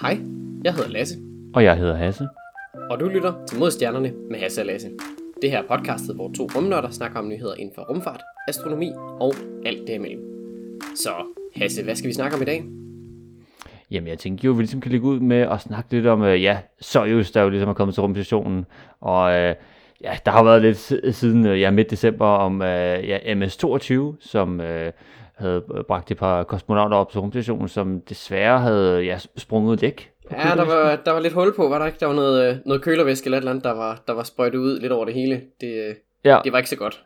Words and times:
Hej, 0.00 0.18
jeg 0.64 0.74
hedder 0.74 0.88
Lasse, 0.90 1.14
Og 1.54 1.64
jeg 1.64 1.76
hedder 1.76 1.96
Hasse. 1.96 2.28
og 2.90 3.00
du 3.00 3.08
lytter 3.08 3.32
til 3.48 3.58
Modstjernerne 3.58 4.12
med 4.30 4.38
Hasse 4.38 4.60
og 4.62 4.66
Lasse. 4.66 4.88
Det 5.42 5.50
her 5.50 5.62
er 5.62 5.66
podcastet, 5.76 6.14
hvor 6.14 6.30
to 6.36 6.48
rumnørder 6.56 6.90
snakker 6.90 7.18
om 7.18 7.28
nyheder 7.28 7.54
inden 7.54 7.74
for 7.74 7.82
rumfart, 7.82 8.22
astronomi 8.48 8.92
og 9.20 9.34
alt 9.66 9.86
derimellem. 9.88 10.20
Så 10.96 11.10
Hasse, 11.56 11.84
hvad 11.84 11.94
skal 11.94 12.08
vi 12.08 12.12
snakke 12.14 12.36
om 12.36 12.42
i 12.42 12.44
dag? 12.44 12.64
Jamen, 13.90 14.08
jeg 14.08 14.18
tænkte 14.18 14.44
jo, 14.44 14.50
at 14.52 14.56
vi 14.58 14.62
ligesom 14.62 14.80
kan 14.80 14.90
lægge 14.92 15.06
ud 15.06 15.20
med 15.20 15.36
at 15.36 15.60
snakke 15.60 15.90
lidt 15.92 16.06
om, 16.06 16.22
øh, 16.22 16.42
ja, 16.42 16.58
Soyuz, 16.80 17.30
der 17.30 17.42
jo 17.42 17.48
ligesom 17.48 17.68
er 17.68 17.74
kommet 17.74 17.94
til 17.94 18.00
rumstationen. 18.00 18.64
Og 19.00 19.32
øh, 19.38 19.54
ja, 20.04 20.16
der 20.24 20.30
har 20.30 20.44
været 20.44 20.62
lidt 20.62 20.76
si- 20.76 21.12
siden 21.12 21.46
øh, 21.46 21.60
ja, 21.60 21.70
midt 21.70 21.90
december 21.90 22.26
om 22.26 22.62
øh, 22.62 23.08
ja, 23.08 23.18
MS-22, 23.34 24.16
som 24.20 24.60
øh, 24.60 24.92
havde 25.38 25.62
bragt 25.88 26.10
et 26.10 26.16
par 26.16 26.42
kosmonauter 26.42 26.96
op 26.96 27.10
til 27.10 27.20
rumstationen, 27.20 27.68
som 27.68 28.00
desværre 28.08 28.58
havde 28.60 29.00
ja, 29.02 29.18
sprunget 29.36 29.78
på 29.80 29.86
Ja, 30.30 30.54
der 30.56 30.64
var, 30.64 30.96
der 31.04 31.12
var 31.12 31.20
lidt 31.20 31.34
hul 31.34 31.54
på, 31.56 31.68
var 31.68 31.78
der 31.78 31.86
ikke? 31.86 31.98
Der 32.00 32.06
var 32.06 32.14
noget, 32.14 32.50
øh, 32.50 32.56
noget 32.66 32.82
kølervæske 32.82 33.26
eller 33.26 33.38
et 33.38 33.40
eller 33.40 33.50
andet, 33.50 33.64
der 33.64 33.72
var, 33.72 34.02
der 34.06 34.12
var 34.12 34.22
sprøjtet 34.22 34.58
ud 34.58 34.80
lidt 34.80 34.92
over 34.92 35.04
det 35.04 35.14
hele. 35.14 35.42
Det, 35.60 35.88
øh, 35.88 35.94
Ja, 36.24 36.38
det 36.44 36.52
var 36.52 36.58
ikke 36.58 36.70
så 36.70 36.76
godt. 36.76 37.04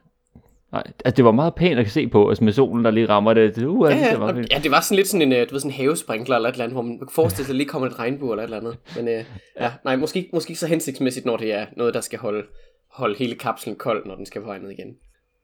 nej, 0.72 0.82
altså, 1.04 1.16
det 1.16 1.24
var 1.24 1.32
meget 1.32 1.54
pænt 1.54 1.78
at 1.80 1.90
se 1.90 2.06
på, 2.08 2.28
altså 2.28 2.44
med 2.44 2.52
solen, 2.52 2.84
der 2.84 2.90
lige 2.90 3.08
rammer 3.08 3.34
det. 3.34 3.56
det 3.56 3.66
uh, 3.66 3.90
Ja, 3.90 3.94
det 3.96 4.00
ja, 4.00 4.18
og, 4.18 4.34
fint. 4.34 4.52
ja, 4.52 4.58
det 4.62 4.70
var 4.70 4.80
sådan 4.80 4.96
lidt 4.96 5.08
sådan 5.08 5.22
en, 5.22 5.32
øh, 5.32 5.48
du 5.48 5.54
ved, 5.54 5.60
sådan 5.60 5.70
en 5.70 5.76
havesprinkler 5.76 6.36
eller 6.36 6.48
et 6.48 6.52
eller 6.52 6.64
andet, 6.64 6.74
hvor 6.74 6.82
man 6.82 6.98
kunne 6.98 7.08
forestille 7.14 7.46
sig, 7.46 7.52
at 7.52 7.56
lige 7.56 7.68
kommer 7.68 7.88
et 7.88 7.98
regnbue 7.98 8.30
eller 8.32 8.42
et 8.42 8.46
eller 8.46 8.56
andet. 8.58 8.76
Men 8.96 9.08
øh, 9.08 9.24
ja, 9.60 9.70
nej, 9.84 9.96
måske, 9.96 10.30
måske 10.32 10.50
ikke 10.50 10.60
så 10.60 10.66
hensigtsmæssigt, 10.66 11.26
når 11.26 11.36
det 11.36 11.52
er 11.54 11.66
noget, 11.76 11.94
der 11.94 12.00
skal 12.00 12.18
holde, 12.18 12.42
holde 12.90 13.16
hele 13.18 13.34
kapslen 13.34 13.76
kold, 13.76 14.06
når 14.06 14.14
den 14.14 14.26
skal 14.26 14.40
på 14.40 14.46
vej 14.46 14.58
ned 14.58 14.70
igen. 14.70 14.96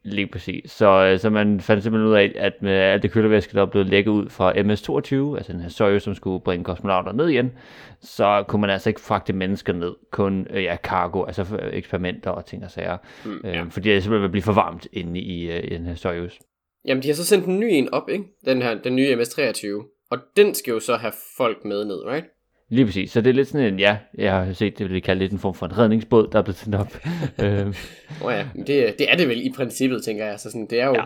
Lige 0.05 0.27
præcis. 0.27 0.71
Så, 0.71 1.05
øh, 1.05 1.19
så 1.19 1.31
man 1.31 1.61
fandt 1.61 1.83
simpelthen 1.83 2.11
ud 2.11 2.15
af, 2.15 2.33
at 2.37 2.53
med 2.63 2.73
alt 2.73 3.03
det 3.03 3.13
kølervæske, 3.13 3.55
der 3.55 3.63
er 3.63 3.67
blevet 3.67 3.89
lækket 3.89 4.11
ud 4.11 4.29
fra 4.29 4.53
MS-22, 4.53 5.37
altså 5.37 5.53
den 5.53 5.61
her 5.61 5.69
Soyuz, 5.69 6.03
som 6.03 6.15
skulle 6.15 6.41
bringe 6.45 6.65
kosmonauter 6.65 7.13
ned 7.13 7.29
igen, 7.29 7.53
så 8.01 8.45
kunne 8.49 8.61
man 8.61 8.71
altså 8.71 8.91
ikke 8.91 9.01
fragte 9.01 9.33
mennesker 9.33 9.73
ned, 9.73 9.95
kun 10.11 10.47
øh, 10.51 10.63
ja, 10.63 10.77
cargo, 10.77 11.25
altså 11.25 11.45
for 11.45 11.59
eksperimenter 11.73 12.31
og 12.31 12.47
ting 12.47 12.65
og 12.65 12.71
sager. 12.71 12.97
Mm, 13.25 13.41
Øh, 13.45 13.55
ja. 13.55 13.63
Fordi 13.71 13.89
det 13.91 14.03
simpelthen 14.03 14.23
vil 14.23 14.31
blive 14.31 14.43
for 14.43 14.53
varmt 14.53 14.87
inde 14.93 15.21
i, 15.21 15.51
øh, 15.51 15.65
i 15.65 15.69
den 15.69 15.87
her 15.87 15.95
Soyuz. 15.95 16.39
Jamen, 16.85 17.03
de 17.03 17.09
har 17.09 17.15
så 17.15 17.25
sendt 17.25 17.47
en 17.47 17.61
ny 17.61 17.67
en 17.71 17.95
op, 17.95 18.09
ikke? 18.09 18.25
Den 18.45 18.63
her, 18.63 18.75
den 18.75 18.97
nye 18.97 19.17
MS-23. 19.17 19.67
Og 20.11 20.19
den 20.37 20.55
skal 20.55 20.71
jo 20.71 20.81
så 20.81 20.97
have 20.97 21.13
folk 21.37 21.65
med 21.65 21.85
ned, 21.85 22.07
right? 22.07 22.27
Lige 22.69 22.85
præcis. 22.85 23.11
Så 23.11 23.21
det 23.21 23.31
er 23.31 23.35
lidt 23.35 23.49
sådan 23.49 23.73
en, 23.73 23.79
ja, 23.79 23.97
jeg 24.19 24.33
har 24.33 24.53
set, 24.53 24.79
det 24.79 24.91
vil 24.91 25.03
kalde 25.03 25.19
lidt 25.19 25.33
en 25.33 25.39
form 25.39 25.55
for 25.55 25.67
en 25.67 25.79
redningsbåd, 25.79 26.29
der 26.33 26.39
er 26.39 26.43
blevet 26.43 26.57
sendt 26.57 26.75
op. 26.75 26.99
øh, 27.43 27.67
Åh 27.67 28.27
oh, 28.27 28.33
ja, 28.33 28.47
men 28.55 28.67
det, 28.67 28.95
det 28.99 29.13
er 29.13 29.17
det 29.17 29.29
vel 29.29 29.47
i 29.47 29.53
princippet, 29.57 30.05
tænker 30.05 30.27
jeg. 30.27 30.41
Så 30.41 30.51
sådan, 30.51 30.67
det 30.71 30.81
er 30.81 30.87
jo, 30.87 30.95
ja, 30.95 31.05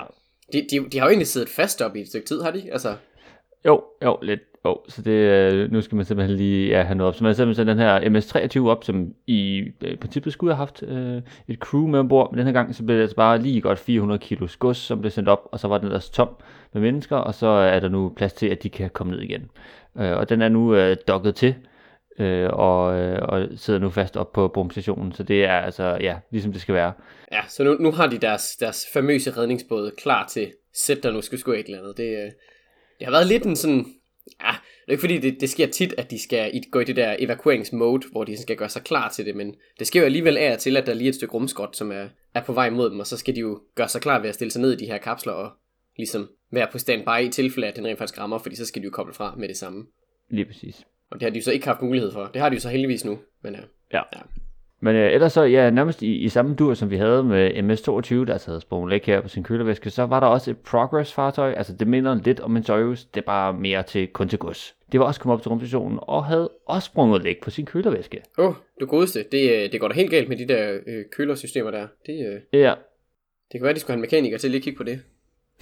de, 0.52 0.66
de, 0.70 0.90
de 0.90 0.98
har 0.98 1.06
jo 1.06 1.10
egentlig 1.10 1.26
siddet 1.26 1.48
fast 1.48 1.82
op 1.82 1.96
i 1.96 2.00
et 2.00 2.08
stykke 2.08 2.26
tid, 2.26 2.42
har 2.42 2.50
de? 2.50 2.72
Altså, 2.72 2.94
Jo, 3.64 3.82
jo, 4.04 4.18
lidt. 4.22 4.40
Jo, 4.64 4.80
så 4.88 5.02
det, 5.02 5.10
øh, 5.10 5.72
nu 5.72 5.80
skal 5.80 5.96
man 5.96 6.04
simpelthen 6.04 6.36
lige 6.36 6.68
ja, 6.68 6.82
have 6.82 6.94
noget 6.94 7.08
op. 7.08 7.14
Så 7.14 7.24
man 7.24 7.34
simpelthen 7.34 7.66
den 7.66 7.78
her 7.78 8.00
MS-23 8.00 8.68
op, 8.68 8.84
som 8.84 9.14
i 9.26 9.62
øh, 9.80 9.96
princippet 9.96 10.32
skulle 10.32 10.54
have 10.54 10.58
haft 10.58 10.82
øh, 10.82 11.22
et 11.48 11.58
crew 11.58 11.86
med 11.86 11.98
ombord. 11.98 12.30
Men 12.30 12.38
den 12.38 12.46
her 12.46 12.52
gang, 12.52 12.74
så 12.74 12.84
blev 12.84 12.96
det 12.96 13.02
altså 13.02 13.16
bare 13.16 13.38
lige 13.38 13.60
godt 13.60 13.78
400 13.78 14.18
kilo 14.18 14.48
gods, 14.58 14.76
som 14.76 15.00
blev 15.00 15.10
sendt 15.10 15.28
op, 15.28 15.48
og 15.52 15.60
så 15.60 15.68
var 15.68 15.78
den 15.78 15.86
ellers 15.86 16.10
tom 16.10 16.28
med 16.72 16.82
mennesker, 16.82 17.16
og 17.16 17.34
så 17.34 17.46
er 17.46 17.80
der 17.80 17.88
nu 17.88 18.12
plads 18.16 18.32
til, 18.32 18.46
at 18.46 18.62
de 18.62 18.68
kan 18.70 18.90
komme 18.90 19.12
ned 19.12 19.20
igen. 19.20 19.50
Øh, 19.98 20.16
og 20.16 20.28
den 20.28 20.42
er 20.42 20.48
nu 20.48 20.74
øh, 20.74 20.96
dokket 21.08 21.34
til, 21.34 21.54
øh, 22.18 22.48
og, 22.52 23.00
øh, 23.00 23.18
og 23.22 23.48
sidder 23.56 23.80
nu 23.80 23.90
fast 23.90 24.16
op 24.16 24.32
på 24.32 24.48
bomstationen, 24.48 25.12
så 25.12 25.22
det 25.22 25.44
er 25.44 25.52
altså, 25.58 25.98
ja, 26.00 26.16
ligesom 26.30 26.52
det 26.52 26.60
skal 26.60 26.74
være. 26.74 26.92
ja, 27.32 27.40
så 27.48 27.64
nu, 27.64 27.74
nu 27.80 27.90
har 27.92 28.06
de 28.06 28.18
deres, 28.18 28.56
deres 28.60 28.86
famøse 28.92 29.30
redningsbåd 29.30 29.90
klar 29.98 30.26
til 30.26 30.52
sæt, 30.74 31.02
der 31.02 31.10
nu 31.12 31.20
skal 31.20 31.38
skulle 31.38 31.58
et 31.60 31.66
eller 31.66 31.78
andet. 31.78 31.96
Det, 31.96 32.08
øh, 32.16 32.30
det 32.98 33.04
har 33.04 33.10
været 33.10 33.26
lidt 33.26 33.46
en 33.46 33.56
sådan... 33.56 33.86
Ja, 34.42 34.50
det 34.50 34.88
er 34.88 34.92
ikke 34.92 35.00
fordi, 35.00 35.18
det, 35.18 35.36
det 35.40 35.50
sker 35.50 35.66
tit, 35.66 35.94
at 35.98 36.10
de 36.10 36.22
skal 36.22 36.50
i- 36.54 36.62
gå 36.72 36.80
i 36.80 36.84
det 36.84 36.96
der 36.96 37.16
evakueringsmode, 37.18 38.02
hvor 38.12 38.24
de 38.24 38.42
skal 38.42 38.56
gøre 38.56 38.68
sig 38.68 38.82
klar 38.82 39.08
til 39.08 39.26
det, 39.26 39.36
men 39.36 39.54
det 39.78 39.86
sker 39.86 40.00
jo 40.00 40.06
alligevel 40.06 40.36
af 40.38 40.52
og 40.52 40.58
til, 40.58 40.76
at 40.76 40.86
der 40.86 40.92
er 40.92 40.96
lige 40.96 41.08
et 41.08 41.14
stykke 41.14 41.34
rumskot, 41.34 41.76
som 41.76 41.92
er, 41.92 42.04
er 42.34 42.42
på 42.42 42.52
vej 42.52 42.70
mod 42.70 42.90
dem, 42.90 43.00
og 43.00 43.06
så 43.06 43.16
skal 43.16 43.34
de 43.34 43.40
jo 43.40 43.60
gøre 43.74 43.88
sig 43.88 44.00
klar 44.00 44.18
ved 44.20 44.28
at 44.28 44.34
stille 44.34 44.50
sig 44.50 44.62
ned 44.62 44.72
i 44.72 44.76
de 44.76 44.86
her 44.86 44.98
kapsler 44.98 45.32
og 45.32 45.50
ligesom 45.96 46.30
være 46.50 46.68
på 46.72 46.78
standby 46.78 47.22
i 47.22 47.28
tilfælde, 47.28 47.68
at 47.68 47.76
den 47.76 47.86
rent 47.86 47.98
faktisk 47.98 48.20
rammer, 48.20 48.38
fordi 48.38 48.56
så 48.56 48.66
skal 48.66 48.82
de 48.82 48.84
jo 48.84 48.90
koble 48.90 49.14
fra 49.14 49.34
med 49.38 49.48
det 49.48 49.56
samme. 49.56 49.86
Lige 50.30 50.44
præcis. 50.44 50.86
Og 51.10 51.20
det 51.20 51.22
har 51.22 51.30
de 51.30 51.38
jo 51.38 51.44
så 51.44 51.52
ikke 51.52 51.66
haft 51.66 51.82
mulighed 51.82 52.12
for. 52.12 52.30
Det 52.34 52.42
har 52.42 52.48
de 52.48 52.54
jo 52.54 52.60
så 52.60 52.68
heldigvis 52.68 53.04
nu, 53.04 53.18
men 53.42 53.54
ja. 53.54 53.60
Ja. 53.92 54.02
Ja. 54.16 54.20
Men 54.84 54.96
øh, 54.96 55.12
ellers 55.12 55.32
så, 55.32 55.42
ja, 55.42 55.70
nærmest 55.70 56.02
i, 56.02 56.16
i 56.16 56.28
samme 56.28 56.54
dur, 56.54 56.74
som 56.74 56.90
vi 56.90 56.96
havde 56.96 57.24
med 57.24 57.50
MS-22, 57.50 58.14
der 58.14 58.42
havde 58.46 58.60
sprunget 58.60 58.90
læk 58.90 59.06
her 59.06 59.20
på 59.20 59.28
sin 59.28 59.42
kølervæske, 59.42 59.90
så 59.90 60.02
var 60.02 60.20
der 60.20 60.26
også 60.26 60.50
et 60.50 60.58
Progress-fartøj. 60.58 61.52
Altså, 61.52 61.76
det 61.76 61.88
minder 61.88 62.14
lidt 62.24 62.40
om 62.40 62.56
en 62.56 62.62
Soyuz, 62.62 63.04
det 63.04 63.20
er 63.20 63.24
bare 63.24 63.52
mere 63.52 63.82
til 63.82 64.08
kun 64.08 64.28
til 64.28 64.38
gods. 64.38 64.74
Det 64.92 65.00
var 65.00 65.06
også 65.06 65.20
kommet 65.20 65.34
op 65.34 65.42
til 65.42 65.48
rumstationen 65.48 65.98
og 66.02 66.24
havde 66.24 66.50
også 66.66 66.86
sprunget 66.86 67.22
læk 67.22 67.42
på 67.42 67.50
sin 67.50 67.66
kølervæske. 67.66 68.22
Åh, 68.38 68.46
oh, 68.46 68.54
du 68.80 68.86
godeste. 68.86 69.24
Det, 69.32 69.50
øh, 69.52 69.72
det 69.72 69.80
går 69.80 69.88
da 69.88 69.94
helt 69.94 70.10
galt 70.10 70.28
med 70.28 70.36
de 70.36 70.48
der 70.48 70.78
øh, 70.86 71.04
kølersystemer 71.12 71.70
der. 71.70 71.86
Det, 72.06 72.26
øh, 72.26 72.60
Ja, 72.60 72.74
det 73.52 73.60
kan 73.60 73.62
være, 73.62 73.74
de 73.74 73.80
skulle 73.80 73.92
have 73.92 73.98
en 73.98 74.00
mekaniker 74.00 74.38
til 74.38 74.50
lige 74.50 74.58
at 74.58 74.64
kigge 74.64 74.76
på 74.76 74.84
det. 74.84 75.00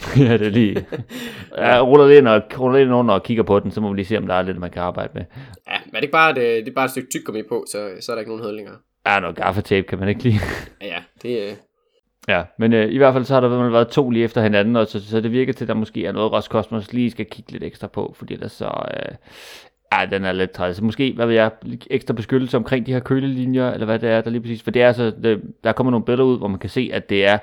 ja 0.26 0.36
det 0.36 0.46
er 0.46 0.50
lige... 0.50 0.86
Ja, 1.56 1.80
ruller 1.80 2.06
lidt 2.06 2.18
ind, 2.18 2.28
og, 2.28 2.42
ruller 2.58 2.78
lidt 2.78 2.90
under 2.90 3.14
og 3.14 3.22
kigger 3.22 3.42
på 3.42 3.60
den, 3.60 3.70
så 3.70 3.80
må 3.80 3.90
vi 3.90 3.96
lige 3.96 4.06
se, 4.06 4.18
om 4.18 4.26
der 4.26 4.34
er 4.34 4.42
lidt, 4.42 4.58
man 4.58 4.70
kan 4.70 4.82
arbejde 4.82 5.10
med. 5.14 5.22
Ja, 5.68 5.76
men 5.86 5.94
er 5.94 5.98
det 5.98 6.02
ikke 6.02 6.12
bare 6.12 6.30
et, 6.30 6.38
øh, 6.38 6.44
det 6.44 6.68
er 6.68 6.74
bare 6.74 6.84
et 6.84 6.90
stykke 6.90 7.08
tyggegummi 7.10 7.42
på, 7.48 7.64
så, 7.70 7.90
så 8.00 8.12
er 8.12 8.16
der 8.16 8.20
ikke 8.20 8.30
nogen 8.30 8.44
hødlinger. 8.44 8.72
Ja, 9.06 9.20
noget 9.20 9.36
gaffatape 9.36 9.86
kan 9.86 9.98
man 9.98 10.08
ikke 10.08 10.22
lide. 10.22 10.38
Ja, 10.80 10.86
ja, 10.86 10.98
det, 11.22 11.50
øh, 11.50 11.56
Ja, 12.28 12.42
men 12.58 12.72
øh, 12.72 12.92
i 12.92 12.96
hvert 12.96 13.12
fald 13.12 13.24
så 13.24 13.34
har 13.34 13.40
der 13.40 13.70
været 13.70 13.88
to 13.88 14.10
lige 14.10 14.24
efter 14.24 14.42
hinanden, 14.42 14.76
og 14.76 14.86
så, 14.86 15.08
så 15.08 15.20
det 15.20 15.32
virker 15.32 15.52
til, 15.52 15.64
at 15.64 15.68
der 15.68 15.74
måske 15.74 16.06
er 16.06 16.12
noget, 16.12 16.32
Roskosmos 16.32 16.92
lige 16.92 17.10
skal 17.10 17.26
kigge 17.26 17.52
lidt 17.52 17.64
ekstra 17.64 17.86
på, 17.86 18.14
fordi 18.18 18.34
ellers 18.34 18.52
så... 18.52 18.88
Øh, 18.94 19.14
ja, 19.92 20.06
den 20.06 20.24
er 20.24 20.32
lidt 20.32 20.50
træls. 20.50 20.76
Så 20.76 20.84
måske, 20.84 21.12
hvad 21.16 21.26
ved 21.26 21.34
jeg, 21.34 21.50
ekstra 21.90 22.14
beskyttelse 22.14 22.56
omkring 22.56 22.86
de 22.86 22.92
her 22.92 23.00
kølelinjer, 23.00 23.70
eller 23.70 23.86
hvad 23.86 23.98
det 23.98 24.10
er, 24.10 24.20
der 24.20 24.30
lige 24.30 24.40
præcis... 24.40 24.62
For 24.62 24.70
det 24.70 24.82
er 24.82 24.86
altså, 24.86 25.12
det, 25.22 25.42
der 25.64 25.72
kommer 25.72 25.90
nogle 25.90 26.04
billeder 26.04 26.24
ud, 26.24 26.38
hvor 26.38 26.48
man 26.48 26.58
kan 26.58 26.70
se, 26.70 26.90
at 26.92 27.10
det 27.10 27.26
er 27.26 27.38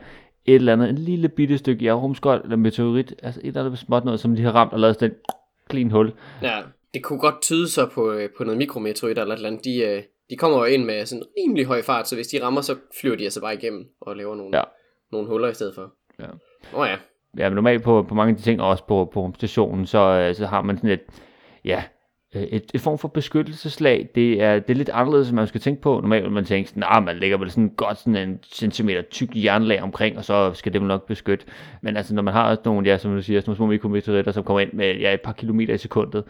et 0.48 0.56
eller 0.56 0.74
andet, 0.74 0.90
en 0.90 0.98
lille 0.98 1.30
bitte 1.30 1.58
stykke 1.58 1.86
jernrumskold 1.86 2.44
eller 2.44 2.56
meteorit, 2.58 3.14
altså 3.24 3.42
et 3.44 3.48
eller 3.48 3.66
andet 3.66 3.80
småt 3.80 4.06
noget, 4.06 4.20
som 4.20 4.36
de 4.36 4.42
har 4.44 4.52
ramt 4.52 4.74
og 4.74 4.80
lavet 4.80 4.96
sådan 4.96 5.10
et 5.12 5.18
clean 5.72 5.92
hul. 5.92 6.14
ja, 6.42 6.62
det 6.94 7.04
kunne 7.04 7.20
godt 7.20 7.42
tyde 7.42 7.70
så 7.70 7.86
på, 7.86 8.12
øh, 8.12 8.30
på 8.38 8.44
noget 8.44 8.58
mikrometeorit 8.58 9.18
eller 9.18 9.34
et 9.34 9.38
eller 9.38 9.50
andet. 9.50 9.66
De, 9.66 9.80
øh, 9.80 10.04
de 10.30 10.36
kommer 10.38 10.58
jo 10.58 10.64
ind 10.64 10.86
med 10.86 11.06
sådan 11.06 11.24
rimelig 11.38 11.66
høj 11.66 11.82
fart, 11.82 12.08
så 12.08 12.16
hvis 12.16 12.28
de 12.28 12.44
rammer, 12.44 12.62
så 12.62 12.76
flyver 13.02 13.16
de 13.16 13.24
altså 13.24 13.42
bare 13.42 13.54
igennem 13.56 13.86
og 14.02 14.16
laver 14.16 14.36
nogle, 14.36 14.58
Ja. 14.58 14.64
nogle 15.12 15.28
huller 15.28 15.48
i 15.48 15.54
stedet 15.54 15.76
for. 15.76 15.94
Ja. 16.20 16.26
Åh 16.74 16.80
oh, 16.80 16.88
ja. 16.88 16.96
ja, 17.38 17.50
men 17.50 17.56
normalt 17.56 17.84
på, 17.84 18.06
på 18.10 18.16
mange 18.16 18.32
af 18.32 18.38
de 18.38 18.44
ting, 18.44 18.62
og 18.62 18.70
også 18.70 18.84
på, 18.88 19.10
på 19.14 19.22
rumstationen, 19.22 19.86
så, 19.86 20.00
øh, 20.00 20.36
så 20.36 20.46
har 20.46 20.62
man 20.62 20.78
sådan 20.78 20.90
et, 20.90 21.02
ja, 21.66 21.84
Øh, 22.36 22.42
et, 22.44 22.72
et 22.74 22.82
form 22.82 22.98
for 22.98 23.08
beskyttelseslag. 23.08 24.10
Det 24.16 24.42
er, 24.42 24.60
det 24.60 24.70
er 24.70 24.76
lidt 24.76 24.90
anderledes, 24.90 25.30
end 25.30 25.36
man 25.36 25.48
skal 25.48 25.62
tænke 25.62 25.82
på. 25.82 26.00
Normalt 26.00 26.24
vil 26.24 26.32
man 26.32 26.46
tænke 26.46 26.70
sådan, 26.70 26.84
nah, 26.92 27.04
man 27.04 27.18
lægger 27.18 27.38
vel 27.38 27.52
sådan 27.52 27.70
godt 27.70 27.98
sådan 27.98 28.30
en 28.30 28.40
centimeter 28.44 29.02
tyk 29.02 29.30
jernlag 29.36 29.82
omkring, 29.82 30.18
og 30.18 30.26
så 30.26 30.54
skal 30.54 30.74
det 30.74 30.82
vel 30.82 30.88
nok 30.88 31.08
beskytte. 31.08 31.46
Men 31.82 31.98
altså, 31.98 32.16
når 32.16 32.22
man 32.22 32.34
har 32.34 32.58
nogle, 32.66 32.90
ja, 32.90 32.98
som 32.98 33.16
du 33.16 33.22
siger, 33.22 33.42
sådan 33.42 33.50
nogle 33.50 33.58
små 33.58 33.66
mikrometeoritter, 33.66 34.32
som 34.32 34.44
kommer 34.44 34.60
ind 34.60 34.74
med 34.74 34.96
ja, 34.96 35.14
et 35.14 35.22
par 35.22 35.34
kilometer 35.34 35.74
i 35.74 35.78
sekundet, 35.78 36.24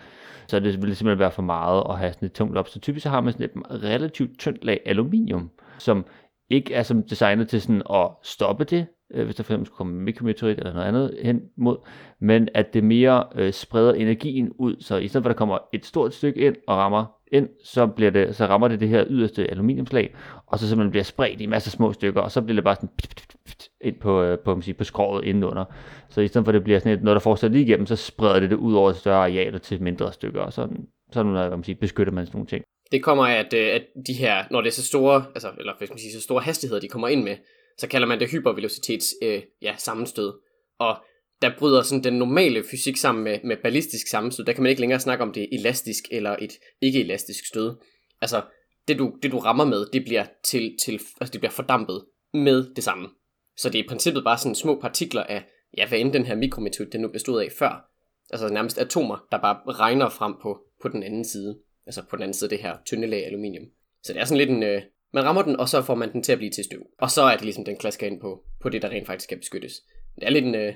så 0.47 0.59
det 0.59 0.81
vil 0.81 0.89
det 0.89 0.97
simpelthen 0.97 1.19
være 1.19 1.31
for 1.31 1.41
meget 1.41 1.83
at 1.89 1.97
have 1.97 2.13
sådan 2.13 2.25
et 2.25 2.33
tungt 2.33 2.57
op. 2.57 2.67
Så 2.67 2.79
typisk 2.79 3.03
så 3.03 3.09
har 3.09 3.21
man 3.21 3.33
sådan 3.33 3.45
et 3.45 3.83
relativt 3.83 4.39
tyndt 4.39 4.65
lag 4.65 4.81
aluminium, 4.85 5.49
som 5.77 6.05
ikke 6.49 6.73
er 6.73 6.83
som 6.83 7.03
designet 7.03 7.49
til 7.49 7.61
sådan 7.61 7.81
at 7.93 8.09
stoppe 8.23 8.63
det, 8.63 8.87
øh, 9.13 9.25
hvis 9.25 9.35
der 9.35 9.43
for 9.43 9.53
eksempel 9.53 9.65
skulle 9.65 9.77
komme 9.77 10.01
mikrometeorit 10.01 10.57
eller 10.57 10.73
noget 10.73 10.87
andet 10.87 11.17
hen 11.23 11.41
mod, 11.57 11.77
men 12.19 12.49
at 12.53 12.73
det 12.73 12.83
mere 12.83 13.23
øh, 13.35 13.53
spreder 13.53 13.93
energien 13.93 14.51
ud, 14.59 14.75
så 14.79 14.97
i 14.97 15.07
stedet 15.07 15.23
for 15.23 15.29
at 15.29 15.33
der 15.33 15.37
kommer 15.37 15.57
et 15.73 15.85
stort 15.85 16.13
stykke 16.13 16.39
ind 16.39 16.55
og 16.67 16.77
rammer 16.77 17.05
ind, 17.31 17.49
så, 17.63 17.87
bliver 17.87 18.11
det, 18.11 18.35
så 18.35 18.45
rammer 18.45 18.67
det 18.67 18.79
det 18.79 18.89
her 18.89 19.05
yderste 19.09 19.51
aluminiumslag, 19.51 20.15
og 20.47 20.59
så 20.59 20.67
simpelthen 20.67 20.91
bliver 20.91 21.03
spredt 21.03 21.41
i 21.41 21.45
masser 21.45 21.49
masse 21.49 21.71
små 21.71 21.93
stykker, 21.93 22.21
og 22.21 22.31
så 22.31 22.41
bliver 22.41 22.55
det 22.55 22.63
bare 22.63 22.75
sådan 22.75 22.89
pit, 22.97 23.15
pit, 23.15 23.35
pit, 23.45 23.69
ind 23.81 23.95
på, 23.95 24.21
øh, 24.21 24.39
på, 24.39 24.55
man 24.55 24.61
siger, 24.61 24.75
på 24.77 24.83
skroget 24.83 25.25
indenunder. 25.25 25.65
Så 26.09 26.21
i 26.21 26.27
stedet 26.27 26.45
for 26.45 26.51
at 26.51 26.53
det 26.53 26.63
bliver 26.63 26.79
sådan 26.79 26.91
et, 26.91 27.03
noget, 27.03 27.15
der 27.15 27.19
fortsætter 27.19 27.53
lige 27.53 27.65
igennem, 27.65 27.85
så 27.85 27.95
spreder 27.95 28.39
det 28.39 28.49
det 28.49 28.55
ud 28.55 28.73
over 28.73 28.93
større 28.93 29.17
arealer 29.17 29.57
til 29.57 29.81
mindre 29.81 30.13
stykker, 30.13 30.41
og 30.41 30.53
sådan, 30.53 30.77
sådan 31.11 31.31
hvad 31.31 31.49
man 31.49 31.63
siger, 31.63 31.77
beskytter 31.79 32.13
man 32.13 32.25
sådan 32.25 32.37
nogle 32.37 32.47
ting. 32.47 32.63
Det 32.91 33.03
kommer 33.03 33.27
af, 33.27 33.39
at, 33.39 33.53
øh, 33.53 33.75
at 33.75 33.83
de 34.07 34.13
her, 34.13 34.43
når 34.51 34.61
det 34.61 34.67
er 34.67 34.73
så 34.73 34.85
store, 34.85 35.25
altså, 35.35 35.51
eller 35.59 35.73
hvis 35.77 35.89
man 35.89 35.99
sige, 35.99 36.13
så 36.13 36.21
store 36.21 36.41
hastigheder, 36.41 36.81
de 36.81 36.87
kommer 36.87 37.07
ind 37.07 37.23
med, 37.23 37.35
så 37.77 37.87
kalder 37.87 38.07
man 38.07 38.19
det 38.19 38.31
hypervelocitets 38.31 39.15
øh, 39.21 39.41
ja, 39.61 39.75
sammenstød. 39.77 40.33
Og 40.79 40.97
der 41.41 41.51
bryder 41.59 41.81
sådan 41.81 42.03
den 42.03 42.13
normale 42.13 42.63
fysik 42.71 42.97
sammen 42.97 43.23
med, 43.23 43.39
med 43.43 43.57
ballistisk 43.63 44.07
sammenstød. 44.07 44.45
Der 44.45 44.53
kan 44.53 44.63
man 44.63 44.69
ikke 44.69 44.81
længere 44.81 44.99
snakke 44.99 45.23
om 45.23 45.33
det 45.33 45.47
elastisk 45.51 46.03
eller 46.11 46.35
et 46.41 46.53
ikke-elastisk 46.81 47.47
stød. 47.47 47.75
Altså, 48.21 48.41
det 48.87 48.99
du, 48.99 49.13
det 49.23 49.31
du 49.31 49.39
rammer 49.39 49.65
med, 49.65 49.85
det 49.93 50.03
bliver, 50.05 50.25
til, 50.43 50.77
til, 50.85 50.93
altså, 50.93 51.31
det 51.31 51.41
bliver 51.41 51.51
fordampet 51.51 52.05
med 52.33 52.75
det 52.75 52.83
samme. 52.83 53.09
Så 53.57 53.69
det 53.69 53.79
er 53.79 53.83
i 53.83 53.87
princippet 53.87 54.23
bare 54.23 54.37
sådan 54.37 54.55
små 54.55 54.79
partikler 54.81 55.23
af, 55.23 55.45
ja, 55.77 55.87
hvad 55.87 55.99
end 55.99 56.13
den 56.13 56.25
her 56.25 56.35
mikrometeorit, 56.35 56.93
den 56.93 57.01
nu 57.01 57.07
bestod 57.07 57.41
af 57.41 57.51
før. 57.59 57.89
Altså 58.29 58.49
nærmest 58.49 58.77
atomer, 58.77 59.27
der 59.31 59.37
bare 59.37 59.73
regner 59.73 60.09
frem 60.09 60.33
på, 60.41 60.61
på 60.81 60.87
den 60.87 61.03
anden 61.03 61.25
side. 61.25 61.59
Altså 61.85 62.03
på 62.09 62.15
den 62.15 62.23
anden 62.23 62.33
side 62.33 62.45
af 62.45 62.57
det 62.57 62.59
her 62.59 62.77
tynde 62.85 63.07
lag 63.07 63.25
aluminium. 63.25 63.65
Så 64.03 64.13
det 64.13 64.21
er 64.21 64.25
sådan 64.25 64.37
lidt 64.37 64.49
en, 64.49 64.63
øh, 64.63 64.81
man 65.17 65.25
rammer 65.25 65.41
den, 65.41 65.59
og 65.59 65.69
så 65.69 65.81
får 65.81 65.95
man 65.95 66.13
den 66.13 66.23
til 66.23 66.31
at 66.31 66.37
blive 66.37 66.51
til 66.51 66.63
støv. 66.63 66.79
Og 66.99 67.11
så 67.11 67.21
er 67.21 67.35
det 67.35 67.43
ligesom, 67.43 67.65
den 67.65 67.77
klasker 67.77 68.07
ind 68.07 68.21
på, 68.21 68.43
på 68.61 68.69
det, 68.69 68.81
der 68.81 68.89
rent 68.89 69.07
faktisk 69.07 69.23
skal 69.23 69.37
beskyttes. 69.37 69.73
Det 70.15 70.23
er 70.23 70.29
lidt 70.29 70.45
en, 70.45 70.55
øh, 70.55 70.73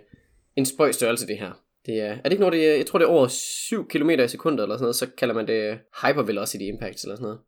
en 0.56 0.66
spøj 0.66 0.92
størrelse, 0.92 1.28
det 1.28 1.38
her. 1.38 1.52
Det 1.86 2.02
er, 2.02 2.12
er 2.12 2.24
det 2.24 2.32
ikke 2.32 2.44
når 2.44 2.50
det 2.50 2.70
er, 2.72 2.76
jeg 2.76 2.86
tror 2.86 3.00
det 3.00 3.06
er 3.06 3.10
over 3.10 3.28
7 3.28 3.88
km 3.88 4.10
i 4.10 4.28
sekundet 4.28 4.64
eller 4.64 4.76
sådan 4.76 4.84
noget, 4.84 4.96
så 4.96 5.08
kalder 5.18 5.36
man 5.36 5.48
det 5.48 5.80
hypervelocity 6.04 6.64
impact 6.64 7.04
eller 7.04 7.16
sådan 7.16 7.24
noget. 7.24 7.40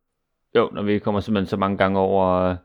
Jo, 0.56 0.70
når 0.72 0.82
vi 0.82 0.98
kommer 0.98 1.20
simpelthen 1.20 1.48
så 1.48 1.56
mange 1.56 1.78
gange 1.78 1.98
over, 1.98 2.56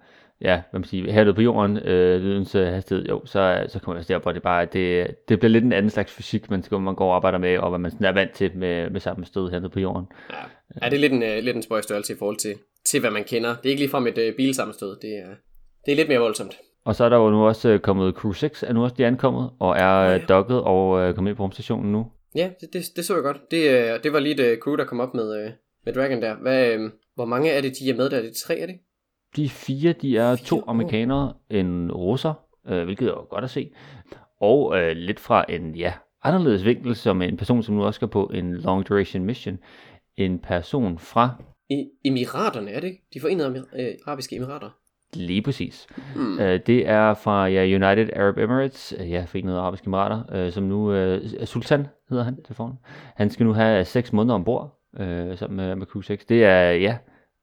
ja, 0.41 0.61
hvad 0.71 0.79
man 0.79 0.83
siger, 0.83 1.11
her 1.11 1.33
på 1.33 1.41
jorden, 1.41 1.77
øh, 1.77 2.21
lydens 2.21 2.55
øh, 2.55 2.67
hastighed, 2.67 3.05
jo, 3.05 3.25
så, 3.25 3.65
så 3.67 3.79
kommer 3.79 3.99
jeg 3.99 4.07
der 4.07 4.19
på, 4.19 4.31
det 4.31 4.41
bare, 4.41 4.65
det, 4.65 5.07
det 5.29 5.39
bliver 5.39 5.51
lidt 5.51 5.63
en 5.63 5.73
anden 5.73 5.89
slags 5.89 6.11
fysik, 6.11 6.49
man, 6.49 6.63
skal, 6.63 6.79
man 6.79 6.95
går 6.95 7.09
og 7.09 7.15
arbejder 7.15 7.37
med, 7.37 7.57
og 7.57 7.69
hvad 7.69 7.79
man 7.79 7.91
sådan 7.91 8.07
er 8.07 8.11
vant 8.11 8.31
til 8.31 8.57
med, 8.57 8.89
med 8.89 8.99
samme 8.99 9.25
stød 9.25 9.49
hernede 9.49 9.69
på 9.69 9.79
jorden. 9.79 10.07
Ja, 10.29 10.35
ja 10.81 10.89
det 10.89 10.95
er 10.95 10.99
lidt 10.99 11.13
en, 11.13 11.23
uh, 11.23 11.43
lidt 11.43 11.55
en 11.55 11.63
spøj 11.63 11.81
størrelse 11.81 12.13
i 12.13 12.17
forhold 12.19 12.37
til, 12.37 12.55
til, 12.89 12.99
hvad 12.99 13.11
man 13.11 13.23
kender. 13.23 13.49
Det 13.49 13.65
er 13.65 13.69
ikke 13.69 13.81
ligefrem 13.81 14.07
et 14.07 14.17
uh, 14.17 14.35
bilsammenstød, 14.37 14.99
det 15.01 15.17
er, 15.17 15.29
det 15.85 15.91
er 15.91 15.95
lidt 15.95 16.07
mere 16.07 16.19
voldsomt. 16.19 16.57
Og 16.85 16.95
så 16.95 17.03
er 17.03 17.09
der 17.09 17.17
jo 17.17 17.29
nu 17.29 17.47
også 17.47 17.73
uh, 17.73 17.79
kommet 17.79 18.15
Crew 18.15 18.31
6, 18.31 18.63
er 18.63 18.73
nu 18.73 18.83
også 18.83 18.95
de 18.97 19.05
ankommet, 19.05 19.49
og 19.59 19.77
er 19.77 19.83
ja, 19.83 20.11
ja. 20.11 20.17
dokket 20.17 20.61
og 20.61 20.89
uh, 20.89 21.15
kommet 21.15 21.31
ind 21.31 21.37
på 21.37 21.43
rumstationen 21.43 21.91
nu. 21.91 22.11
Ja, 22.35 22.49
det, 22.61 22.73
det, 22.73 22.83
det 22.95 23.05
så 23.05 23.13
jeg 23.13 23.23
godt. 23.23 23.51
Det, 23.51 23.93
uh, 23.93 24.03
det 24.03 24.13
var 24.13 24.19
lige 24.19 24.53
et 24.53 24.59
crew, 24.59 24.75
der 24.75 24.85
kom 24.85 24.99
op 24.99 25.13
med, 25.13 25.45
uh, 25.45 25.51
med 25.85 25.93
Dragon 25.93 26.21
der. 26.21 26.35
Hvad, 26.35 26.79
uh, 26.79 26.89
hvor 27.15 27.25
mange 27.25 27.49
er 27.49 27.61
det, 27.61 27.73
de 27.79 27.89
er 27.89 27.95
med 27.95 28.09
der? 28.09 28.17
Er 28.17 28.21
det 28.21 28.35
tre, 28.35 28.59
er 28.59 28.65
det? 28.65 28.75
De 29.35 29.49
fire, 29.49 29.93
de 29.93 30.17
er 30.17 30.35
fire 30.35 30.45
to 30.45 30.63
amerikanere, 30.67 31.33
en 31.49 31.91
russer, 31.91 32.33
øh, 32.69 32.83
hvilket 32.83 33.07
er 33.07 33.27
godt 33.29 33.43
at 33.43 33.49
se, 33.49 33.71
og 34.41 34.77
øh, 34.77 34.91
lidt 34.95 35.19
fra 35.19 35.45
en, 35.49 35.75
ja, 35.75 35.93
anderledes 36.23 36.65
vinkel, 36.65 36.95
som 36.95 37.21
en 37.21 37.37
person, 37.37 37.63
som 37.63 37.75
nu 37.75 37.85
også 37.85 37.97
skal 37.97 38.07
på 38.07 38.31
en 38.33 38.55
long 38.55 38.89
duration 38.89 39.25
mission, 39.25 39.57
en 40.17 40.39
person 40.39 40.99
fra... 40.99 41.43
I, 41.69 41.89
Emiraterne, 42.03 42.71
er 42.71 42.79
det 42.79 42.87
ikke? 42.87 43.03
De 43.13 43.19
forenede 43.19 43.65
øh, 43.75 43.87
Arabiske 44.07 44.35
Emirater. 44.35 44.69
Lige 45.13 45.41
præcis. 45.41 45.87
Øh, 46.39 46.59
det 46.67 46.87
er 46.87 47.13
fra 47.13 47.47
ja, 47.47 47.63
United 47.63 48.09
Arab 48.15 48.37
Emirates, 48.37 48.93
øh, 48.99 49.11
ja, 49.11 49.25
Forenede 49.27 49.57
Arabiske 49.59 49.87
Emirater, 49.87 50.49
som 50.49 50.63
nu, 50.63 50.93
Sultan 51.45 51.87
hedder 52.09 52.23
han 52.23 52.43
til 52.43 52.55
forhånd. 52.55 52.77
Han 53.15 53.29
skal 53.29 53.45
nu 53.45 53.53
have 53.53 53.85
seks 53.85 54.13
måneder 54.13 54.35
ombord, 54.35 54.79
øh, 54.99 55.37
sammen 55.37 55.57
med, 55.57 55.75
med 55.75 55.85
Crew 55.87 56.01
6. 56.01 56.25
Det 56.25 56.43
er, 56.43 56.71
ja, 56.71 56.97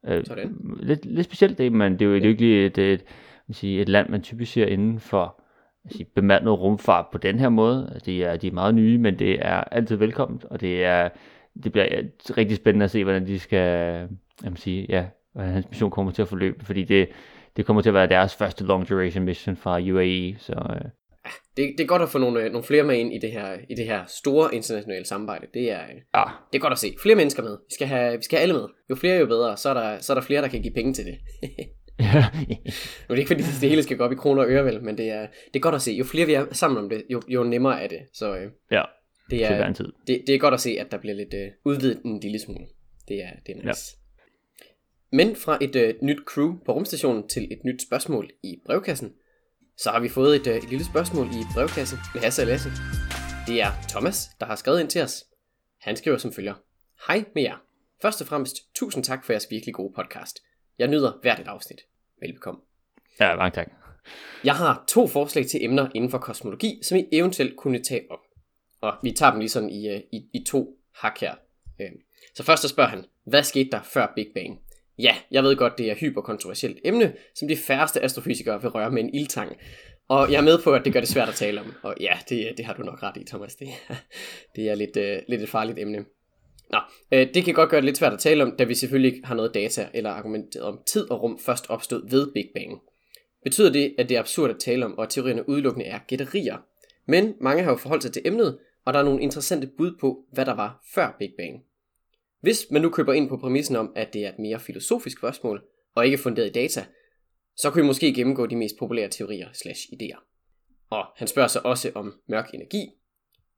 Øh, 0.09 0.25
lidt, 0.81 1.05
lidt 1.05 1.25
specielt 1.25 1.59
det, 1.59 1.73
men 1.73 1.93
det 1.93 2.03
er 2.03 2.07
jo, 2.07 2.15
det 2.15 2.23
er 2.23 2.25
jo 2.25 2.31
ikke 2.31 2.43
lige 2.43 2.67
et, 2.67 2.79
et, 2.79 3.05
et, 3.49 3.57
sige, 3.57 3.81
et 3.81 3.89
land, 3.89 4.09
man 4.09 4.23
typisk 4.23 4.53
ser 4.53 4.67
inden 4.67 5.01
for 5.01 5.43
sige, 5.91 6.05
bemandet 6.15 6.61
rumfart 6.61 7.07
på 7.13 7.19
den 7.19 7.39
her 7.39 7.49
måde. 7.49 8.01
De 8.05 8.25
er, 8.25 8.37
de 8.37 8.47
er 8.47 8.53
meget 8.53 8.75
nye, 8.75 8.99
men 8.99 9.19
det 9.19 9.47
er 9.47 9.61
altid 9.61 9.97
velkomment, 9.97 10.45
og 10.45 10.61
det 10.61 10.85
er 10.85 11.09
det 11.65 11.73
bliver 11.73 12.03
rigtig 12.37 12.57
spændende 12.57 12.85
at 12.85 12.91
se, 12.91 13.05
hvordan 13.05 13.27
de 13.27 13.39
skal, 13.39 13.59
jeg 14.45 14.53
sige, 14.55 14.87
ja, 14.89 15.05
hvordan 15.33 15.53
hans 15.53 15.67
mission 15.71 15.91
kommer 15.91 16.13
til 16.13 16.23
at 16.23 16.29
forløbe, 16.29 16.65
fordi 16.65 16.85
det, 16.85 17.09
det 17.57 17.67
kommer 17.67 17.83
til 17.83 17.91
at 17.91 17.95
være 17.95 18.07
deres 18.07 18.35
første 18.35 18.65
long 18.65 18.89
duration 18.89 19.25
mission 19.25 19.57
fra 19.57 19.81
UAE, 19.81 20.37
så 20.39 20.53
øh, 20.53 20.91
det, 21.57 21.75
det 21.79 21.85
er 21.85 21.87
godt 21.87 22.03
at 22.03 22.09
få 22.09 22.19
nogle, 22.19 22.49
nogle 22.49 22.65
flere 22.65 22.83
med 22.83 22.97
ind 22.99 23.15
i 23.15 23.19
det 23.19 23.33
her, 23.33 23.57
i 23.71 23.75
det 23.75 23.85
her 23.85 24.05
store 24.07 24.55
internationale 24.55 25.05
samarbejde. 25.05 25.47
Det 25.55 25.71
er, 25.71 25.81
ja. 26.15 26.25
det 26.53 26.59
er 26.59 26.63
godt 26.63 26.73
at 26.73 26.79
se. 26.79 26.95
Flere 27.03 27.17
mennesker 27.17 27.43
med. 27.43 27.51
Vi 27.69 27.75
skal, 27.75 27.87
have, 27.87 28.17
vi 28.17 28.23
skal 28.23 28.39
have 28.39 28.43
alle 28.43 28.55
med. 28.55 28.67
Jo 28.91 28.95
flere, 28.95 29.19
jo 29.19 29.27
bedre. 29.27 29.57
Så 29.57 29.71
er 29.71 29.75
der, 29.75 29.99
så 30.01 30.13
er 30.13 30.15
der 30.15 30.23
flere, 30.23 30.43
der 30.43 30.49
kan 30.49 30.63
give 30.63 30.75
penge 30.75 30.93
til 30.93 31.05
det. 31.05 31.15
nu 31.99 33.09
er 33.09 33.15
det 33.15 33.19
ikke 33.19 33.29
fordi, 33.29 33.43
det 33.43 33.69
hele 33.69 33.83
skal 33.83 33.97
gå 33.97 34.05
op 34.05 34.13
i 34.13 34.15
kroner 34.15 34.43
og 34.43 34.51
øre, 34.51 34.65
vel, 34.65 34.83
men 34.83 34.99
det 34.99 35.11
er, 35.11 35.21
det 35.21 35.57
er 35.57 35.61
godt 35.61 35.75
at 35.75 35.83
se. 35.83 35.93
Jo 35.93 36.05
flere 36.05 36.27
vi 36.27 36.35
er 36.35 36.47
sammen 36.53 36.79
om 36.79 36.89
det, 36.89 37.03
jo, 37.11 37.23
jo 37.29 37.45
nemmere 37.45 37.83
er 37.83 37.89
det. 37.89 37.99
Så 38.13 38.37
øh, 38.37 38.51
ja, 38.71 38.83
det 39.31 39.45
er, 39.45 39.73
tid. 39.73 39.93
Det, 40.07 40.25
det 40.27 40.35
er 40.35 40.39
godt 40.39 40.55
at 40.55 40.61
se, 40.61 40.71
at 40.81 40.91
der 40.91 40.99
bliver 40.99 41.15
lidt 41.15 41.35
øh, 41.35 41.51
udvidet 41.65 42.01
en 42.05 42.21
lille 42.21 42.39
smule. 42.39 42.67
Det 43.09 43.23
er, 43.23 43.31
det 43.47 43.57
er 43.57 43.67
nice. 43.67 43.69
Ja. 43.69 44.07
Men 45.17 45.37
fra 45.37 45.59
et 45.61 45.77
øh, 45.77 45.95
nyt 46.03 46.19
crew 46.27 46.59
på 46.67 46.73
rumstationen 46.73 47.29
til 47.29 47.53
et 47.53 47.59
nyt 47.65 47.83
spørgsmål 47.83 48.31
i 48.43 48.61
brevkassen, 48.67 49.13
så 49.77 49.91
har 49.91 50.01
vi 50.01 50.09
fået 50.09 50.37
et, 50.37 50.47
øh, 50.47 50.57
et 50.57 50.71
lille 50.71 50.85
spørgsmål 50.85 51.27
i 51.27 51.43
brevkassen 51.55 51.99
med 52.15 52.23
Hasse 52.23 52.43
og 52.43 52.47
Lasse. 52.47 52.69
Det 53.47 53.61
er 53.61 53.71
Thomas, 53.89 54.29
der 54.41 54.47
har 54.47 54.57
skrevet 54.57 54.81
ind 54.81 54.89
til 54.89 55.03
os. 55.03 55.25
Han 55.81 55.97
skriver 55.97 56.19
som 56.19 56.33
følger. 56.33 56.55
Hej 57.07 57.25
med 57.35 57.43
jer. 57.43 57.57
Først 58.03 58.21
og 58.21 58.27
fremmest, 58.27 58.57
tusind 58.75 59.05
tak 59.05 59.25
for 59.25 59.33
jeres 59.33 59.47
virkelig 59.51 59.75
gode 59.75 59.93
podcast. 59.97 60.39
Jeg 60.79 60.89
nyder 60.89 61.13
hvert 61.23 61.41
et 61.41 61.47
afsnit. 61.47 61.81
Velbekomme. 62.21 62.61
Ja, 63.21 63.37
mange 63.37 63.55
tak. 63.55 63.69
Jeg 64.45 64.55
har 64.55 64.85
to 64.89 65.07
forslag 65.07 65.47
til 65.47 65.65
emner 65.65 65.89
inden 65.95 66.11
for 66.11 66.19
kosmologi, 66.19 66.81
som 66.83 66.99
I 66.99 67.09
eventuelt 67.13 67.57
kunne 67.57 67.83
tage 67.83 68.11
op. 68.11 68.19
Og 68.81 68.95
vi 69.03 69.13
tager 69.13 69.31
dem 69.31 69.41
lige 69.41 69.49
sådan 69.49 69.71
i, 69.71 69.89
øh, 69.89 70.01
i, 70.13 70.23
i 70.35 70.45
to 70.47 70.79
hak 70.95 71.21
her. 71.21 71.35
Øh, 71.81 71.91
så 72.35 72.43
først 72.43 72.63
så 72.63 72.69
spørger 72.69 72.91
han, 72.91 73.05
hvad 73.27 73.43
skete 73.43 73.71
der 73.71 73.83
før 73.83 74.13
Big 74.17 74.27
Bang? 74.35 74.61
Ja, 74.99 75.17
jeg 75.31 75.43
ved 75.43 75.57
godt, 75.57 75.79
det 75.79 75.87
er 75.87 75.93
et 75.93 75.99
hyperkontroversielt 75.99 76.79
emne, 76.85 77.15
som 77.35 77.49
de 77.49 77.57
færreste 77.57 78.03
astrofysikere 78.03 78.63
vil 78.63 78.71
røre 78.71 78.91
med 78.91 79.03
en 79.03 79.15
ildtang. 79.15 79.57
Og 80.09 80.33
jeg 80.33 80.39
er 80.39 80.43
med 80.43 80.63
på, 80.63 80.75
at 80.75 80.85
det 80.85 80.93
gør 80.93 81.01
det 81.01 81.09
svært 81.09 81.29
at 81.29 81.35
tale 81.35 81.61
om. 81.61 81.75
Og 81.83 81.95
ja, 82.01 82.19
det, 82.29 82.55
det 82.57 82.65
har 82.65 82.75
du 82.75 82.83
nok 82.83 83.03
ret 83.03 83.17
i, 83.17 83.25
Thomas. 83.25 83.55
Det, 83.55 83.69
det 84.57 84.69
er 84.69 84.75
lidt, 84.75 84.97
uh, 84.97 85.29
lidt 85.29 85.43
et 85.43 85.49
farligt 85.49 85.79
emne. 85.79 86.05
Nå, 86.71 86.79
øh, 87.13 87.27
det 87.35 87.45
kan 87.45 87.55
godt 87.55 87.71
gøre 87.71 87.81
det 87.81 87.85
lidt 87.85 87.97
svært 87.97 88.13
at 88.13 88.19
tale 88.19 88.43
om, 88.43 88.57
da 88.57 88.65
vi 88.65 88.75
selvfølgelig 88.75 89.15
ikke 89.15 89.27
har 89.27 89.35
noget 89.35 89.55
data 89.55 89.89
eller 89.95 90.11
argumenteret 90.11 90.65
om 90.65 90.81
tid 90.87 91.11
og 91.11 91.23
rum 91.23 91.39
først 91.39 91.67
opstod 91.69 92.11
ved 92.11 92.33
Big 92.35 92.51
Bang. 92.55 92.81
Betyder 93.45 93.73
det, 93.73 93.95
at 93.99 94.09
det 94.09 94.15
er 94.15 94.21
absurd 94.21 94.51
at 94.51 94.59
tale 94.59 94.85
om, 94.85 94.99
og 94.99 95.03
at 95.03 95.11
teorierne 95.11 95.49
udelukkende 95.49 95.87
er 95.87 95.99
gætterier? 96.07 96.57
Men 97.07 97.35
mange 97.41 97.63
har 97.63 97.71
jo 97.71 97.77
forholdt 97.77 98.03
sig 98.03 98.13
til 98.13 98.23
emnet, 98.25 98.59
og 98.85 98.95
der 98.95 99.01
er 99.01 99.05
nogle 99.05 99.23
interessante 99.23 99.67
bud 99.67 99.97
på, 100.01 100.25
hvad 100.33 100.47
der 100.47 100.55
var 100.55 100.85
før 100.95 101.17
Big 101.19 101.33
Bang. 101.39 101.65
Hvis 102.41 102.67
man 102.71 102.83
nu 102.83 102.91
køber 102.91 103.13
ind 103.13 103.29
på 103.29 103.37
præmissen 103.37 103.77
om, 103.77 103.93
at 103.97 104.13
det 104.13 104.25
er 104.25 104.29
et 104.29 104.39
mere 104.39 104.61
filosofisk 104.61 105.19
spørgsmål, 105.19 105.65
og 105.95 106.05
ikke 106.05 106.19
funderet 106.19 106.47
i 106.47 106.53
data, 106.53 106.85
så 107.57 107.71
kan 107.71 107.83
vi 107.83 107.87
måske 107.87 108.15
gennemgå 108.15 108.47
de 108.47 108.57
mest 108.57 108.79
populære 108.79 109.09
teorier 109.09 109.49
slash 109.53 109.81
idéer. 109.93 110.37
Og 110.91 111.05
han 111.17 111.29
spørger 111.29 111.49
sig 111.49 111.67
også 111.67 111.93
om 111.95 112.15
mørk 112.29 112.51
energi, 112.55 112.91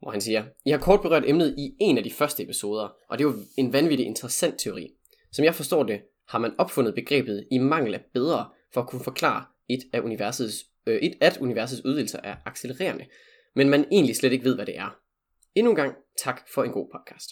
hvor 0.00 0.10
han 0.10 0.20
siger, 0.20 0.44
I 0.66 0.70
har 0.70 0.78
kort 0.78 1.00
berørt 1.02 1.24
emnet 1.26 1.54
i 1.58 1.76
en 1.80 1.98
af 1.98 2.04
de 2.04 2.10
første 2.10 2.42
episoder, 2.42 2.96
og 3.08 3.18
det 3.18 3.24
er 3.24 3.28
jo 3.28 3.36
en 3.56 3.72
vanvittig 3.72 4.06
interessant 4.06 4.58
teori. 4.58 4.90
Som 5.32 5.44
jeg 5.44 5.54
forstår 5.54 5.82
det, 5.82 6.00
har 6.28 6.38
man 6.38 6.54
opfundet 6.58 6.94
begrebet 6.94 7.46
i 7.50 7.58
mangel 7.58 7.94
af 7.94 8.00
bedre, 8.14 8.48
for 8.74 8.80
at 8.80 8.88
kunne 8.88 9.04
forklare 9.04 9.44
et 9.68 9.80
af 9.92 10.00
universets, 10.00 10.64
øh, 10.86 10.96
et 10.96 11.14
at 11.20 11.38
universets 11.40 11.84
udvidelser 11.84 12.20
er 12.24 12.36
accelererende, 12.46 13.06
men 13.54 13.68
man 13.68 13.84
egentlig 13.92 14.16
slet 14.16 14.32
ikke 14.32 14.44
ved, 14.44 14.54
hvad 14.54 14.66
det 14.66 14.78
er. 14.78 14.98
Endnu 15.54 15.70
en 15.70 15.76
gang, 15.76 15.94
tak 16.24 16.40
for 16.54 16.64
en 16.64 16.70
god 16.70 16.88
podcast. 16.92 17.30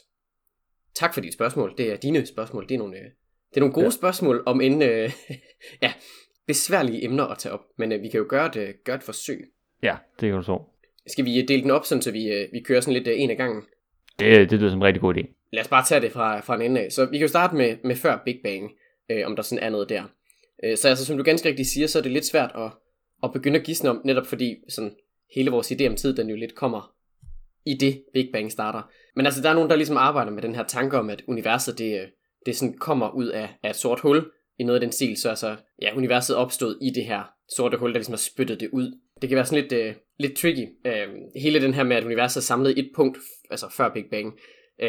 Tak 0.95 1.15
for 1.15 1.21
dit 1.21 1.33
spørgsmål. 1.33 1.75
Det 1.79 1.93
er 1.93 1.97
dine 1.97 2.27
spørgsmål. 2.27 2.69
Det 2.69 2.75
er 2.75 2.79
nogle, 2.79 2.97
øh, 2.97 3.05
det 3.49 3.57
er 3.57 3.61
nogle 3.61 3.75
gode 3.75 3.87
ja. 3.87 3.91
spørgsmål 3.91 4.43
om 4.47 4.61
en 4.61 4.83
øh, 4.83 5.13
ja, 5.83 5.93
besværlige 6.47 7.05
emner 7.05 7.25
at 7.25 7.39
tage 7.39 7.53
op. 7.53 7.61
Men 7.79 7.93
øh, 7.93 8.03
vi 8.03 8.09
kan 8.09 8.19
jo 8.19 8.27
gøre 8.29 8.47
et, 8.47 8.57
øh, 8.57 8.75
gøre 8.85 8.97
et 8.97 9.03
forsøg. 9.03 9.53
Ja, 9.83 9.97
det 10.21 10.29
kan 10.29 10.37
du 10.37 10.43
så. 10.43 10.63
Skal 11.07 11.25
vi 11.25 11.41
øh, 11.41 11.49
dele 11.49 11.63
den 11.63 11.71
op, 11.71 11.85
sådan, 11.85 12.03
så 12.03 12.11
vi, 12.11 12.33
øh, 12.33 12.49
vi 12.53 12.61
kører 12.61 12.81
sådan 12.81 12.95
lidt 12.95 13.09
øh, 13.09 13.21
en 13.21 13.31
af 13.31 13.37
gangen? 13.37 13.63
Det, 14.19 14.51
det 14.51 14.59
lyder 14.59 14.71
som 14.71 14.79
en 14.79 14.85
rigtig 14.85 15.01
god 15.01 15.15
idé. 15.15 15.49
Lad 15.53 15.63
os 15.63 15.69
bare 15.69 15.85
tage 15.85 16.01
det 16.01 16.13
fra, 16.13 16.41
fra 16.41 16.55
en 16.55 16.63
ende 16.63 16.81
af. 16.81 16.93
Så 16.93 17.05
vi 17.05 17.19
kan 17.19 17.25
jo 17.25 17.29
starte 17.29 17.57
med, 17.57 17.77
med 17.85 17.97
før 17.97 18.23
Big 18.25 18.41
Bang, 18.45 18.73
øh, 19.11 19.27
om 19.27 19.37
der 19.37 19.43
sådan 19.43 19.65
er 19.65 19.71
noget 19.71 19.89
der. 19.89 20.03
Øh, 20.65 20.77
så 20.77 20.89
altså, 20.89 21.05
som 21.05 21.17
du 21.17 21.23
ganske 21.23 21.49
rigtigt 21.49 21.69
siger, 21.69 21.87
så 21.87 21.99
er 21.99 22.03
det 22.03 22.13
lidt 22.13 22.27
svært 22.27 22.53
at, 22.55 22.71
at 23.23 23.33
begynde 23.33 23.59
at 23.59 23.65
gisne 23.65 23.91
om, 23.91 24.01
netop 24.05 24.27
fordi 24.27 24.57
sådan, 24.69 24.95
hele 25.35 25.51
vores 25.51 25.73
idé 25.73 25.87
om 25.87 25.97
tid, 25.97 26.17
den 26.17 26.31
jo 26.31 26.37
lidt 26.37 26.55
kommer 26.55 26.93
i 27.67 27.75
det 27.75 28.03
Big 28.13 28.29
Bang 28.33 28.53
starter. 28.53 28.83
Men 29.17 29.27
altså, 29.27 29.43
der 29.43 29.51
er 29.51 29.55
nogen, 29.55 29.71
der 29.71 29.77
ligesom 29.77 29.97
arbejder 29.97 30.33
med 30.33 30.43
den 30.43 30.55
her 30.55 30.65
tanke 30.65 30.99
om, 30.99 31.11
at 31.11 31.23
universet, 31.29 31.79
det, 31.79 32.01
øh, 32.01 32.09
det 32.47 32.57
sådan 32.57 32.79
kommer 32.79 33.11
ud 33.11 33.27
af, 33.27 33.49
af 33.63 33.71
et 33.71 33.77
sort 33.77 34.01
hul, 34.01 34.31
i 34.59 34.65
noget 34.65 34.81
af 34.81 34.81
den 34.81 34.93
stil, 34.93 35.17
så 35.17 35.29
altså, 35.29 35.57
ja, 35.83 35.97
universet 35.97 36.37
opstod 36.37 36.79
i 36.83 36.91
det 36.91 37.05
her 37.05 37.23
sorte 37.57 37.77
hul, 37.77 37.91
der 37.91 37.99
ligesom 37.99 38.13
har 38.13 38.19
spyttet 38.19 38.61
det 38.61 38.71
ud. 38.73 38.99
Det 39.21 39.29
kan 39.29 39.37
være 39.37 39.47
sådan 39.47 39.63
lidt, 39.63 39.73
uh, 39.73 40.03
lidt 40.19 40.37
tricky. 40.37 40.67
Uh, 40.85 41.43
hele 41.43 41.63
den 41.63 41.75
her 41.75 41.85
med, 41.85 41.97
at 41.97 42.05
universet 42.05 42.41
er 42.41 42.45
samlet 42.45 42.77
i 42.77 42.81
et 42.81 42.91
punkt, 42.95 43.19
altså 43.51 43.67
før 43.77 43.95
Big 43.95 44.05
Bang, 44.11 44.27
uh, 44.83 44.89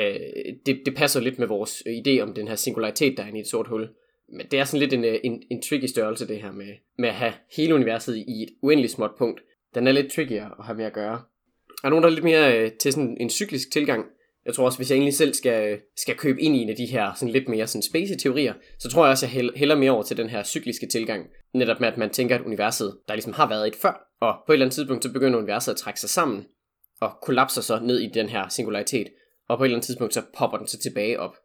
det, 0.66 0.82
det 0.86 0.96
passer 0.96 1.20
lidt 1.20 1.40
med 1.40 1.48
vores 1.48 1.84
idé 1.88 2.20
om 2.20 2.34
den 2.34 2.48
her 2.48 2.56
singularitet, 2.56 3.18
der 3.18 3.24
er 3.24 3.36
i 3.36 3.40
et 3.40 3.48
sort 3.48 3.68
hul. 3.68 3.90
Men 4.38 4.46
det 4.52 4.60
er 4.60 4.64
sådan 4.64 4.80
lidt 4.80 4.94
en, 4.94 5.06
en, 5.24 5.44
en 5.52 5.62
tricky 5.62 5.86
størrelse, 5.86 6.28
det 6.28 6.42
her 6.42 6.52
med, 6.52 6.74
med 6.98 7.10
at 7.10 7.16
have 7.16 7.34
hele 7.56 7.76
universet 7.76 8.16
i 8.16 8.44
et 8.44 8.50
uendeligt 8.62 8.94
småt 8.94 9.12
punkt. 9.18 9.42
Den 9.76 9.88
er 9.88 9.92
lidt 9.92 10.12
trickier 10.12 10.60
at 10.60 10.66
have 10.66 10.78
med 10.78 10.86
at 10.86 10.94
gøre. 10.94 11.22
Er 11.84 11.90
nogen, 11.90 12.04
der 12.04 12.10
er 12.10 12.14
lidt 12.14 12.24
mere 12.24 12.60
øh, 12.60 12.72
til 12.72 12.94
sådan 12.94 13.18
en 13.20 13.30
cyklisk 13.30 13.72
tilgang? 13.72 14.06
Jeg 14.46 14.54
tror 14.54 14.66
også, 14.66 14.78
hvis 14.78 14.90
jeg 14.90 14.96
egentlig 14.96 15.14
selv 15.14 15.34
skal, 15.34 15.74
øh, 15.74 15.80
skal 15.98 16.18
købe 16.18 16.42
ind 16.42 16.56
i 16.56 16.60
en 16.60 16.70
af 16.70 16.76
de 16.76 16.86
her 16.86 17.14
sådan 17.14 17.34
lidt 17.34 17.50
mere 17.50 17.68
sådan 17.68 17.82
space 17.82 18.16
teorier, 18.16 18.54
så 18.80 18.90
tror 18.90 19.06
jeg 19.06 19.12
også, 19.12 19.26
at 19.26 19.36
jeg 19.36 19.50
hælder 19.56 19.76
mere 19.76 19.92
over 19.92 20.04
til 20.04 20.18
den 20.18 20.30
her 20.30 20.44
cykliske 20.44 20.88
tilgang. 20.88 21.26
Netop 21.54 21.80
med, 21.80 21.88
at 21.88 21.98
man 21.98 22.10
tænker, 22.10 22.36
at 22.36 22.46
universet, 22.46 22.98
der 23.08 23.14
ligesom 23.14 23.34
har 23.34 23.50
været 23.50 23.68
et 23.68 23.76
før, 23.76 24.08
og 24.22 24.36
på 24.46 24.52
et 24.52 24.56
eller 24.56 24.66
andet 24.66 24.76
tidspunkt, 24.76 25.04
så 25.04 25.14
begynder 25.14 25.40
universet 25.40 25.72
at 25.72 25.78
trække 25.78 26.00
sig 26.00 26.10
sammen, 26.10 26.46
og 27.02 27.12
kollapser 27.22 27.62
så 27.62 27.80
ned 27.80 28.00
i 28.00 28.10
den 28.14 28.30
her 28.30 28.48
singularitet, 28.50 29.08
og 29.50 29.58
på 29.58 29.64
et 29.64 29.68
eller 29.68 29.76
andet 29.76 29.86
tidspunkt, 29.86 30.14
så 30.14 30.22
popper 30.38 30.58
den 30.58 30.68
så 30.68 30.80
tilbage 30.80 31.20
op. 31.20 31.36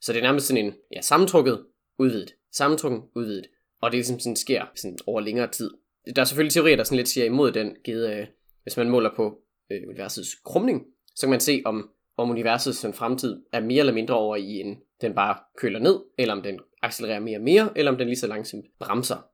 Så 0.00 0.12
det 0.12 0.18
er 0.18 0.22
nærmest 0.22 0.46
sådan 0.46 0.64
en, 0.64 0.74
ja, 0.92 1.00
sammentrukket, 1.00 1.64
udvidet, 1.98 2.34
sammentrukken, 2.52 3.02
udvidet, 3.14 3.46
og 3.82 3.90
det 3.90 3.96
er 3.96 3.98
ligesom 3.98 4.20
sådan 4.20 4.36
sker 4.36 4.64
sådan 4.74 4.98
over 5.06 5.20
længere 5.20 5.50
tid. 5.50 5.70
Der 6.14 6.22
er 6.22 6.24
selvfølgelig 6.24 6.52
teorier, 6.52 6.76
der 6.76 6.84
sådan 6.84 6.96
lidt 6.96 7.08
siger 7.08 7.24
imod 7.24 7.52
den, 7.52 7.76
givet, 7.84 8.14
øh, 8.14 8.26
hvis 8.62 8.76
man 8.76 8.90
måler 8.90 9.10
på 9.16 9.38
øh, 9.70 9.82
universets 9.88 10.34
krumning, 10.44 10.82
så 11.14 11.26
kan 11.26 11.30
man 11.30 11.40
se, 11.40 11.62
om, 11.64 11.90
om 12.16 12.30
universets 12.30 12.78
sådan, 12.78 12.94
fremtid 12.94 13.42
er 13.52 13.60
mere 13.60 13.80
eller 13.80 13.92
mindre 13.92 14.14
over 14.14 14.36
i 14.36 14.60
en, 14.60 14.78
den 15.00 15.14
bare 15.14 15.36
køler 15.58 15.78
ned, 15.78 16.00
eller 16.18 16.34
om 16.34 16.42
den 16.42 16.60
accelererer 16.82 17.20
mere 17.20 17.38
og 17.38 17.42
mere, 17.42 17.70
eller 17.76 17.92
om 17.92 17.98
den 17.98 18.06
lige 18.06 18.18
så 18.18 18.26
langsomt 18.26 18.64
bremser. 18.78 19.26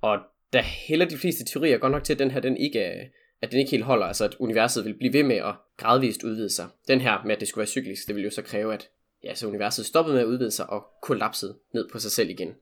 Og 0.00 0.18
der 0.52 0.62
hælder 0.62 1.08
de 1.08 1.16
fleste 1.16 1.44
teorier 1.44 1.78
godt 1.78 1.92
nok 1.92 2.04
til, 2.04 2.12
at 2.12 2.18
den 2.18 2.30
her 2.30 2.40
den 2.40 2.56
ikke 2.56 2.80
er, 2.80 3.04
at 3.42 3.52
den 3.52 3.58
ikke 3.58 3.70
helt 3.70 3.84
holder, 3.84 4.06
altså 4.06 4.24
at 4.24 4.36
universet 4.38 4.84
vil 4.84 4.94
blive 4.94 5.12
ved 5.12 5.22
med 5.22 5.36
at 5.36 5.54
gradvist 5.76 6.22
udvide 6.24 6.50
sig. 6.50 6.68
Den 6.88 7.00
her 7.00 7.22
med, 7.24 7.34
at 7.34 7.40
det 7.40 7.48
skulle 7.48 7.62
være 7.62 7.66
cyklisk, 7.66 8.06
det 8.06 8.16
vil 8.16 8.24
jo 8.24 8.30
så 8.30 8.42
kræve, 8.42 8.74
at 8.74 8.88
ja, 9.24 9.34
så 9.34 9.48
universet 9.48 9.86
stoppede 9.86 10.14
med 10.14 10.22
at 10.22 10.28
udvide 10.28 10.50
sig 10.50 10.70
og 10.70 10.86
kollapsede 11.02 11.58
ned 11.74 11.88
på 11.92 11.98
sig 11.98 12.10
selv 12.10 12.30
igen. 12.30 12.54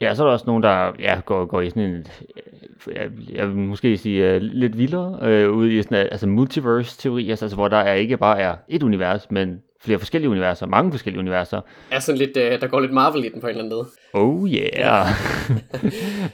Ja, 0.00 0.14
så 0.14 0.22
er 0.22 0.26
der 0.26 0.32
også 0.32 0.46
nogen, 0.46 0.62
der 0.62 0.92
ja, 0.98 1.20
går, 1.24 1.46
går 1.46 1.60
i 1.60 1.70
sådan 1.70 1.82
en, 1.82 2.06
jeg, 2.94 3.10
jeg 3.32 3.48
vil 3.48 3.56
måske 3.56 3.96
sige 3.98 4.36
uh, 4.36 4.42
lidt 4.42 4.78
vildere, 4.78 5.48
uh, 5.48 5.56
ude 5.56 5.74
i 5.74 5.82
sådan, 5.82 5.98
altså 5.98 6.26
multiverse-teori, 6.26 7.30
altså, 7.30 7.44
altså 7.44 7.56
hvor 7.56 7.68
der 7.68 7.76
er 7.76 7.94
ikke 7.94 8.16
bare 8.16 8.40
er 8.40 8.56
et 8.68 8.82
univers, 8.82 9.30
men 9.30 9.58
flere 9.80 9.98
forskellige 9.98 10.30
universer, 10.30 10.66
mange 10.66 10.90
forskellige 10.90 11.20
universer. 11.20 11.60
Er 11.90 11.98
sådan 11.98 12.18
lidt, 12.18 12.36
uh, 12.36 12.60
der 12.60 12.66
går 12.66 12.80
lidt 12.80 12.92
Marvel 12.92 13.24
i 13.24 13.28
den 13.28 13.40
på 13.40 13.46
en 13.46 13.50
eller 13.50 13.64
anden 13.64 13.76
måde. 13.76 13.88
Oh 14.12 14.48
yeah. 14.48 15.06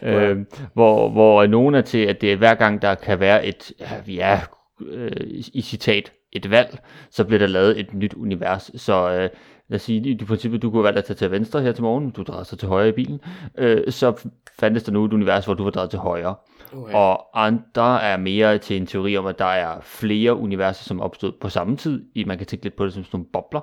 øh, 0.31 0.38
hvor, 0.75 1.09
hvor 1.09 1.47
nogen 1.47 1.75
er 1.75 1.83
til, 1.83 1.99
at 1.99 2.21
det 2.21 2.33
er 2.33 2.37
hver 2.37 2.55
gang, 2.55 2.83
der 2.83 2.95
kan 2.95 3.21
være 3.21 3.47
et, 3.47 3.73
ja, 4.09 4.40
øh, 4.88 5.12
i 5.55 5.62
citat, 5.62 6.12
et 6.33 6.50
valg, 6.50 6.79
så 7.11 7.25
bliver 7.25 7.38
der 7.38 7.47
lavet 7.47 7.81
et 7.81 7.95
nyt 7.95 8.14
univers. 8.14 8.71
Så 8.76 9.11
øh, 9.11 9.29
lad 9.71 9.77
os 9.77 9.83
sige, 9.83 10.09
i 10.11 10.25
princippet, 10.25 10.62
du 10.62 10.71
kunne 10.71 10.83
valgt 10.83 10.99
at 10.99 11.05
tage 11.05 11.17
til 11.17 11.31
venstre 11.31 11.62
her 11.62 11.73
til 11.73 11.85
morgen, 11.85 12.11
du 12.11 12.23
drejer 12.23 12.45
sig 12.45 12.59
til 12.59 12.69
højre 12.69 12.89
i 12.89 12.93
bilen, 12.93 13.21
øh, 13.59 13.93
så 13.93 14.29
fandtes 14.61 14.83
der 14.83 14.93
nu 14.93 15.05
et 15.05 15.12
univers, 15.12 15.45
hvor 15.45 15.55
du 15.55 15.65
var 15.65 15.71
drejet 15.71 15.91
til 15.91 15.99
højre. 15.99 16.35
Okay. 16.73 16.95
Og 16.95 17.45
andre 17.45 18.03
er 18.03 18.17
mere 18.17 18.59
til 18.59 18.77
en 18.77 18.87
teori 18.87 19.17
om, 19.17 19.27
at 19.27 19.39
der 19.39 19.45
er 19.45 19.81
flere 19.81 20.35
universer, 20.35 20.85
som 20.85 21.00
opstod 21.00 21.33
på 21.41 21.49
samme 21.49 21.77
tid. 21.77 22.05
I, 22.15 22.25
man 22.25 22.39
kan 22.39 22.47
tænke 22.47 22.65
lidt 22.65 22.77
på 22.77 22.85
det 22.85 22.93
som 22.93 23.05
sådan 23.05 23.19
nogle 23.19 23.31
bobler. 23.33 23.61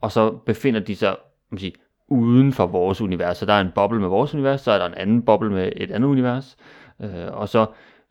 Og 0.00 0.12
så 0.12 0.30
befinder 0.30 0.80
de 0.80 0.96
sig 0.96 1.16
man 1.52 1.58
sige, 1.58 1.72
uden 2.08 2.52
for 2.52 2.66
vores 2.66 3.00
univers. 3.00 3.36
Så 3.36 3.46
der 3.46 3.52
er 3.52 3.60
en 3.60 3.72
boble 3.74 4.00
med 4.00 4.08
vores 4.08 4.34
univers, 4.34 4.60
så 4.60 4.70
er 4.70 4.78
der 4.78 4.86
en 4.86 4.94
anden 4.94 5.22
boble 5.22 5.50
med 5.50 5.72
et 5.76 5.90
andet 5.90 6.08
univers. 6.08 6.56
Øh, 7.00 7.10
og 7.32 7.48
så 7.48 7.66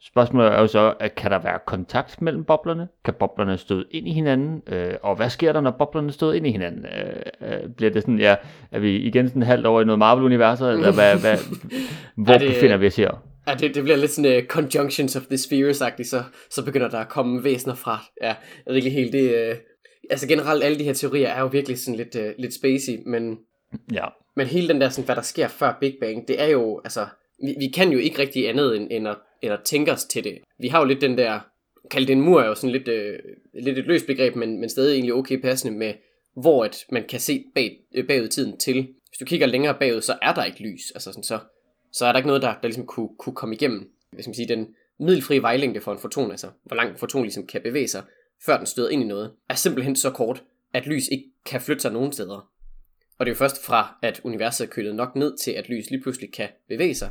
spørgsmålet 0.08 0.54
er 0.54 0.60
jo 0.60 0.68
så, 0.68 0.94
at 1.00 1.16
kan 1.16 1.32
der 1.32 1.40
være 1.40 1.60
kontakt 1.66 2.22
mellem 2.22 2.44
boblerne? 2.44 2.88
Kan 3.06 3.14
boblerne 3.20 3.58
støde 3.58 3.86
ind 3.92 4.08
i 4.08 4.12
hinanden? 4.12 4.62
Øh, 4.68 4.94
og 5.02 5.16
hvad 5.16 5.30
sker 5.30 5.54
der, 5.54 5.62
når 5.62 5.72
boblerne 5.72 6.12
støder 6.12 6.34
ind 6.34 6.48
i 6.48 6.52
hinanden? 6.52 6.86
Øh, 6.86 7.52
øh, 7.52 7.70
bliver 7.78 7.92
det 7.92 8.02
sådan, 8.02 8.20
ja, 8.20 8.36
er 8.72 8.80
vi 8.80 8.96
igen 8.96 9.28
sådan 9.28 9.44
halvt 9.44 9.66
over 9.66 9.82
i 9.82 9.86
noget 9.86 10.00
Marvel-universet, 10.00 10.72
eller 10.72 10.94
hvad, 10.94 11.20
hvad, 11.20 11.38
hvor 12.26 12.34
det, 12.34 12.48
befinder 12.48 12.78
vi 12.78 12.88
os 12.88 12.96
her? 12.96 13.24
Ja, 13.48 13.54
det, 13.54 13.76
det 13.76 13.84
bliver 13.84 13.98
lidt 13.98 14.12
sådan 14.12 14.38
uh, 14.38 14.44
conjunctions 14.48 15.16
of 15.16 15.22
the 15.22 15.38
spheres-agtigt, 15.38 16.10
så, 16.10 16.24
så 16.50 16.66
begynder 16.66 16.90
der 16.90 17.00
at 17.00 17.10
komme 17.10 17.44
væsener 17.44 17.76
fra. 17.76 18.00
Ja, 18.22 18.36
rigtig 18.70 18.94
helt 18.94 19.14
det... 19.14 19.52
Uh, 19.52 19.58
altså 20.10 20.28
generelt, 20.28 20.64
alle 20.64 20.80
de 20.80 20.84
her 20.84 20.94
teorier 20.94 21.30
er 21.30 21.42
jo 21.42 21.48
virkelig 21.48 21.80
sådan 21.80 21.96
lidt, 21.96 22.16
uh, 22.16 22.32
lidt 22.38 22.54
spacey, 22.54 23.00
men... 23.06 23.38
Ja. 23.94 24.06
Men 24.36 24.48
hele 24.48 24.68
den 24.68 24.82
der, 24.82 24.90
sådan, 24.90 25.06
hvad 25.06 25.16
der 25.16 25.22
sker 25.22 25.48
før 25.48 25.78
Big 25.82 25.96
Bang, 26.02 26.28
det 26.28 26.42
er 26.42 26.48
jo, 26.48 26.82
altså... 26.84 27.06
Vi, 27.44 27.56
vi 27.60 27.68
kan 27.68 27.92
jo 27.92 28.00
ikke 28.00 28.20
rigtig 28.20 28.50
andet 28.50 28.76
end, 28.78 28.88
end, 28.92 29.08
at, 29.08 29.18
end 29.42 29.54
at 29.54 29.60
tænke 29.66 29.92
os 29.92 30.06
til 30.06 30.24
det. 30.24 30.38
Vi 30.60 30.68
har 30.68 30.80
jo 30.80 30.86
lidt 30.86 31.02
den 31.02 31.18
der... 31.18 31.40
Kaldt 31.92 32.08
det 32.08 32.14
en 32.14 32.22
mur 32.22 32.42
er 32.42 32.48
jo 32.48 32.56
sådan 32.56 32.72
lidt, 32.72 32.88
øh, 32.88 33.20
lidt 33.54 33.78
et 33.78 33.86
løst 33.86 34.08
begreb, 34.08 34.36
men, 34.36 34.60
men 34.60 34.70
stadig 34.70 34.94
egentlig 34.94 35.14
okay 35.14 35.42
passende 35.42 35.78
med, 35.78 35.94
hvor 36.36 36.66
at 36.66 36.86
man 36.92 37.04
kan 37.10 37.20
se 37.20 37.44
bag, 37.56 37.80
øh, 37.96 38.08
bagud 38.08 38.28
tiden 38.28 38.58
til. 38.58 38.76
Hvis 39.10 39.18
du 39.20 39.26
kigger 39.26 39.48
længere 39.48 39.78
bagud, 39.80 40.02
så 40.02 40.18
er 40.22 40.34
der 40.34 40.44
ikke 40.44 40.62
lys. 40.62 40.92
Altså 40.92 41.12
sådan, 41.12 41.24
så 41.24 41.40
så 41.92 42.06
er 42.06 42.12
der 42.12 42.20
ikke 42.20 42.28
noget, 42.28 42.42
der, 42.42 42.54
der 42.54 42.68
ligesom 42.68 42.86
kunne, 42.86 43.10
kunne 43.20 43.36
komme 43.36 43.56
igennem, 43.56 43.92
hvis 44.12 44.28
man 44.28 44.34
siger, 44.34 44.48
den 44.48 44.68
middelfri 45.00 45.40
vejlængde 45.40 45.82
for 45.82 45.92
en 45.92 46.00
foton, 46.00 46.32
altså 46.32 46.48
hvor 46.64 46.76
langt 46.76 46.92
en 46.92 46.98
foton 47.00 47.24
ligesom 47.24 47.48
kan 47.48 47.62
bevæge 47.62 47.88
sig, 47.88 48.04
før 48.46 48.58
den 48.58 48.66
støder 48.66 48.90
ind 48.90 49.04
i 49.04 49.06
noget, 49.06 49.32
er 49.50 49.56
simpelthen 49.56 49.96
så 49.96 50.12
kort, 50.12 50.44
at 50.74 50.88
lys 50.88 51.08
ikke 51.08 51.26
kan 51.46 51.62
flytte 51.62 51.82
sig 51.82 51.92
nogen 51.92 52.14
steder. 52.14 52.50
Og 53.18 53.26
det 53.26 53.32
er 53.32 53.36
jo 53.36 53.38
først 53.38 53.66
fra, 53.66 53.98
at 54.02 54.22
universet 54.24 54.68
er 54.68 54.70
kølet 54.70 54.96
nok 54.96 55.16
ned 55.16 55.38
til, 55.38 55.52
at 55.52 55.70
lys 55.70 55.90
lige 55.90 56.02
pludselig 56.02 56.34
kan 56.34 56.50
bevæge 56.68 56.96
sig, 56.96 57.10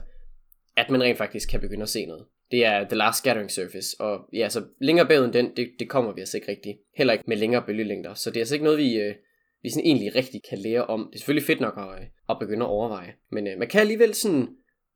at 0.80 0.90
man 0.90 1.02
rent 1.02 1.18
faktisk 1.18 1.50
kan 1.50 1.60
begynde 1.60 1.82
at 1.82 1.88
se 1.88 2.06
noget. 2.06 2.24
Det 2.50 2.64
er 2.64 2.84
The 2.88 2.96
Last 2.96 3.18
Scattering 3.18 3.50
Surface, 3.50 4.00
og 4.00 4.18
ja, 4.32 4.48
så 4.48 4.62
længere 4.80 5.06
bagud 5.06 5.24
end 5.24 5.32
den, 5.32 5.56
det, 5.56 5.70
det 5.78 5.88
kommer 5.88 6.12
vi 6.12 6.20
altså 6.20 6.36
ikke 6.36 6.50
rigtigt. 6.50 6.78
Heller 6.96 7.12
ikke 7.12 7.24
med 7.26 7.36
længere 7.36 7.62
bølgelængder, 7.66 8.14
så 8.14 8.30
det 8.30 8.36
er 8.36 8.40
altså 8.40 8.54
ikke 8.54 8.64
noget, 8.64 8.78
vi, 8.78 9.00
øh, 9.00 9.14
vi 9.62 9.70
sådan 9.70 9.86
egentlig 9.86 10.14
rigtig 10.14 10.40
kan 10.50 10.58
lære 10.58 10.84
om. 10.84 11.08
Det 11.12 11.14
er 11.14 11.18
selvfølgelig 11.18 11.46
fedt 11.46 11.60
nok 11.60 11.74
at, 11.78 12.00
øh, 12.00 12.06
at 12.28 12.36
begynde 12.40 12.64
at 12.64 12.70
overveje, 12.70 13.12
men 13.32 13.46
øh, 13.46 13.58
man 13.58 13.68
kan 13.68 13.80
alligevel 13.80 14.14
sådan 14.14 14.48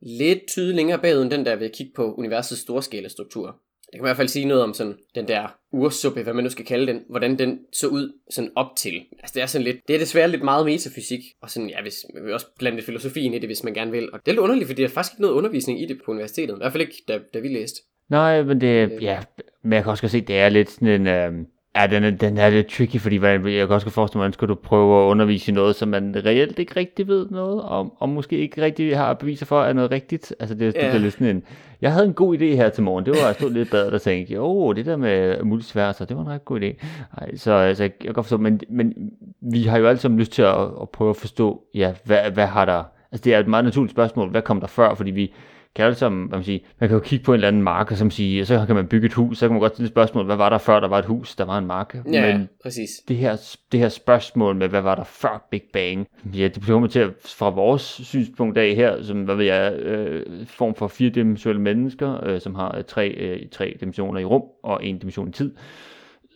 lidt 0.03 0.47
tyde 0.49 0.77
længere 0.77 0.99
bagud 0.99 1.23
end 1.23 1.31
den 1.31 1.47
der 1.47 1.57
ved 1.57 1.67
at 1.67 1.73
kigge 1.73 1.93
på 1.97 2.15
universets 2.15 2.61
storskala 2.61 3.09
struktur 3.09 3.61
jeg 3.95 4.01
kan 4.01 4.07
i 4.07 4.09
hvert 4.09 4.17
fald 4.17 4.29
sige 4.29 4.45
noget 4.45 4.63
om 4.63 4.75
sådan 4.75 4.95
den 5.15 5.29
der 5.29 5.57
ursuppe, 5.73 6.23
hvad 6.23 6.35
man 6.35 6.45
nu 6.45 6.51
skal 6.51 6.65
kalde 6.65 6.87
den, 6.87 7.01
hvordan 7.11 7.39
den 7.39 7.59
så 7.73 7.87
ud 7.89 8.13
sådan 8.31 8.51
op 8.57 8.67
til. 8.77 8.95
Altså 9.19 9.33
det 9.35 9.43
er 9.43 9.47
sådan 9.47 9.65
lidt, 9.65 9.77
det 9.89 9.95
er 9.95 9.99
desværre 9.99 10.31
lidt 10.31 10.43
meget 10.43 10.67
metafysik, 10.67 11.21
og 11.43 11.51
sådan, 11.51 11.69
ja, 11.69 11.83
hvis, 11.83 11.95
man 12.15 12.25
vil 12.25 12.35
også 12.35 12.47
blande 12.59 12.77
lidt 12.77 12.87
filosofien 12.87 13.35
i 13.35 13.39
det, 13.39 13.49
hvis 13.49 13.65
man 13.65 13.75
gerne 13.75 13.91
vil. 13.91 14.13
Og 14.13 14.21
det 14.27 14.29
er 14.29 14.33
lidt 14.33 14.41
underligt, 14.41 14.69
fordi 14.69 14.83
der 14.83 14.89
er 14.89 14.93
faktisk 14.93 15.15
ikke 15.15 15.23
noget 15.23 15.35
undervisning 15.35 15.83
i 15.83 15.87
det 15.87 16.01
på 16.05 16.11
universitetet, 16.11 16.55
i 16.55 16.59
hvert 16.59 16.73
fald 16.73 16.81
ikke, 16.81 17.03
da, 17.09 17.19
da 17.35 17.39
vi 17.39 17.49
læste. 17.49 17.81
Nej, 18.11 18.43
men 18.43 18.61
det, 18.61 18.93
øh. 18.93 19.03
ja, 19.03 19.21
men 19.63 19.73
jeg 19.73 19.83
kan 19.83 19.91
også 19.91 20.09
se, 20.09 20.21
det 20.21 20.39
er 20.39 20.49
lidt 20.49 20.71
sådan 20.71 20.89
en, 20.89 21.07
øh, 21.07 21.33
Ja, 21.77 21.87
den 21.87 22.05
er, 22.05 22.11
den 22.11 22.39
er 22.39 22.51
lidt 22.51 22.67
tricky, 22.67 23.01
fordi 23.01 23.21
jeg 23.25 23.41
kan 23.41 23.71
også 23.71 23.91
forestille 23.91 24.19
mig, 24.19 24.23
hvordan 24.23 24.33
skulle 24.33 24.55
du 24.55 24.61
prøve 24.63 25.05
at 25.05 25.11
undervise 25.11 25.51
i 25.51 25.55
noget, 25.55 25.77
som 25.77 25.89
man 25.89 26.23
reelt 26.25 26.59
ikke 26.59 26.77
rigtig 26.77 27.09
ved 27.09 27.27
noget 27.31 27.63
om, 27.63 27.93
og 27.99 28.09
måske 28.09 28.39
ikke 28.39 28.63
rigtig 28.63 28.97
har 28.97 29.15
beviser 29.15 29.47
for, 29.47 29.63
er 29.63 29.73
noget 29.73 29.91
rigtigt. 29.91 30.35
Altså, 30.41 30.55
det, 30.55 30.75
det 30.75 30.85
er 30.85 30.99
lidt 30.99 31.13
sådan 31.13 31.37
en, 31.37 31.43
jeg 31.81 31.93
havde 31.93 32.07
en 32.07 32.15
god 32.15 32.39
idé 32.39 32.45
her 32.45 32.69
til 32.69 32.83
morgen, 32.83 33.07
det 33.07 33.13
var, 33.13 33.27
jeg 33.27 33.35
stod 33.35 33.51
lidt 33.51 33.71
bedre 33.71 33.93
og 33.93 34.03
tænkte, 34.03 34.35
jo, 34.35 34.73
det 34.73 34.87
der 34.87 34.97
med 34.97 35.43
multiverser, 35.43 36.05
det 36.05 36.17
var 36.17 36.23
en 36.23 36.29
ret 36.29 36.45
god 36.45 36.61
idé. 36.61 36.87
Ej, 37.21 37.37
så 37.37 37.53
altså, 37.53 37.83
jeg 37.85 37.99
kan 37.99 38.13
godt 38.13 38.27
forstå, 38.27 38.37
men, 38.37 38.61
men 38.69 39.11
vi 39.41 39.63
har 39.63 39.79
jo 39.79 39.87
alle 39.87 40.01
sammen 40.01 40.21
lyst 40.21 40.33
til 40.33 40.43
at, 40.43 40.61
at 40.83 40.89
prøve 40.93 41.11
at 41.11 41.17
forstå, 41.17 41.63
ja, 41.75 41.93
hvad, 42.05 42.31
hvad 42.31 42.47
har 42.47 42.65
der, 42.65 42.83
altså 43.13 43.25
det 43.25 43.35
er 43.35 43.39
et 43.39 43.49
meget 43.49 43.65
naturligt 43.65 43.93
spørgsmål, 43.93 44.31
hvad 44.31 44.43
kom 44.43 44.61
der 44.61 44.67
før, 44.67 44.95
fordi 44.95 45.11
vi, 45.11 45.33
kan 45.75 45.85
alle 45.85 45.95
sammen, 45.95 46.29
hvad 46.29 46.39
man, 46.39 46.45
sige, 46.45 46.65
man 46.81 46.89
kan 46.89 46.99
jo 46.99 47.01
kigge 47.01 47.25
på 47.25 47.33
en 47.33 47.35
eller 47.35 47.49
anden 47.49 47.63
mark, 47.63 47.91
og 47.91 47.97
som 47.97 48.11
siger, 48.11 48.45
så 48.45 48.67
kan 48.67 48.75
man 48.75 48.87
bygge 48.87 49.07
et 49.07 49.13
hus, 49.13 49.39
så 49.39 49.47
kan 49.47 49.53
man 49.53 49.61
godt 49.61 49.73
stille 49.73 49.89
spørgsmål, 49.89 50.25
hvad 50.25 50.37
var 50.37 50.49
der 50.49 50.59
før, 50.59 50.81
der 50.81 50.89
var 50.89 50.99
et 50.99 51.05
hus, 51.05 51.37
der 51.37 51.45
var 51.45 51.59
en 51.59 51.67
mark. 51.67 51.97
Ja, 52.13 52.35
Men 52.35 52.49
præcis. 52.63 52.91
Det 53.09 53.17
her, 53.17 53.57
det 53.73 53.81
her 53.81 53.89
spørgsmål 53.89 54.57
med, 54.57 54.69
hvad 54.69 54.81
var 54.81 54.95
der 54.95 55.05
før 55.05 55.49
Big 55.51 55.63
Bang, 55.73 56.07
ja, 56.35 56.49
det 56.49 56.61
bliver 56.63 56.87
til 56.87 56.99
at, 56.99 57.11
fra 57.25 57.51
vores 57.51 57.83
synspunkt 57.83 58.59
af 58.59 58.75
her, 58.75 59.03
som, 59.03 59.23
hvad 59.23 59.35
ved 59.35 59.45
jeg, 59.45 59.73
øh, 59.73 60.47
form 60.47 60.75
for 60.75 60.89
firedimensionelle 60.89 61.63
mennesker, 61.63 62.25
øh, 62.25 62.41
som 62.41 62.55
har 62.55 62.77
øh, 62.77 62.85
tre, 62.85 63.09
øh, 63.09 63.49
tre 63.53 63.77
dimensioner 63.81 64.21
i 64.21 64.25
rum 64.25 64.43
og 64.63 64.85
en 64.85 64.99
dimension 64.99 65.29
i 65.29 65.33
tid, 65.33 65.55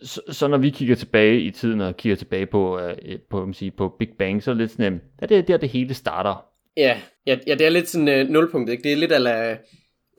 så, 0.03 0.21
så 0.29 0.47
når 0.47 0.57
vi 0.57 0.69
kigger 0.69 0.95
tilbage 0.95 1.41
i 1.41 1.51
tiden 1.51 1.81
og 1.81 1.97
kigger 1.97 2.15
tilbage 2.15 2.45
på, 2.45 2.79
øh, 2.79 3.19
på, 3.29 3.45
man 3.45 3.53
sige, 3.53 3.71
på 3.71 3.95
Big 3.99 4.09
Bang, 4.19 4.43
så 4.43 4.51
er 4.51 4.53
det 4.53 4.61
lidt 4.61 4.71
sådan, 4.71 5.01
at 5.19 5.29
det 5.29 5.37
er 5.37 5.41
der, 5.41 5.57
det 5.57 5.69
hele 5.69 5.93
starter. 5.93 6.45
Ja, 6.77 6.97
ja, 7.29 7.37
ja 7.47 7.55
det 7.55 7.65
er 7.65 7.69
lidt 7.69 7.89
sådan 7.89 8.21
uh, 8.21 8.29
nulpunktet, 8.33 8.73
ikke? 8.73 8.83
Det 8.83 8.91
er 8.91 8.97
lidt 8.97 9.11
af 9.11 9.59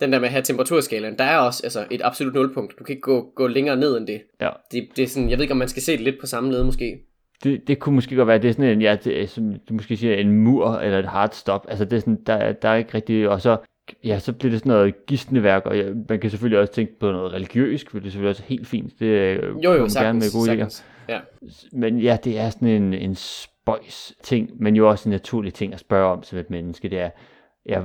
den 0.01 0.13
der 0.13 0.19
med 0.19 0.29
at 0.29 0.33
have 0.33 0.43
temperaturskalaen. 0.43 1.19
Der 1.19 1.25
er 1.25 1.39
også 1.39 1.61
altså, 1.65 1.85
et 1.91 2.01
absolut 2.05 2.35
nulpunkt. 2.35 2.79
Du 2.79 2.85
kan 2.85 2.93
ikke 2.93 3.03
gå, 3.03 3.33
gå 3.35 3.47
længere 3.47 3.77
ned 3.77 3.99
end 3.99 4.07
det. 4.07 4.23
Ja. 4.41 4.51
det. 4.73 4.89
Det 4.97 5.03
er 5.03 5.07
sådan, 5.07 5.31
jeg 5.31 5.39
ved 5.39 5.43
ikke, 5.43 5.53
om 5.53 5.59
man 5.59 5.69
skal 5.69 5.83
se 5.83 5.93
det 5.93 6.01
lidt 6.01 6.21
på 6.21 6.27
samme 6.27 6.53
led 6.53 6.65
måske. 6.65 6.99
Det, 7.45 7.69
det 7.69 7.79
kunne 7.79 7.95
måske 7.95 8.17
godt 8.17 8.29
være, 8.29 8.39
det 8.39 8.49
er 8.49 8.53
sådan 8.53 8.71
en, 8.71 8.83
ja, 8.83 8.97
det 9.05 9.31
som 9.31 9.55
du 9.69 9.75
måske 9.75 9.97
siger, 9.97 10.15
en 10.15 10.33
mur 10.33 10.77
eller 10.77 10.99
et 10.99 11.09
hard 11.09 11.33
stop. 11.33 11.67
Altså 11.69 11.85
det 11.85 11.93
er 11.93 12.01
sådan, 12.01 12.19
der, 12.27 12.53
der 12.53 12.69
er 12.69 12.77
ikke 12.77 12.95
rigtig, 12.95 13.29
og 13.29 13.41
så, 13.41 13.57
ja, 14.05 14.19
så 14.19 14.33
bliver 14.33 14.51
det 14.51 14.61
sådan 14.61 14.71
noget 14.71 15.07
gisteneværk, 15.07 15.67
og 15.67 15.77
ja, 15.77 15.85
man 16.09 16.21
kan 16.21 16.31
selvfølgelig 16.31 16.59
også 16.59 16.73
tænke 16.73 16.99
på 16.99 17.13
noget 17.13 17.33
religiøst, 17.33 17.91
for 17.91 17.99
det 17.99 18.07
er 18.07 18.11
selvfølgelig 18.11 18.31
også 18.31 18.43
helt 18.47 18.67
fint. 18.67 18.93
Det 19.01 19.37
jo, 19.37 19.73
jo, 19.73 19.89
sagtens, 19.89 19.95
gerne 19.95 20.19
med 20.19 20.33
gode 20.33 20.47
sagtens. 20.47 20.85
Ja. 21.09 21.19
Men 21.73 21.99
ja, 21.99 22.19
det 22.25 22.39
er 22.39 22.51
sådan 22.51 22.69
en, 22.69 22.95
en 22.95 23.15
spøjs 23.77 24.13
ting, 24.23 24.51
men 24.63 24.77
jo 24.77 24.89
også 24.89 25.09
en 25.09 25.11
naturlig 25.11 25.55
ting 25.55 25.75
at 25.75 25.81
spørge 25.81 26.13
om 26.13 26.23
som 26.23 26.39
et 26.39 26.51
menneske. 26.51 26.89
Det 26.89 26.99
er, 26.99 27.11
ja, 27.67 27.81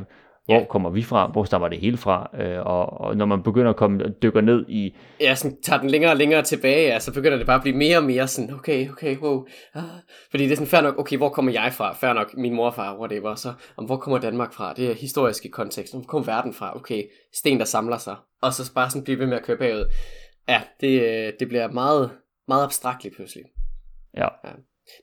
hvor 0.46 0.56
ja. 0.56 0.66
kommer 0.70 0.90
vi 0.90 1.04
fra? 1.04 1.28
Hvor 1.28 1.44
stammer 1.44 1.68
det 1.68 1.80
hele 1.80 1.98
fra? 1.98 2.30
Øh, 2.40 2.66
og, 2.66 3.02
og 3.02 3.18
når 3.18 3.26
man 3.26 3.44
begynder 3.44 3.70
at 3.70 3.76
komme 3.76 4.14
dykker 4.22 4.42
ned 4.42 4.66
i... 4.70 4.96
Ja, 5.20 5.36
sådan 5.36 5.58
tager 5.62 5.82
den 5.82 5.90
længere 5.90 6.12
og 6.12 6.18
længere 6.18 6.42
tilbage, 6.42 6.88
ja, 6.88 7.00
så 7.00 7.14
begynder 7.14 7.38
det 7.38 7.46
bare 7.46 7.56
at 7.56 7.62
blive 7.62 7.78
mere 7.78 7.98
og 7.98 8.04
mere 8.04 8.28
sådan, 8.28 8.54
okay, 8.54 8.90
okay, 8.90 9.18
wow. 9.18 9.46
Ah. 9.74 9.84
Fordi 10.30 10.44
det 10.44 10.52
er 10.52 10.56
sådan, 10.56 10.68
fair 10.68 10.82
nok, 10.82 11.00
okay, 11.00 11.18
hvor 11.18 11.30
kommer 11.30 11.52
jeg 11.52 11.74
fra? 11.74 11.94
Fair 11.94 12.14
nok, 12.14 12.38
min 12.38 12.54
morfar, 12.54 12.98
whatever. 13.00 13.36
Så, 13.36 13.54
om 13.78 13.86
hvor 13.86 13.98
kommer 13.98 14.20
Danmark 14.20 14.54
fra? 14.54 14.74
Det 14.74 14.92
er 14.92 14.94
historiske 14.94 15.50
kontekst. 15.50 15.94
Hvor 15.94 16.02
kommer 16.02 16.26
verden 16.26 16.54
fra? 16.54 16.76
Okay, 16.76 17.04
sten, 17.34 17.60
der 17.60 17.66
samler 17.66 17.98
sig. 17.98 18.16
Og 18.42 18.54
så 18.54 18.74
bare 18.74 18.90
sådan 18.90 19.04
blive 19.04 19.20
ved 19.20 19.28
med 19.28 19.38
at 19.38 19.44
køre 19.44 19.58
bagud. 19.58 19.86
Ja, 20.50 20.62
det, 20.82 21.02
øh, 21.02 21.34
det 21.40 21.48
bliver 21.48 21.72
meget, 21.72 22.12
meget 22.48 22.64
abstrakt 22.64 23.04
lige 23.04 23.16
pludselig. 23.16 23.44
Ja. 24.18 24.28
ja. 24.44 24.50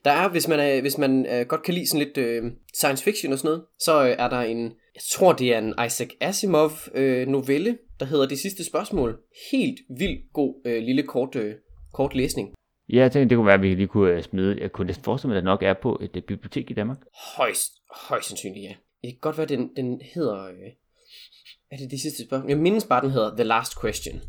Der 0.05 0.11
er, 0.11 0.29
hvis 0.29 0.47
man, 0.47 0.59
er, 0.59 0.81
hvis 0.81 0.97
man 0.97 1.25
øh, 1.25 1.45
godt 1.45 1.63
kan 1.63 1.73
lide 1.73 1.87
sådan 1.87 2.05
lidt 2.05 2.17
øh, 2.17 2.43
science 2.73 3.03
fiction 3.03 3.33
og 3.33 3.39
sådan 3.39 3.49
noget, 3.49 3.65
så 3.79 4.03
øh, 4.03 4.15
er 4.19 4.29
der 4.29 4.41
en, 4.41 4.63
jeg 4.95 5.01
tror 5.11 5.33
det 5.33 5.53
er 5.53 5.57
en 5.57 5.73
Isaac 5.85 6.09
Asimov 6.21 6.71
øh, 6.95 7.27
novelle, 7.27 7.77
der 7.99 8.05
hedder 8.05 8.27
Det 8.27 8.39
sidste 8.39 8.65
spørgsmål. 8.65 9.19
Helt 9.51 9.79
vildt 9.97 10.33
god 10.33 10.61
øh, 10.65 10.83
lille 10.83 11.03
kort, 11.03 11.35
øh, 11.35 11.55
kort 11.93 12.15
læsning. 12.15 12.53
Ja, 12.89 12.99
jeg 12.99 13.11
tænkte, 13.11 13.29
det 13.29 13.37
kunne 13.37 13.45
være, 13.45 13.55
at 13.55 13.61
vi 13.61 13.75
lige 13.75 13.87
kunne 13.87 14.11
øh, 14.11 14.23
smide. 14.23 14.57
Jeg 14.61 14.71
kunne 14.71 14.87
næsten 14.87 15.03
forestille 15.03 15.29
mig, 15.29 15.37
at 15.37 15.43
der 15.43 15.49
nok 15.51 15.63
er 15.63 15.73
på 15.81 15.99
et, 16.01 16.17
et 16.17 16.25
bibliotek 16.25 16.71
i 16.71 16.73
Danmark. 16.73 16.97
Højst, 17.37 17.71
højst 18.09 18.27
sandsynligt, 18.27 18.63
ja. 18.63 18.73
Det 19.01 19.09
kan 19.13 19.19
godt 19.21 19.37
være, 19.37 19.47
den, 19.47 19.69
den 19.75 20.01
hedder... 20.15 20.45
Øh, 20.45 20.71
er 21.71 21.77
det 21.77 21.91
det 21.91 21.99
sidste 21.99 22.25
spørgsmål? 22.25 22.49
Jeg 22.49 22.57
mindes 22.57 22.85
bare, 22.85 23.01
den 23.01 23.11
hedder 23.11 23.35
The 23.35 23.43
Last 23.43 23.81
Question. 23.81 24.21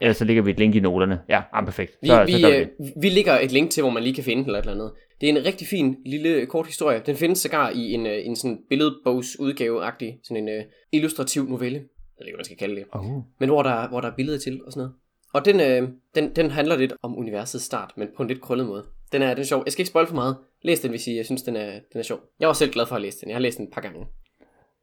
Ellers 0.00 0.16
så 0.16 0.24
ligger 0.24 0.42
vi 0.42 0.50
et 0.50 0.58
link 0.58 0.74
i 0.74 0.80
noterne. 0.80 1.20
Ja, 1.28 1.42
ah, 1.52 1.64
perfekt. 1.64 1.92
Så, 2.06 2.24
vi, 2.24 2.32
så 2.32 2.50
vi, 2.50 2.56
øh, 2.56 2.66
vi 3.02 3.08
lægger 3.08 3.38
et 3.38 3.52
link 3.52 3.70
til, 3.70 3.82
hvor 3.82 3.90
man 3.90 4.02
lige 4.02 4.14
kan 4.14 4.24
finde 4.24 4.42
den 4.42 4.48
eller 4.48 4.58
et 4.58 4.62
eller 4.62 4.72
andet. 4.72 4.92
Det 5.20 5.28
er 5.28 5.36
en 5.36 5.44
rigtig 5.44 5.66
fin 5.66 5.96
lille 6.06 6.46
kort 6.46 6.66
historie. 6.66 7.02
Den 7.06 7.16
findes 7.16 7.38
sågar 7.38 7.70
i 7.70 7.92
en, 7.92 8.06
øh, 8.06 8.26
en 8.26 8.36
sådan 8.36 8.58
billedbogs 8.68 9.38
udgave-agtig, 9.40 10.18
sådan 10.24 10.48
en 10.48 10.58
uh, 10.58 10.64
illustrativ 10.92 11.48
novelle. 11.48 11.78
ved 11.78 12.26
ikke, 12.26 12.36
man 12.36 12.44
skal 12.44 12.56
kalde 12.56 12.76
det. 12.76 12.84
Oh. 12.92 13.04
Men 13.40 13.48
hvor 13.48 13.62
der, 13.62 13.88
hvor 13.88 14.00
der 14.00 14.08
er 14.10 14.16
billeder 14.16 14.38
til 14.38 14.60
og 14.66 14.72
sådan 14.72 14.80
noget. 14.80 14.94
Og 15.34 15.44
den, 15.44 15.60
øh, 15.60 15.88
den, 16.14 16.36
den 16.36 16.50
handler 16.50 16.76
lidt 16.76 16.92
om 17.02 17.18
universets 17.18 17.64
start, 17.64 17.92
men 17.96 18.08
på 18.16 18.22
en 18.22 18.28
lidt 18.28 18.40
krøllet 18.40 18.66
måde. 18.66 18.84
Den 19.12 19.22
er, 19.22 19.34
den 19.34 19.40
er 19.40 19.46
sjov. 19.46 19.62
Jeg 19.64 19.72
skal 19.72 19.82
ikke 19.82 19.88
spoil 19.88 20.06
for 20.06 20.14
meget. 20.14 20.36
Læs 20.62 20.80
den, 20.80 20.90
hvis 20.90 21.06
I 21.06 21.16
jeg 21.16 21.24
synes, 21.24 21.42
den 21.42 21.56
er, 21.56 21.70
den 21.92 21.98
er 21.98 22.02
sjov. 22.02 22.20
Jeg 22.40 22.48
var 22.48 22.54
selv 22.54 22.72
glad 22.72 22.86
for 22.86 22.96
at 22.96 23.02
læse 23.02 23.20
den. 23.20 23.28
Jeg 23.28 23.36
har 23.36 23.40
læst 23.40 23.58
den 23.58 23.66
et 23.66 23.72
par 23.72 23.80
gange. 23.80 24.06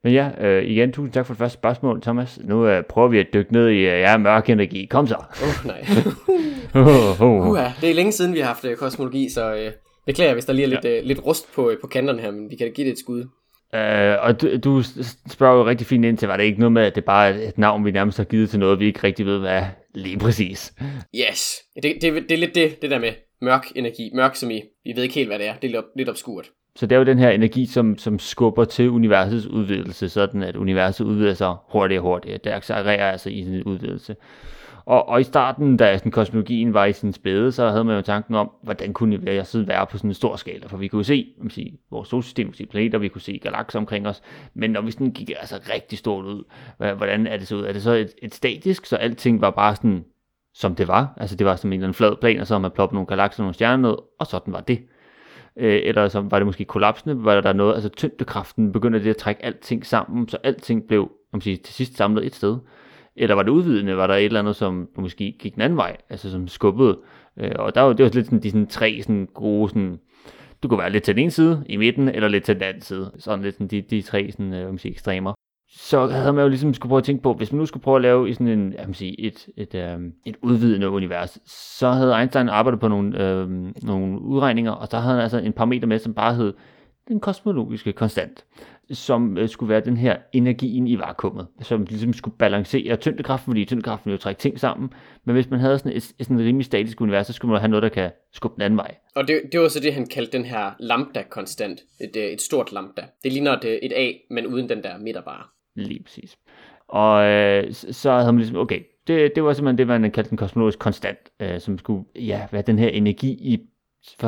Men 0.03 0.13
ja, 0.13 0.29
øh, 0.39 0.63
igen, 0.63 0.91
tusind 0.91 1.13
tak 1.13 1.25
for 1.25 1.33
det 1.33 1.39
første 1.39 1.57
spørgsmål, 1.59 2.01
Thomas. 2.01 2.39
Nu 2.43 2.67
øh, 2.67 2.83
prøver 2.83 3.07
vi 3.07 3.19
at 3.19 3.27
dykke 3.33 3.53
ned 3.53 3.69
i 3.69 3.77
øh, 3.77 3.99
ja, 3.99 4.17
mørk 4.17 4.49
energi. 4.49 4.85
Kom 4.85 5.07
så. 5.07 5.15
Åh, 5.15 5.47
oh, 5.47 5.65
nej. 5.65 5.85
oh. 7.27 7.49
Uha, 7.49 7.69
det 7.81 7.89
er 7.89 7.93
længe 7.93 8.11
siden, 8.11 8.33
vi 8.33 8.39
har 8.39 8.47
haft 8.47 8.65
øh, 8.65 8.75
kosmologi, 8.77 9.29
så 9.29 9.55
øh, 9.55 9.71
beklager, 10.05 10.33
hvis 10.33 10.45
der 10.45 10.53
lige 10.53 10.63
er 10.63 10.69
lidt, 10.69 10.85
øh, 10.85 11.03
lidt 11.03 11.25
rust 11.25 11.53
på, 11.53 11.69
øh, 11.69 11.77
på 11.81 11.87
kanterne 11.87 12.21
her, 12.21 12.31
men 12.31 12.49
vi 12.49 12.55
kan 12.55 12.71
give 12.75 12.85
det 12.85 12.91
et 12.91 12.99
skud. 12.99 13.25
Øh, 13.75 14.17
og 14.21 14.41
du, 14.41 14.57
du 14.57 14.83
spørger 15.29 15.57
jo 15.57 15.65
rigtig 15.65 15.87
fint 15.87 16.05
ind 16.05 16.17
til, 16.17 16.27
var 16.27 16.37
det 16.37 16.43
ikke 16.43 16.59
noget 16.59 16.71
med, 16.71 16.81
at 16.81 16.95
det 16.95 17.05
bare 17.05 17.29
er 17.29 17.47
et 17.47 17.57
navn, 17.57 17.85
vi 17.85 17.91
nærmest 17.91 18.17
har 18.17 18.25
givet 18.25 18.49
til 18.49 18.59
noget, 18.59 18.79
vi 18.79 18.85
ikke 18.85 19.03
rigtig 19.03 19.25
ved, 19.25 19.39
hvad 19.39 19.51
er 19.51 19.65
lige 19.95 20.17
præcis. 20.17 20.73
Yes. 21.29 21.59
Det, 21.75 21.83
det, 22.01 22.13
det 22.29 22.31
er 22.31 22.37
lidt 22.37 22.55
det, 22.55 22.81
det 22.81 22.91
der 22.91 22.99
med 22.99 23.11
mørk 23.41 23.65
energi. 23.75 24.11
Mørk 24.13 24.35
som 24.35 24.51
i, 24.51 24.63
vi 24.83 24.93
ved 24.95 25.03
ikke 25.03 25.15
helt, 25.15 25.29
hvad 25.29 25.39
det 25.39 25.47
er. 25.47 25.53
Det 25.61 25.67
er 25.67 25.71
lidt, 25.71 25.85
lidt 25.95 26.09
obskurt. 26.09 26.49
Så 26.75 26.85
det 26.85 26.95
er 26.95 26.99
jo 26.99 27.05
den 27.05 27.19
her 27.19 27.29
energi, 27.29 27.65
som, 27.65 27.97
som 27.97 28.19
skubber 28.19 28.65
til 28.65 28.89
universets 28.89 29.47
udvidelse, 29.47 30.09
sådan 30.09 30.43
at 30.43 30.55
universet 30.55 31.05
udvider 31.05 31.33
sig 31.33 31.55
hurtigere 31.69 32.01
og 32.01 32.07
hurtigere. 32.07 32.37
Det 32.43 32.51
accelererer 32.51 33.11
altså 33.11 33.29
i 33.29 33.43
sin 33.43 33.63
udvidelse. 33.63 34.15
Og, 34.85 35.09
og 35.09 35.21
i 35.21 35.23
starten, 35.23 35.77
da 35.77 35.97
sådan, 35.97 36.11
kosmologien 36.11 36.73
var 36.73 36.85
i 36.85 36.93
sin 36.93 37.13
spæde, 37.13 37.51
så 37.51 37.69
havde 37.69 37.83
man 37.83 37.95
jo 37.95 38.01
tanken 38.01 38.35
om, 38.35 38.51
hvordan 38.63 38.93
kunne 38.93 39.17
universet 39.17 39.67
være 39.67 39.87
på 39.87 39.97
sådan 39.97 40.09
en 40.09 40.13
stor 40.13 40.35
skala. 40.35 40.67
For 40.67 40.77
vi 40.77 40.87
kunne 40.87 41.03
se 41.03 41.33
man 41.37 41.49
sige, 41.49 41.79
vores 41.91 42.09
solsystem, 42.09 42.47
vi 42.47 42.51
kunne 42.51 42.57
se 42.57 42.65
planeter, 42.65 42.97
vi 42.99 43.07
kunne 43.07 43.21
se 43.21 43.39
galakser 43.43 43.79
omkring 43.79 44.07
os. 44.07 44.21
Men 44.53 44.71
når 44.71 44.81
vi 44.81 44.91
sådan 44.91 45.11
gik 45.11 45.29
altså 45.29 45.59
rigtig 45.73 45.97
stort 45.97 46.25
ud, 46.25 46.43
hvordan 46.77 47.27
er 47.27 47.37
det 47.37 47.47
så 47.47 47.55
ud? 47.55 47.63
Er 47.63 47.73
det 47.73 47.81
så 47.83 47.91
et, 47.91 48.09
et 48.21 48.33
statisk, 48.33 48.85
så 48.85 48.95
alting 48.95 49.41
var 49.41 49.49
bare 49.49 49.75
sådan, 49.75 50.05
som 50.53 50.75
det 50.75 50.87
var? 50.87 51.13
Altså 51.17 51.35
det 51.35 51.47
var 51.47 51.55
som 51.55 51.69
en 51.69 51.73
eller 51.73 51.87
anden 51.87 51.93
flad 51.93 52.15
plan, 52.21 52.39
og 52.39 52.47
så 52.47 52.53
har 52.53 52.59
man 52.59 52.71
ploppet 52.71 52.93
nogle 52.93 53.07
galakser 53.07 53.39
og 53.39 53.43
nogle 53.43 53.53
stjerner 53.53 53.89
ned, 53.89 53.97
og 54.19 54.27
sådan 54.27 54.53
var 54.53 54.61
det. 54.61 54.79
Øh, 55.57 55.81
eller 55.83 56.07
så 56.07 56.21
var 56.21 56.39
det 56.39 56.45
måske 56.45 56.65
kollapsende, 56.65 57.23
var 57.23 57.41
der 57.41 57.53
noget, 57.53 57.73
altså 57.73 57.89
tyngdekraften 57.89 58.71
begyndte 58.71 59.03
det 59.03 59.09
at 59.09 59.17
trække 59.17 59.45
alting 59.45 59.85
sammen, 59.85 60.27
så 60.27 60.37
alting 60.43 60.87
blev 60.87 61.11
man 61.33 61.41
sige, 61.41 61.57
til 61.57 61.73
sidst 61.73 61.97
samlet 61.97 62.25
et 62.25 62.35
sted. 62.35 62.57
Eller 63.15 63.35
var 63.35 63.43
det 63.43 63.51
udvidende, 63.51 63.97
var 63.97 64.07
der 64.07 64.15
et 64.15 64.25
eller 64.25 64.39
andet, 64.39 64.55
som 64.55 64.89
måske 64.95 65.35
gik 65.39 65.55
en 65.55 65.61
anden 65.61 65.77
vej, 65.77 65.97
altså 66.09 66.31
som 66.31 66.47
skubbede. 66.47 66.99
Øh, 67.37 67.51
og 67.59 67.75
der 67.75 67.81
var, 67.81 67.93
det 67.93 68.03
var 68.03 68.11
lidt 68.13 68.25
sådan, 68.25 68.43
de 68.43 68.51
sådan 68.51 68.67
tre 68.67 69.01
sådan 69.01 69.27
gode, 69.33 69.69
sådan, 69.69 69.99
du 70.63 70.67
kunne 70.67 70.79
være 70.79 70.89
lidt 70.91 71.03
til 71.03 71.15
den 71.15 71.21
ene 71.21 71.31
side, 71.31 71.65
i 71.69 71.77
midten, 71.77 72.09
eller 72.09 72.27
lidt 72.27 72.43
til 72.43 72.55
den 72.55 72.63
anden 72.63 72.81
side. 72.81 73.11
Sådan 73.19 73.43
lidt 73.43 73.55
sådan 73.55 73.67
de, 73.67 73.81
de 73.81 74.01
tre 74.01 74.31
sådan, 74.31 74.53
øh, 74.53 74.79
sige, 74.79 74.91
ekstremer. 74.91 75.33
Så 75.73 76.07
havde 76.07 76.33
man 76.33 76.43
jo 76.43 76.49
ligesom 76.49 76.73
skulle 76.73 76.89
prøve 76.89 76.97
at 76.97 77.03
tænke 77.03 77.23
på, 77.23 77.33
hvis 77.33 77.51
man 77.51 77.59
nu 77.59 77.65
skulle 77.65 77.83
prøve 77.83 77.95
at 77.95 78.01
lave 78.01 78.29
i 78.29 78.33
sådan 78.33 78.47
en, 78.47 78.73
jeg 78.73 78.87
sige, 78.93 79.21
et, 79.21 79.47
et, 79.57 79.75
øh, 79.75 79.99
et 80.25 80.35
udvidende 80.41 80.89
univers, 80.89 81.39
så 81.45 81.91
havde 81.91 82.19
Einstein 82.19 82.49
arbejdet 82.49 82.79
på 82.79 82.87
nogle, 82.87 83.23
øh, 83.23 83.49
nogle 83.83 84.21
udregninger, 84.21 84.71
og 84.71 84.91
der 84.91 84.99
havde 84.99 85.15
han 85.15 85.23
altså 85.23 85.37
en 85.37 85.53
parameter 85.53 85.87
med, 85.87 85.99
som 85.99 86.13
bare 86.13 86.35
hed 86.35 86.53
den 87.07 87.19
kosmologiske 87.19 87.93
konstant 87.93 88.45
som 88.93 89.37
øh, 89.37 89.49
skulle 89.49 89.69
være 89.69 89.81
den 89.81 89.97
her 89.97 90.17
energien 90.33 90.87
i 90.87 90.99
vakuumet, 90.99 91.47
som 91.61 91.83
ligesom 91.83 92.13
skulle 92.13 92.37
balancere 92.37 92.95
tyngdekraften, 92.95 93.51
fordi 93.51 93.65
tyngdekraften 93.65 94.11
jo 94.11 94.17
trække 94.17 94.39
ting 94.39 94.59
sammen, 94.59 94.93
men 95.25 95.35
hvis 95.35 95.49
man 95.49 95.59
havde 95.59 95.77
sådan 95.77 95.91
et, 95.91 96.13
et 96.19 96.25
sådan 96.25 96.39
et 96.39 96.45
rimelig 96.45 96.65
statisk 96.65 97.01
univers, 97.01 97.27
så 97.27 97.33
skulle 97.33 97.51
man 97.51 97.61
have 97.61 97.69
noget, 97.69 97.83
der 97.83 97.89
kan 97.89 98.11
skubbe 98.33 98.55
den 98.55 98.61
anden 98.61 98.77
vej. 98.77 98.95
Og 99.15 99.27
det, 99.27 99.41
det 99.51 99.59
var 99.59 99.67
så 99.67 99.79
det, 99.79 99.93
han 99.93 100.07
kaldte 100.07 100.37
den 100.37 100.45
her 100.45 100.71
lambda-konstant, 100.79 101.81
et, 102.01 102.15
øh, 102.15 102.23
et 102.23 102.41
stort 102.41 102.71
lambda. 102.71 103.01
Det 103.23 103.31
ligner 103.31 103.51
et, 103.51 103.65
øh, 103.65 103.73
et 103.73 103.93
A, 103.95 104.11
men 104.29 104.47
uden 104.47 104.69
den 104.69 104.83
der 104.83 104.97
midterbare. 104.97 105.43
Lige 105.75 106.03
præcis. 106.03 106.37
Og 106.87 107.25
øh, 107.25 107.73
så 107.73 108.11
havde 108.11 108.33
man 108.33 108.37
ligesom, 108.37 108.57
okay, 108.57 108.79
det, 109.07 109.31
det 109.35 109.43
var 109.43 109.53
simpelthen 109.53 109.77
det, 109.77 109.87
man 109.87 110.11
kaldte 110.11 110.31
en 110.31 110.37
kosmologisk 110.37 110.79
konstant, 110.79 111.19
øh, 111.39 111.59
som 111.59 111.77
skulle 111.77 112.03
ja, 112.15 112.47
være 112.51 112.61
den 112.61 112.79
her 112.79 112.87
energi 112.87 113.29
i 113.29 113.67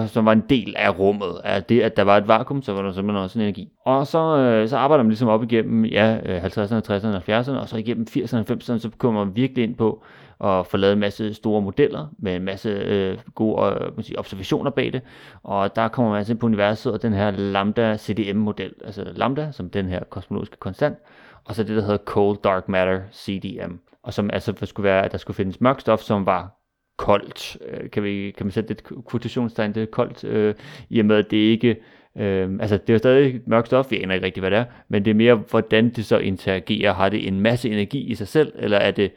som 0.08 0.26
var 0.26 0.32
en 0.32 0.44
del 0.50 0.74
af 0.78 1.00
rummet. 1.00 1.42
Af 1.44 1.64
det, 1.64 1.82
at 1.82 1.98
der 1.98 2.04
var 2.04 2.18
et 2.18 2.28
vakuum, 2.28 2.62
så 2.62 2.74
var 2.74 2.82
der 2.82 2.92
simpelthen 2.92 3.24
også 3.24 3.40
en 3.40 3.44
energi. 3.44 3.70
Og 3.86 4.08
så, 4.08 4.38
øh, 4.38 4.70
så 4.70 4.78
arbejder 4.78 5.04
man 5.04 5.10
ligesom 5.10 5.28
op 5.28 5.44
igennem 5.44 5.86
ja, 5.86 6.18
50'erne, 6.18 6.82
60'erne, 6.92 7.32
70'erne, 7.32 7.58
og 7.58 7.70
så 7.70 7.78
igennem 7.78 8.08
80'erne 8.10 8.38
og 8.38 8.46
90'erne, 8.52 8.80
så 8.80 8.90
kommer 8.98 9.26
man 9.26 9.36
virkelig 9.36 9.64
ind 9.64 9.76
på 9.76 10.04
at 10.44 10.68
få 10.68 10.78
lavet 10.78 10.94
en 10.94 11.00
masse 11.00 11.34
store 11.34 11.62
modeller 11.62 12.08
med 12.18 12.36
en 12.36 12.44
masse 12.44 12.70
øh, 12.70 13.18
gode 13.36 13.66
øh, 13.66 13.96
man 13.96 14.04
siger, 14.04 14.20
observationer 14.20 14.72
bag 14.72 14.94
det. 14.94 15.02
Og 15.44 15.76
der 15.76 15.88
kommer 15.88 16.12
man 16.12 16.18
altså 16.18 16.34
ind 16.34 16.40
på 16.40 16.46
universet 16.46 16.94
og 16.94 17.02
den 17.02 17.14
her 17.14 17.32
Lambda 17.32 17.98
CDM-model, 17.98 18.74
altså 18.86 19.12
Lambda 19.16 19.52
som 19.52 19.70
den 19.70 19.86
her 19.86 20.04
kosmologiske 20.10 20.58
konstant, 20.58 20.98
og 21.46 21.56
så 21.56 21.64
det, 21.64 21.76
der 21.76 21.82
hedder 21.82 21.98
Cold 22.06 22.38
Dark 22.44 22.70
Matter 22.70 23.02
CDM, 23.14 23.72
og 24.04 24.14
som 24.14 24.30
altså 24.34 24.54
skulle 24.64 24.84
være, 24.84 25.06
at 25.06 25.12
der 25.12 25.18
skulle 25.18 25.36
findes 25.36 25.62
mørk 25.62 25.80
stof, 25.80 26.02
som 26.02 26.26
var 26.26 26.60
koldt. 26.98 27.58
Øh, 27.68 27.90
kan, 27.90 28.04
vi, 28.04 28.34
kan 28.38 28.46
man 28.46 28.52
sætte 28.52 28.72
et 28.72 28.84
kvotationstegn, 29.08 29.76
det 29.76 29.92
koldt, 29.92 30.24
øh, 30.24 30.56
i 30.90 31.00
og 31.00 31.06
med 31.06 31.16
at 31.16 31.32
det 31.32 31.38
ikke, 31.38 31.76
øh, 32.18 32.50
altså 32.60 32.78
det 32.78 32.90
er 32.90 32.94
jo 32.94 32.98
stadig 32.98 33.42
mørkt 33.46 33.68
stof, 33.68 33.92
vi 33.92 34.02
aner 34.02 34.14
ikke 34.16 34.26
rigtig, 34.26 34.42
hvad 34.42 34.52
det 34.52 34.60
er, 34.60 34.66
men 34.90 35.06
det 35.06 35.12
er 35.12 35.16
mere, 35.16 35.36
hvordan 35.36 35.90
det 35.90 36.06
så 36.06 36.18
interagerer. 36.18 36.94
Har 36.94 37.10
det 37.10 37.28
en 37.28 37.40
masse 37.40 37.70
energi 37.70 38.00
i 38.00 38.16
sig 38.16 38.28
selv, 38.28 38.54
eller 38.56 38.78
er 38.78 38.92
det 38.92 39.12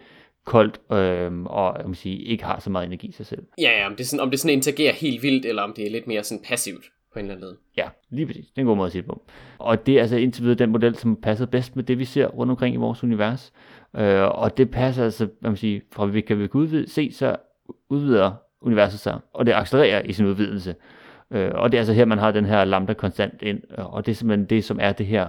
koldt, 0.47 0.81
øh, 0.93 1.43
og 1.43 1.77
jeg 1.79 1.89
må 1.89 1.95
sige, 1.95 2.19
ikke 2.19 2.45
har 2.45 2.61
så 2.61 2.71
meget 2.71 2.87
energi 2.87 3.07
i 3.07 3.13
sig 3.13 3.27
selv. 3.27 3.43
Ja, 3.59 3.79
ja, 3.79 3.87
om 3.87 3.97
det, 3.97 4.07
sådan, 4.07 4.23
om 4.23 4.31
det 4.31 4.41
sådan 4.41 4.57
interagerer 4.57 4.93
helt 4.93 5.23
vildt, 5.23 5.47
eller 5.47 5.63
om 5.63 5.73
det 5.77 5.87
er 5.87 5.91
lidt 5.91 6.07
mere 6.07 6.25
sådan 6.25 6.45
passivt 6.49 6.85
på 7.17 7.21
en 7.21 7.25
eller 7.25 7.35
anden 7.35 7.47
måde. 7.47 7.57
Ja, 7.77 7.89
lige 8.11 8.27
præcis. 8.27 8.47
Det 8.47 8.59
er 8.59 8.61
en 8.61 8.67
god 8.67 8.77
måde 8.77 8.87
at 8.87 8.93
sige 8.93 9.03
det 9.03 9.09
på. 9.09 9.23
Og 9.59 9.87
det 9.87 9.95
er 9.95 10.01
altså 10.01 10.17
indtil 10.17 10.43
videre 10.43 10.59
den 10.59 10.71
model, 10.71 10.97
som 10.97 11.17
passer 11.17 11.47
bedst 11.47 11.77
med 11.77 11.85
det, 11.85 11.99
vi 11.99 12.05
ser 12.05 12.27
rundt 12.27 12.51
omkring 12.51 12.75
i 12.75 12.79
vores 12.79 13.05
univers. 13.05 13.53
Øh, 13.97 14.23
og 14.23 14.57
det 14.57 14.71
passer 14.71 15.05
altså, 15.05 15.29
hvad 15.41 15.51
man 15.51 15.57
sige, 15.57 15.83
fra 15.93 16.07
vi 16.07 16.21
kan, 16.21 16.39
vi 16.39 16.47
kan 16.47 16.61
udvide, 16.61 16.91
se, 16.91 17.13
så 17.13 17.37
udvider 17.89 18.33
universet 18.61 19.01
sig, 19.01 19.19
og 19.33 19.47
det 19.47 19.53
accelererer 19.53 20.03
i 20.03 20.13
sin 20.13 20.27
udvidelse. 20.27 20.75
Øh, 21.31 21.51
og 21.55 21.73
det 21.73 21.79
er 21.79 21.81
altså 21.81 21.93
her, 21.93 22.05
man 22.05 22.19
har 22.19 22.31
den 22.31 22.45
her 22.45 22.65
lambda 22.65 22.93
konstant 22.93 23.43
ind, 23.43 23.61
øh, 23.79 23.95
og 23.95 24.07
det 24.07 24.13
er 24.13 24.17
simpelthen 24.17 24.47
det, 24.47 24.65
som 24.65 24.79
er 24.81 24.93
det 24.93 25.07
her 25.07 25.29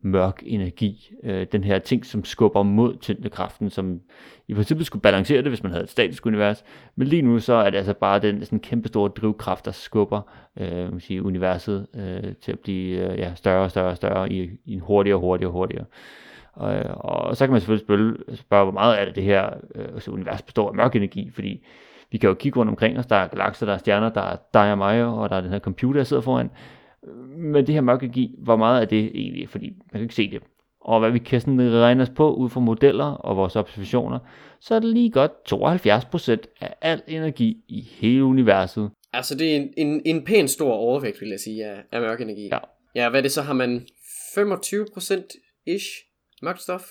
mørk 0.00 0.42
energi, 0.46 1.10
øh, 1.22 1.46
den 1.52 1.64
her 1.64 1.78
ting, 1.78 2.06
som 2.06 2.24
skubber 2.24 2.62
mod 2.62 2.96
tyngdekraften, 3.00 3.70
som 3.70 4.00
i 4.48 4.54
princippet 4.54 4.86
skulle 4.86 5.02
balancere 5.02 5.42
det, 5.42 5.48
hvis 5.48 5.62
man 5.62 5.72
havde 5.72 5.84
et 5.84 5.90
statisk 5.90 6.26
univers, 6.26 6.64
men 6.96 7.06
lige 7.06 7.22
nu 7.22 7.38
så 7.38 7.52
er 7.52 7.70
det 7.70 7.78
altså 7.78 7.94
bare 7.94 8.18
den 8.18 8.44
sådan 8.44 8.60
kæmpe 8.60 8.88
store 8.88 9.08
drivkraft, 9.08 9.64
der 9.64 9.70
skubber 9.70 10.20
øh, 10.60 10.92
man 10.92 11.00
sige, 11.00 11.22
universet 11.22 11.86
øh, 11.94 12.34
til 12.42 12.52
at 12.52 12.58
blive 12.58 13.12
øh, 13.12 13.18
ja, 13.18 13.34
større 13.34 13.64
og 13.64 13.70
større 13.70 13.90
og 13.90 13.96
større 13.96 14.32
i, 14.32 14.50
i 14.64 14.72
en 14.72 14.80
hurtigere 14.80 15.16
og 15.16 15.20
hurtigere 15.20 15.50
og 15.50 15.52
hurtigere. 15.52 15.84
Og, 16.52 16.84
og 16.98 17.36
så 17.36 17.46
kan 17.46 17.52
man 17.52 17.60
selvfølgelig 17.60 17.84
spørge, 17.84 18.36
spørge 18.36 18.64
hvor 18.64 18.72
meget 18.72 18.96
af 18.96 19.06
det, 19.06 19.14
det 19.14 19.24
her 19.24 19.50
øh, 19.74 19.84
altså 19.94 20.10
univers 20.10 20.42
består 20.42 20.68
af 20.68 20.74
mørk 20.74 20.96
energi, 20.96 21.30
fordi 21.30 21.64
vi 22.10 22.18
kan 22.18 22.28
jo 22.28 22.34
kigge 22.34 22.58
rundt 22.58 22.70
omkring 22.70 22.98
os, 22.98 23.06
der 23.06 23.16
er 23.16 23.26
galakser, 23.26 23.66
der 23.66 23.72
er 23.72 23.78
stjerner, 23.78 24.08
der 24.08 24.20
er 24.20 24.36
dig 24.54 24.72
og 24.72 24.78
mig, 24.78 25.04
og 25.04 25.30
der 25.30 25.36
er 25.36 25.40
den 25.40 25.50
her 25.50 25.58
computer, 25.58 26.00
der 26.00 26.04
sidder 26.04 26.22
foran. 26.22 26.50
Men 27.36 27.66
det 27.66 27.74
her 27.74 27.80
mørk 27.80 28.02
energi, 28.02 28.34
hvor 28.38 28.56
meget 28.56 28.80
af 28.80 28.88
det 28.88 29.10
egentlig, 29.14 29.48
fordi 29.48 29.66
man 29.68 29.92
kan 29.92 30.02
ikke 30.02 30.14
se 30.14 30.30
det. 30.30 30.42
Og 30.80 31.00
hvad 31.00 31.10
vi 31.10 31.18
kan 31.18 31.40
sådan 31.40 31.72
regne 31.72 32.02
os 32.02 32.10
på 32.10 32.34
ud 32.34 32.50
fra 32.50 32.60
modeller 32.60 33.04
og 33.04 33.36
vores 33.36 33.56
observationer, 33.56 34.18
så 34.60 34.74
er 34.74 34.78
det 34.78 34.88
lige 34.88 35.10
godt 35.10 35.32
72% 35.52 36.54
af 36.60 36.74
al 36.80 37.02
energi 37.06 37.64
i 37.68 37.80
hele 37.80 38.24
universet. 38.24 38.90
Altså 39.12 39.34
det 39.34 39.52
er 39.52 39.56
en, 39.56 39.72
en, 39.76 40.02
en 40.04 40.24
pæn 40.24 40.48
stor 40.48 40.72
overvægt, 40.72 41.20
vil 41.20 41.28
jeg 41.28 41.40
sige, 41.40 41.66
af, 41.66 41.82
af 41.92 42.00
mørk 42.00 42.20
energi. 42.20 42.48
Ja. 42.52 42.58
Ja, 42.94 43.10
hvad 43.10 43.20
er 43.20 43.22
det 43.22 43.32
så? 43.32 43.42
Har 43.42 43.52
man 43.52 43.86
25% 44.38 45.64
ish 45.66 45.86
mørkt 46.42 46.62
stof? 46.62 46.82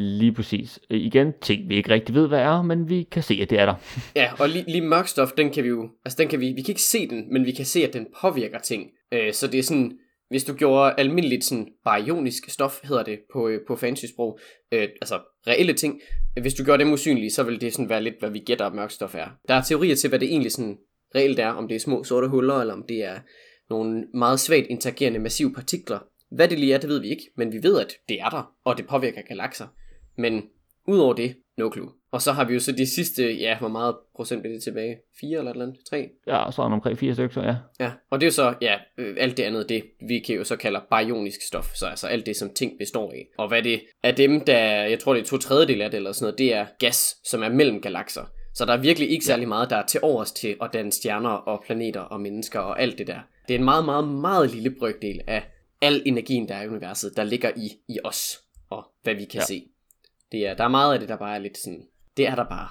Lige 0.00 0.32
præcis. 0.32 0.80
Igen, 0.90 1.32
ting 1.40 1.68
vi 1.68 1.76
ikke 1.76 1.90
rigtig 1.90 2.14
ved, 2.14 2.28
hvad 2.28 2.38
er, 2.38 2.62
men 2.62 2.88
vi 2.88 3.02
kan 3.02 3.22
se, 3.22 3.38
at 3.42 3.50
det 3.50 3.58
er 3.60 3.66
der. 3.66 3.74
ja, 4.16 4.30
og 4.40 4.48
lige, 4.48 4.64
lige 4.68 4.80
mørk 4.80 5.08
stof, 5.08 5.32
den 5.32 5.50
kan 5.50 5.64
vi 5.64 5.68
jo, 5.68 5.88
altså 6.04 6.16
den 6.22 6.28
kan 6.28 6.40
vi, 6.40 6.52
vi 6.52 6.62
kan 6.62 6.72
ikke 6.72 6.82
se 6.82 7.08
den, 7.08 7.32
men 7.32 7.46
vi 7.46 7.52
kan 7.52 7.64
se, 7.64 7.84
at 7.84 7.92
den 7.92 8.06
påvirker 8.20 8.58
ting. 8.58 8.90
Øh, 9.12 9.32
så 9.32 9.46
det 9.46 9.58
er 9.58 9.62
sådan, 9.62 9.92
hvis 10.30 10.44
du 10.44 10.54
gjorde 10.54 10.94
almindeligt 10.98 11.44
sådan 11.44 11.68
baryonisk 11.84 12.50
stof, 12.50 12.80
hedder 12.84 13.02
det 13.02 13.18
på, 13.32 13.48
øh, 13.48 13.60
på 13.66 13.76
fancy 13.76 14.04
sprog, 14.04 14.38
øh, 14.72 14.82
altså 14.82 15.18
reelle 15.46 15.72
ting, 15.72 16.00
hvis 16.40 16.54
du 16.54 16.64
gjorde 16.64 16.84
dem 16.84 16.92
usynlige, 16.92 17.30
så 17.30 17.42
vil 17.42 17.60
det 17.60 17.72
sådan 17.72 17.88
være 17.88 18.02
lidt, 18.02 18.14
hvad 18.20 18.30
vi 18.30 18.38
gætter, 18.38 18.66
at 18.66 18.74
mørk 18.74 18.90
stof 18.90 19.14
er. 19.14 19.28
Der 19.48 19.54
er 19.54 19.62
teorier 19.62 19.94
til, 19.94 20.08
hvad 20.08 20.18
det 20.18 20.28
egentlig 20.28 20.52
sådan 20.52 20.76
reelt 21.14 21.38
er, 21.38 21.48
om 21.48 21.68
det 21.68 21.74
er 21.74 21.80
små 21.80 22.04
sorte 22.04 22.28
huller, 22.28 22.60
eller 22.60 22.74
om 22.74 22.84
det 22.88 23.04
er 23.04 23.18
nogle 23.70 24.04
meget 24.14 24.40
svagt 24.40 24.66
interagerende 24.66 25.18
massive 25.18 25.52
partikler. 25.54 25.98
Hvad 26.30 26.48
det 26.48 26.58
lige 26.58 26.74
er, 26.74 26.78
det 26.78 26.88
ved 26.88 27.00
vi 27.00 27.08
ikke, 27.08 27.30
men 27.36 27.52
vi 27.52 27.62
ved, 27.62 27.80
at 27.80 27.92
det 28.08 28.20
er 28.20 28.28
der, 28.28 28.52
og 28.64 28.78
det 28.78 28.86
påvirker 28.86 29.22
galakser. 29.28 29.66
Men 30.18 30.42
udover 30.86 31.14
det, 31.14 31.36
no 31.58 31.70
clue. 31.72 31.90
Og 32.12 32.22
så 32.22 32.32
har 32.32 32.44
vi 32.44 32.54
jo 32.54 32.60
så 32.60 32.72
de 32.72 32.86
sidste, 32.86 33.32
ja, 33.32 33.58
hvor 33.58 33.68
meget 33.68 33.96
procent 34.16 34.42
bliver 34.42 34.54
det 34.54 34.62
tilbage? 34.62 34.96
4 35.20 35.38
eller 35.38 35.50
et 35.50 35.54
eller 35.54 35.66
andet? 35.66 35.78
3? 35.90 36.08
Ja, 36.26 36.50
så 36.50 36.62
er 36.62 36.66
omkring 36.66 36.98
4 36.98 37.14
stykker, 37.14 37.42
ja. 37.42 37.54
Ja, 37.80 37.92
og 38.10 38.20
det 38.20 38.26
er 38.26 38.28
jo 38.28 38.32
så, 38.32 38.54
ja, 38.60 38.74
øh, 38.98 39.16
alt 39.18 39.36
det 39.36 39.42
andet, 39.42 39.68
det 39.68 39.84
vi 40.08 40.18
kan 40.18 40.36
jo 40.36 40.44
så 40.44 40.56
kalde 40.56 40.80
baryonisk 40.90 41.42
stof, 41.42 41.74
så 41.74 41.86
altså 41.86 42.06
alt 42.06 42.26
det, 42.26 42.36
som 42.36 42.50
ting 42.54 42.72
består 42.78 43.12
af. 43.12 43.28
Og 43.38 43.48
hvad 43.48 43.62
det 43.62 43.80
er 44.02 44.12
dem, 44.12 44.40
der, 44.40 44.58
jeg 44.84 44.98
tror 44.98 45.14
det 45.14 45.22
er 45.22 45.26
to 45.26 45.38
tredjedel 45.38 45.82
af 45.82 45.90
det 45.90 45.96
eller 45.96 46.12
sådan 46.12 46.24
noget, 46.24 46.38
det 46.38 46.54
er 46.54 46.66
gas, 46.78 47.16
som 47.24 47.42
er 47.42 47.48
mellem 47.48 47.80
galakser. 47.80 48.24
Så 48.54 48.64
der 48.64 48.72
er 48.72 48.80
virkelig 48.80 49.10
ikke 49.10 49.24
særlig 49.24 49.48
meget, 49.48 49.70
der 49.70 49.76
er 49.76 49.86
til 49.86 50.00
overs 50.02 50.32
til 50.32 50.56
at 50.62 50.70
danne 50.72 50.92
stjerner 50.92 51.30
og 51.30 51.62
planeter 51.66 52.00
og 52.00 52.20
mennesker 52.20 52.60
og 52.60 52.82
alt 52.82 52.98
det 52.98 53.06
der. 53.06 53.20
Det 53.48 53.54
er 53.54 53.58
en 53.58 53.64
meget, 53.64 53.84
meget, 53.84 54.08
meget 54.08 54.50
lille 54.50 54.70
brøkdel 54.70 55.20
af 55.26 55.42
al 55.82 56.02
energien, 56.06 56.48
der 56.48 56.54
er 56.54 56.62
i 56.62 56.68
universet, 56.68 57.12
der 57.16 57.24
ligger 57.24 57.50
i, 57.56 57.72
i 57.88 57.98
os, 58.04 58.40
og 58.70 58.84
hvad 59.02 59.14
vi 59.14 59.24
kan 59.24 59.40
ja. 59.40 59.44
se. 59.44 59.68
Det 60.32 60.48
er, 60.48 60.54
der 60.54 60.64
er 60.64 60.68
meget 60.68 60.94
af 60.94 61.00
det, 61.00 61.08
der 61.08 61.16
bare 61.16 61.34
er 61.34 61.38
lidt 61.38 61.58
sådan, 61.58 61.82
det 62.16 62.28
er 62.28 62.34
der 62.34 62.44
bare. 62.44 62.68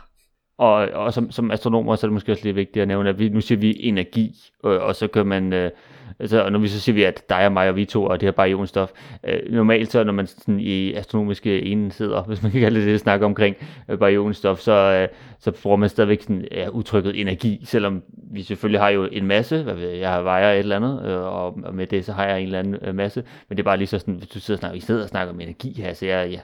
Og, 0.58 0.74
og 0.74 1.14
som, 1.14 1.32
som 1.32 1.52
astronomer, 1.52 1.96
så 1.96 2.08
er 2.08 2.10
det 2.10 2.14
måske 2.14 2.32
også 2.32 2.44
lidt 2.44 2.56
vigtigt 2.56 2.82
at 2.82 2.88
nævne, 2.88 3.10
at 3.10 3.20
vi, 3.20 3.30
nu 3.30 3.42
siger 3.42 3.60
vi 3.60 3.76
energi, 3.80 4.36
og, 4.64 4.80
og 4.80 4.96
så 4.96 5.08
kan 5.08 5.26
man, 5.26 5.54
øh, 5.54 5.72
altså, 6.20 6.44
og 6.44 6.52
når 6.52 6.60
vi 6.60 6.68
så 6.68 6.80
siger 6.80 6.94
vi, 6.94 7.04
at 7.04 7.30
dig 7.30 7.46
og 7.46 7.52
mig 7.52 7.70
og 7.70 7.76
vi 7.76 7.86
to, 7.86 8.04
og 8.04 8.22
det 8.22 8.28
her 8.28 8.32
barionstof, 8.32 8.92
øh, 9.24 9.52
normalt 9.52 9.92
så 9.92 10.04
når 10.04 10.14
man 10.14 10.28
sådan 10.28 10.60
i 10.60 10.94
astronomiske 10.94 11.62
enheder, 11.62 12.24
hvis 12.24 12.44
man 12.44 12.52
kan 12.52 12.62
kalde 12.62 12.80
det 12.80 12.88
det, 12.88 13.00
snakker 13.00 13.26
omkring 13.26 13.56
øh, 13.90 14.00
barionstof, 14.00 14.60
så, 14.60 14.72
øh, 14.72 15.08
så 15.40 15.52
bruger 15.52 15.78
man 15.78 15.90
stadigvæk 15.90 16.22
sådan, 16.22 16.48
ja, 16.52 16.70
udtrykket 16.70 17.22
energi, 17.22 17.62
selvom 17.66 18.04
vi 18.32 18.44
selvfølgelig 18.44 18.82
har 18.82 18.90
jo 18.90 19.08
en 19.12 19.26
masse, 19.26 19.64
hvad 19.64 19.74
ved, 19.74 19.90
jeg 19.90 20.24
vejer 20.24 20.54
et 20.54 20.60
eller 20.60 20.76
andet, 20.76 21.06
øh, 21.06 21.18
og, 21.18 21.60
og 21.64 21.76
med 21.76 21.88
det 21.88 22.06
så 22.06 22.14
har 22.14 22.26
jeg 22.26 22.40
en 22.40 22.46
eller 22.46 22.60
anden 22.60 22.76
øh, 22.82 22.96
masse, 22.96 23.24
men 23.50 23.58
det 23.58 23.64
er 23.64 23.66
bare 23.66 23.78
lige 23.78 23.88
så 23.88 24.00
sådan, 24.00 24.14
hvis 24.14 24.30
du 24.30 24.40
sidder 24.40 24.58
og 24.58 24.60
snakker, 24.60 24.78
i 24.78 24.82
stedet 24.82 25.04
og 25.04 25.10
snakker 25.10 25.34
om 25.34 25.40
energi 25.40 25.82
her, 25.82 25.94
så 25.94 26.06
jeg, 26.06 26.30
ja, 26.32 26.40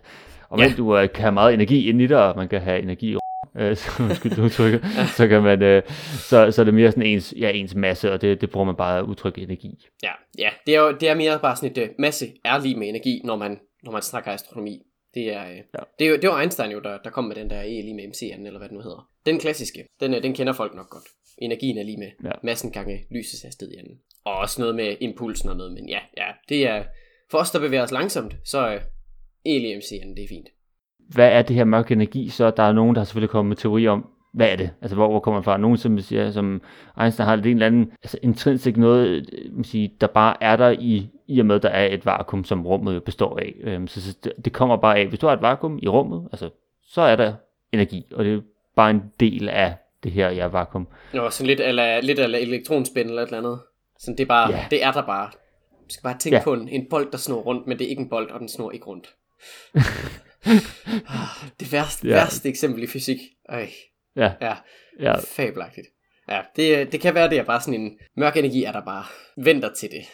og 0.50 0.60
ja. 0.60 0.74
du 0.78 0.98
øh, 0.98 1.10
kan 1.10 1.22
have 1.22 1.32
meget 1.32 1.54
energi 1.54 1.90
ind 1.90 2.02
i 2.02 2.08
dig, 2.08 2.30
og 2.30 2.38
man 2.38 2.48
kan 2.48 2.62
have 2.62 2.82
energi 2.82 3.12
i 3.12 3.18
øh, 3.60 3.78
undskyld 4.00 4.40
udtrykket, 4.40 4.86
så 5.18 5.28
kan 5.28 5.44
man, 5.44 5.62
øh, 5.62 5.84
så, 6.30 6.52
så 6.52 6.62
er 6.62 6.64
det 6.64 6.74
mere 6.74 6.92
sådan 6.92 7.04
ens, 7.04 7.34
ja, 7.38 7.52
ens 7.52 7.76
masse, 7.76 8.12
og 8.12 8.22
det, 8.22 8.42
det 8.42 8.50
bruger 8.50 8.66
man 8.66 8.76
bare 8.76 9.00
at 9.00 9.04
udtrykke 9.04 9.42
energi. 9.42 9.88
Ja, 10.04 10.12
ja 10.38 10.50
det, 10.66 10.76
er 10.76 10.80
jo, 10.80 10.92
det 10.92 11.10
er 11.10 11.16
mere 11.16 11.40
bare 11.40 11.56
sådan 11.56 11.72
et 11.72 11.90
uh, 11.90 11.96
masse 12.00 12.28
er 12.46 12.58
lige 12.58 12.76
med 12.76 12.90
energi, 12.90 13.22
når 13.24 13.36
man, 13.36 13.60
når 13.84 13.92
man 13.92 14.02
snakker 14.02 14.32
astronomi. 14.32 14.82
Det 15.14 15.34
er, 15.34 15.50
øh, 15.50 15.56
ja. 15.56 15.84
det, 16.00 16.08
er 16.08 16.12
jo, 16.12 16.18
det 16.18 16.30
var 16.30 16.42
Einstein 16.42 16.72
jo, 16.72 16.80
der, 16.80 16.98
der 17.04 17.10
kom 17.10 17.24
med 17.24 17.36
den 17.36 17.50
der 17.50 17.62
E 17.62 17.82
lige 17.82 17.94
med 17.94 18.08
MC 18.08 18.22
eller 18.22 18.58
hvad 18.58 18.70
det 18.70 18.78
nu 18.78 18.82
hedder. 18.82 19.10
Den 19.26 19.40
klassiske, 19.40 19.86
den, 20.00 20.14
øh, 20.14 20.24
den 20.24 20.34
kender 20.34 20.54
folk 20.54 20.76
nok 20.76 20.90
godt. 20.90 21.04
Energien 21.38 21.78
er 21.78 21.84
lige 21.84 21.98
med 21.98 22.12
ja. 22.24 22.32
massen 22.44 22.72
gange 22.72 23.06
lysets 23.12 23.42
hastighed 23.44 23.74
i 23.74 23.78
anden. 23.78 23.98
Og 24.26 24.34
også 24.38 24.62
noget 24.62 24.76
med 24.76 24.96
impulsen 25.00 25.50
og 25.50 25.58
noget, 25.58 25.74
men 25.74 25.90
ja, 25.90 26.00
ja, 26.18 26.28
det 26.50 26.68
er, 26.68 26.84
for 27.32 27.38
os 27.38 27.52
der 27.52 27.60
bevæger 27.60 27.84
os 27.84 27.92
langsomt, 27.92 28.36
så 28.46 28.58
er 28.58 28.80
E 29.46 29.60
lige 29.60 29.78
MC 29.78 29.90
det 30.16 30.24
er 30.24 30.28
fint 30.28 30.50
hvad 31.10 31.32
er 31.32 31.42
det 31.42 31.56
her 31.56 31.64
mørk 31.64 31.92
energi, 31.92 32.30
så 32.30 32.52
der 32.52 32.64
er 32.64 32.72
nogen, 32.72 32.96
der 32.96 33.02
har 33.02 33.06
selvfølgelig 33.06 33.30
kommet 33.30 33.50
med 33.50 33.58
teori 33.58 33.88
om, 33.88 34.10
hvad 34.34 34.50
er 34.50 34.56
det? 34.56 34.70
Altså, 34.82 34.96
hvor, 34.96 35.08
hvor 35.10 35.20
kommer 35.20 35.40
det 35.40 35.46
fra? 35.46 35.58
Nogen, 35.58 35.78
som 35.78 36.00
siger, 36.00 36.32
som 36.32 36.62
Einstein 37.02 37.28
har 37.28 37.36
det 37.36 37.46
en 37.46 37.52
eller 37.52 37.66
anden, 37.66 37.92
altså 38.04 38.18
intrinsisk 38.22 38.78
noget, 38.78 39.08
øh, 39.08 39.56
man 39.56 39.64
sige, 39.64 39.94
der 40.02 40.08
bare 40.08 40.44
er 40.44 40.56
der 40.56 40.70
i, 40.70 41.08
i 41.28 41.40
og 41.40 41.46
med, 41.46 41.60
der 41.60 41.70
er 41.70 41.94
et 41.94 42.06
vakuum, 42.06 42.44
som 42.44 42.68
rummet 42.68 43.04
består 43.04 43.40
af. 43.40 43.54
Øhm, 43.62 43.88
så, 43.88 44.02
så 44.02 44.18
det, 44.24 44.34
det, 44.46 44.54
kommer 44.54 44.78
bare 44.78 44.98
af, 44.98 45.08
hvis 45.08 45.20
du 45.20 45.28
har 45.28 45.34
et 45.34 45.42
vakuum 45.42 45.80
i 45.82 45.88
rummet, 45.88 46.28
altså, 46.32 46.50
så 46.84 47.02
er 47.02 47.16
der 47.16 47.34
energi, 47.72 48.06
og 48.14 48.26
det 48.26 48.34
er 48.34 48.42
bare 48.76 48.90
en 48.92 49.04
del 49.20 49.50
af 49.50 49.74
det 50.04 50.12
her 50.12 50.30
ja, 50.30 50.48
vakuum. 50.48 50.88
Nå, 51.14 51.30
sådan 51.30 51.48
lidt 51.48 51.60
eller 51.60 52.02
lidt 52.02 52.20
eller 52.20 52.40
elektronspænd 52.40 53.10
eller 53.10 53.22
et 53.22 53.28
eller 53.28 53.38
andet. 53.38 53.60
Så 54.00 54.12
det 54.12 54.20
er 54.20 54.26
bare, 54.26 54.52
ja. 54.52 54.66
det 54.72 54.84
er 54.84 54.92
der 54.92 55.06
bare. 55.06 55.30
Du 55.72 55.90
skal 55.90 56.04
bare 56.04 56.18
tænke 56.18 56.38
ja. 56.38 56.44
på 56.44 56.54
en, 56.54 56.70
en 56.70 56.86
bold, 56.90 57.12
der 57.12 57.18
snor 57.18 57.42
rundt, 57.42 57.68
men 57.68 57.80
det 57.80 57.86
er 57.86 57.90
ikke 57.90 58.02
en 58.02 58.10
bold, 58.10 58.32
og 58.32 58.40
den 58.40 58.50
snor 58.50 58.72
ikke 58.72 58.86
rundt. 58.86 59.08
Det 61.60 61.72
værste, 61.72 62.08
ja. 62.08 62.14
værste 62.14 62.50
eksempel 62.50 62.84
i 62.84 62.88
fysik. 62.88 63.20
Øj. 63.50 63.68
Ja. 64.16 64.32
Ja. 64.42 64.56
ja. 65.00 65.16
Fabelagtigt. 65.16 65.88
Ja, 66.30 66.42
det, 66.56 66.92
det 66.92 67.02
kan 67.02 67.16
være, 67.16 67.30
det 67.30 67.38
er 67.38 67.44
bare 67.44 67.62
sådan 67.62 67.82
en 67.82 67.98
mørk 68.18 68.38
energi, 68.38 68.64
er 68.64 68.72
der 68.72 68.86
bare 68.86 69.06
venter 69.38 69.74
til 69.74 69.90
det. 69.92 70.06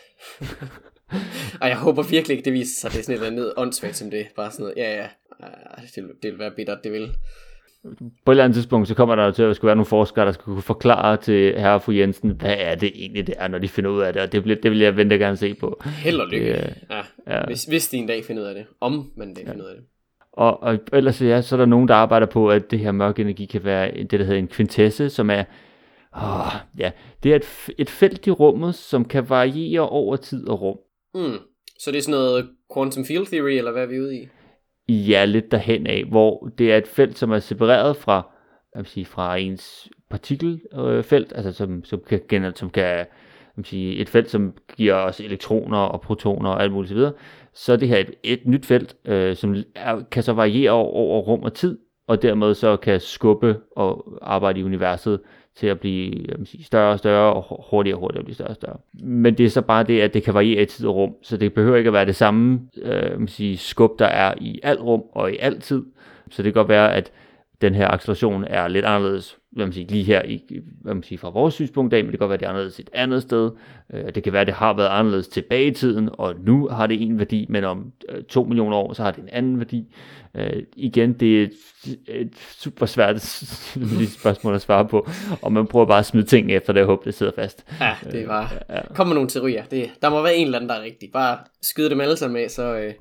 og 1.61 1.67
jeg 1.67 1.77
håber 1.77 2.03
virkelig 2.03 2.37
ikke, 2.37 2.45
det 2.45 2.53
viser 2.53 2.79
sig, 2.79 2.91
det 2.91 2.99
er 2.99 3.03
sådan 3.03 3.15
et 3.15 3.17
eller 3.17 3.31
andet 3.31 3.53
åndssvagt 3.57 3.95
som 3.95 4.11
det. 4.11 4.27
Bare 4.35 4.51
sådan 4.51 4.63
noget, 4.63 4.77
ja, 4.77 4.95
ja, 4.95 5.07
det, 5.95 6.11
det 6.23 6.31
vil 6.31 6.39
være 6.39 6.51
bittert, 6.51 6.83
det 6.83 6.91
vil. 6.91 7.15
På 8.25 8.31
et 8.31 8.33
eller 8.33 8.43
andet 8.43 8.55
tidspunkt, 8.55 8.87
så 8.87 8.95
kommer 8.95 9.15
der 9.15 9.31
til 9.31 9.43
at 9.43 9.55
skulle 9.55 9.67
være 9.67 9.75
nogle 9.75 9.85
forskere, 9.85 10.25
der 10.25 10.31
skal 10.31 10.43
kunne 10.43 10.61
forklare 10.61 11.17
til 11.17 11.59
herre 11.59 11.73
og 11.73 11.81
fru 11.81 11.91
Jensen, 11.91 12.31
hvad 12.31 12.55
er 12.57 12.75
det 12.75 12.91
egentlig, 12.95 13.27
det 13.27 13.35
er, 13.37 13.47
når 13.47 13.57
de 13.57 13.67
finder 13.67 13.89
ud 13.89 14.01
af 14.01 14.13
det, 14.13 14.21
og 14.21 14.31
det, 14.31 14.43
bliver, 14.43 14.61
det 14.61 14.71
vil 14.71 14.79
jeg 14.79 14.97
vente 14.97 15.17
gerne 15.17 15.37
se 15.37 15.53
på. 15.53 15.81
Held 15.85 16.19
og 16.19 16.27
lykke, 16.27 16.53
det, 16.53 16.73
ja. 16.89 17.01
ja. 17.27 17.45
Hvis, 17.45 17.63
hvis 17.63 17.87
de 17.87 17.97
en 17.97 18.07
dag 18.07 18.25
finder 18.25 18.43
ud 18.43 18.47
af 18.47 18.55
det, 18.55 18.65
om 18.81 19.11
man 19.15 19.27
en 19.27 19.33
dag 19.33 19.43
ja. 19.45 19.51
finder 19.51 19.65
ud 19.65 19.69
af 19.69 19.75
det. 19.75 19.85
Og, 20.33 20.63
og 20.63 20.79
ellers 20.93 21.21
ja, 21.21 21.41
så 21.41 21.55
er 21.55 21.57
der 21.57 21.65
nogen, 21.65 21.87
der 21.87 21.95
arbejder 21.95 22.27
på, 22.27 22.49
at 22.49 22.71
det 22.71 22.79
her 22.79 22.91
mørke 22.91 23.21
energi 23.21 23.45
kan 23.45 23.63
være 23.63 23.91
det, 23.91 24.11
der 24.11 24.23
hedder 24.23 24.39
en 24.39 24.47
kvintesse, 24.47 25.09
som 25.09 25.29
er, 25.29 25.43
åh, 26.15 26.53
ja, 26.77 26.91
det 27.23 27.31
er 27.31 27.35
et, 27.35 27.69
et 27.77 27.89
felt 27.89 28.27
i 28.27 28.31
rummet, 28.31 28.75
som 28.75 29.05
kan 29.05 29.29
variere 29.29 29.89
over 29.89 30.15
tid 30.15 30.47
og 30.47 30.61
rum. 30.61 30.77
Mm. 31.15 31.37
Så 31.79 31.91
det 31.91 31.97
er 31.97 32.01
sådan 32.01 32.19
noget 32.19 32.49
quantum 32.73 33.05
field 33.05 33.25
theory, 33.25 33.51
eller 33.51 33.71
hvad 33.71 33.83
er 33.83 33.87
vi 33.87 33.99
ude 33.99 34.17
i? 34.17 34.27
Ja, 34.89 35.25
lidt 35.25 35.51
derhen 35.51 35.87
af, 35.87 36.03
hvor 36.03 36.49
det 36.57 36.71
er 36.73 36.77
et 36.77 36.87
felt, 36.87 37.17
som 37.17 37.31
er 37.31 37.39
separeret 37.39 37.97
fra, 37.97 38.31
jeg 38.75 38.79
vil 38.79 38.87
sige, 38.87 39.05
fra 39.05 39.37
ens 39.37 39.89
partikelfelt, 40.09 41.31
øh, 41.31 41.37
altså 41.37 41.51
som, 41.51 41.83
som 41.83 42.01
kan, 42.09 42.51
som 42.55 42.69
kan 42.69 43.05
man 43.55 43.63
sige, 43.63 43.95
et 43.95 44.09
felt, 44.09 44.29
som 44.29 44.53
giver 44.77 44.93
os 44.93 45.19
elektroner 45.19 45.77
og 45.77 46.01
protoner 46.01 46.49
og 46.49 46.63
alt 46.63 46.71
muligt 46.71 46.95
videre, 46.95 47.13
så 47.53 47.73
er 47.73 47.77
det 47.77 47.87
her 47.87 47.97
et, 47.97 48.11
et 48.23 48.39
nyt 48.45 48.65
felt, 48.65 48.95
øh, 49.05 49.35
som 49.35 49.55
er, 49.75 50.01
kan 50.11 50.23
så 50.23 50.33
variere 50.33 50.71
over, 50.71 50.91
over 50.91 51.21
rum 51.21 51.43
og 51.43 51.53
tid, 51.53 51.77
og 52.07 52.21
dermed 52.21 52.53
så 52.53 52.77
kan 52.77 52.99
skubbe 52.99 53.59
og 53.75 54.19
arbejde 54.21 54.59
i 54.59 54.63
universet 54.63 55.19
til 55.59 55.67
at 55.67 55.79
blive 55.79 56.25
sige, 56.45 56.63
større 56.63 56.91
og 56.91 56.99
større, 56.99 57.33
og 57.33 57.65
hurtigere 57.69 57.97
og 57.97 57.99
hurtigere 57.99 58.23
blive 58.23 58.35
større 58.35 58.49
og 58.49 58.55
større. 58.55 58.77
Men 58.93 59.37
det 59.37 59.45
er 59.45 59.49
så 59.49 59.61
bare 59.61 59.83
det, 59.83 60.01
at 60.01 60.13
det 60.13 60.23
kan 60.23 60.33
variere 60.33 60.61
i 60.61 60.65
tid 60.65 60.87
og 60.87 60.95
rum, 60.95 61.15
så 61.21 61.37
det 61.37 61.53
behøver 61.53 61.77
ikke 61.77 61.87
at 61.87 61.93
være 61.93 62.05
det 62.05 62.15
samme 62.15 62.59
øh, 62.81 63.19
man 63.19 63.27
sige, 63.27 63.57
skub, 63.57 63.99
der 63.99 64.05
er 64.05 64.33
i 64.41 64.59
alt 64.63 64.81
rum 64.81 65.03
og 65.11 65.31
i 65.31 65.37
al 65.37 65.59
tid. 65.59 65.83
Så 66.29 66.43
det 66.43 66.53
kan 66.53 66.59
godt 66.59 66.69
være, 66.69 66.95
at 66.95 67.11
den 67.61 67.75
her 67.75 67.87
acceleration 67.87 68.43
er 68.43 68.67
lidt 68.67 68.85
anderledes 68.85 69.39
hvad 69.51 69.65
man 69.65 69.73
siger, 69.73 69.87
lige 69.89 70.03
her 70.03 70.23
i, 70.23 70.59
hvad 70.81 70.93
man 70.93 71.03
siger, 71.03 71.19
fra 71.19 71.29
vores 71.29 71.53
synspunkt 71.53 71.93
af, 71.93 72.03
men 72.03 72.11
det 72.11 72.19
kan 72.19 72.27
godt 72.27 72.29
være, 72.29 72.37
det 72.37 72.45
er 72.45 72.49
anderledes 72.49 72.79
et 72.79 72.89
andet 72.93 73.21
sted. 73.21 73.51
Øh, 73.93 74.15
det 74.15 74.23
kan 74.23 74.33
være, 74.33 74.45
det 74.45 74.53
har 74.53 74.73
været 74.73 74.87
anderledes 74.87 75.27
tilbage 75.27 75.65
i 75.65 75.71
tiden, 75.71 76.09
og 76.13 76.35
nu 76.39 76.67
har 76.67 76.87
det 76.87 77.01
en 77.01 77.19
værdi, 77.19 77.45
men 77.49 77.63
om 77.63 77.91
øh, 78.09 78.23
to 78.23 78.43
millioner 78.43 78.77
år, 78.77 78.93
så 78.93 79.03
har 79.03 79.11
det 79.11 79.23
en 79.23 79.29
anden 79.29 79.57
værdi. 79.57 79.95
Øh, 80.35 80.63
igen, 80.75 81.13
det 81.13 81.41
er 81.41 81.43
et, 81.43 81.53
et 82.07 82.35
super 82.35 82.85
svært 82.85 83.21
spørgsmål 84.19 84.55
at 84.55 84.61
svare 84.61 84.87
på, 84.87 85.07
og 85.41 85.53
man 85.53 85.67
prøver 85.67 85.85
bare 85.85 85.99
at 85.99 86.05
smide 86.05 86.25
ting 86.25 86.51
efter 86.51 86.73
det, 86.73 86.81
og 86.81 86.87
håbe, 86.87 87.01
det 87.05 87.13
sidder 87.13 87.31
fast. 87.35 87.65
Ja, 87.79 87.95
det 88.11 88.21
er 88.21 88.27
bare, 88.27 88.49
ja. 88.69 88.93
kom 88.93 89.07
med 89.07 89.15
nogle 89.15 89.29
teorier. 89.29 89.63
Det, 89.63 89.91
der 90.01 90.09
må 90.09 90.21
være 90.21 90.35
en 90.35 90.45
eller 90.45 90.57
anden, 90.57 90.69
der 90.69 90.75
er 90.75 90.81
rigtig. 90.81 91.09
Bare 91.13 91.37
skyde 91.61 91.89
dem 91.89 92.01
alle 92.01 92.17
sammen 92.17 92.41
med, 92.41 92.49
så, 92.49 92.75
øh, 92.77 92.93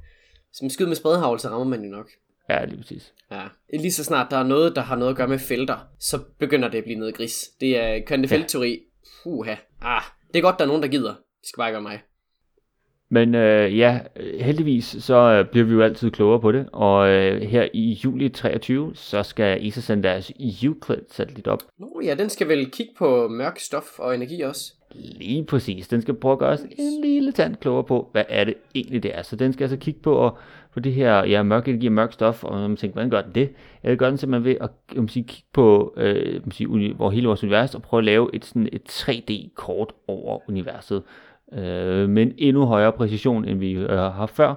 som 0.53 0.71
skyde 0.71 0.89
med 0.89 0.97
spredhavl, 0.97 1.41
så 1.41 1.49
rammer 1.49 1.77
man 1.77 1.85
jo 1.85 1.91
nok. 1.91 2.09
Ja, 2.49 2.65
lige 2.65 2.77
præcis. 2.77 3.13
Ja. 3.31 3.43
Lige 3.73 3.93
så 3.93 4.05
snart 4.05 4.31
der 4.31 4.37
er 4.37 4.43
noget, 4.45 4.77
der 4.77 4.83
har 4.83 4.97
noget 4.97 5.11
at 5.11 5.17
gøre 5.17 5.29
med 5.29 5.39
felter, 5.39 5.77
så 5.99 6.19
begynder 6.39 6.69
det 6.69 6.79
at 6.79 6.85
blive 6.85 6.99
noget 6.99 7.15
gris. 7.15 7.49
Det 7.61 7.79
er 7.79 8.01
kvantefeltteori. 8.07 8.71
Ja. 8.71 8.85
Puha. 9.23 9.55
Ah, 9.83 10.03
det 10.29 10.37
er 10.37 10.43
godt, 10.43 10.59
der 10.59 10.65
er 10.65 10.69
nogen, 10.69 10.83
der 10.83 10.89
gider. 10.89 11.15
Det 11.41 11.49
skal 11.49 11.61
bare 11.61 11.69
ikke 11.69 11.81
mig. 11.81 12.01
Men 13.11 13.35
øh, 13.35 13.79
ja, 13.79 14.01
heldigvis 14.41 14.97
så 15.01 15.15
øh, 15.15 15.51
bliver 15.51 15.67
vi 15.67 15.73
jo 15.73 15.83
altid 15.83 16.11
klogere 16.11 16.41
på 16.41 16.53
det, 16.53 16.69
og 16.73 17.09
øh, 17.09 17.43
her 17.43 17.69
i 17.73 18.01
juli 18.05 18.29
23, 18.29 18.93
så 18.95 19.23
skal 19.23 19.67
ESA 19.67 19.81
sende 19.81 20.03
deres 20.03 20.33
Euclid-satellit 20.41 21.47
op. 21.47 21.63
Nå 21.79 22.01
ja, 22.05 22.15
den 22.15 22.29
skal 22.29 22.49
vel 22.49 22.71
kigge 22.71 22.93
på 22.99 23.29
mørk 23.29 23.59
stof 23.59 23.99
og 23.99 24.15
energi 24.15 24.41
også. 24.41 24.75
Lige 24.95 25.45
præcis. 25.45 25.89
Den 25.89 26.03
skal 26.03 26.15
prøve 26.15 26.33
at 26.33 26.39
gøre 26.39 26.51
os 26.51 26.61
en 26.61 27.01
lille 27.05 27.33
tand 27.33 27.57
klogere 27.57 27.85
på, 27.85 28.09
hvad 28.13 28.25
er 28.29 28.45
det 28.45 28.55
egentlig 28.75 29.03
det 29.03 29.19
er. 29.19 29.23
Så 29.23 29.37
den 29.37 29.53
skal 29.53 29.65
altså 29.65 29.77
kigge 29.77 30.01
på, 30.01 30.13
og, 30.15 30.39
på 30.75 30.81
det 30.81 30.95
her 30.95 31.25
ja, 31.25 31.43
mørk 31.43 31.69
energi 31.69 31.87
og 31.87 31.93
mørk 31.93 32.13
stof, 32.13 32.45
og 32.45 32.61
man 32.61 32.77
tænker, 32.77 32.93
hvordan 32.93 33.11
gør 33.11 33.23
den 33.23 33.35
det? 33.35 33.51
Jeg 33.83 33.97
gør 33.97 34.09
den 34.09 34.19
simpelthen 34.19 34.45
ved 34.45 34.57
at 34.61 34.97
man 34.97 35.09
sige, 35.09 35.25
kigge 35.25 35.49
på 35.53 35.95
øh, 35.97 36.41
man 36.45 36.53
sige, 36.53 36.95
hvor 36.95 37.11
hele 37.11 37.27
vores 37.27 37.43
univers, 37.43 37.75
og 37.75 37.83
prøve 37.83 37.99
at 37.99 38.05
lave 38.05 38.31
et, 38.35 38.45
sådan 38.45 38.69
et 38.73 38.83
3D-kort 38.91 39.93
over 40.07 40.49
universet, 40.49 41.03
øh, 41.53 42.09
med 42.09 42.23
en 42.23 42.33
endnu 42.39 42.65
højere 42.65 42.93
præcision, 42.93 43.45
end 43.45 43.59
vi 43.59 43.73
øh, 43.73 43.89
har 43.89 44.11
haft 44.11 44.35
før. 44.35 44.55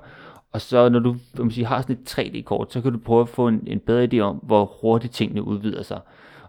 Og 0.52 0.62
så 0.62 0.90
når 0.90 1.00
du 1.00 1.16
man 1.38 1.52
sige, 1.52 1.66
har 1.66 1.82
sådan 1.82 1.98
et 2.02 2.20
3D-kort, 2.20 2.74
så 2.74 2.82
kan 2.82 2.92
du 2.92 2.98
prøve 2.98 3.22
at 3.22 3.30
få 3.30 3.48
en, 3.48 3.64
en 3.68 3.80
bedre 3.80 4.08
idé 4.14 4.20
om, 4.20 4.36
hvor 4.36 4.66
hurtigt 4.82 5.14
tingene 5.14 5.44
udvider 5.44 5.84
sig. 5.84 6.00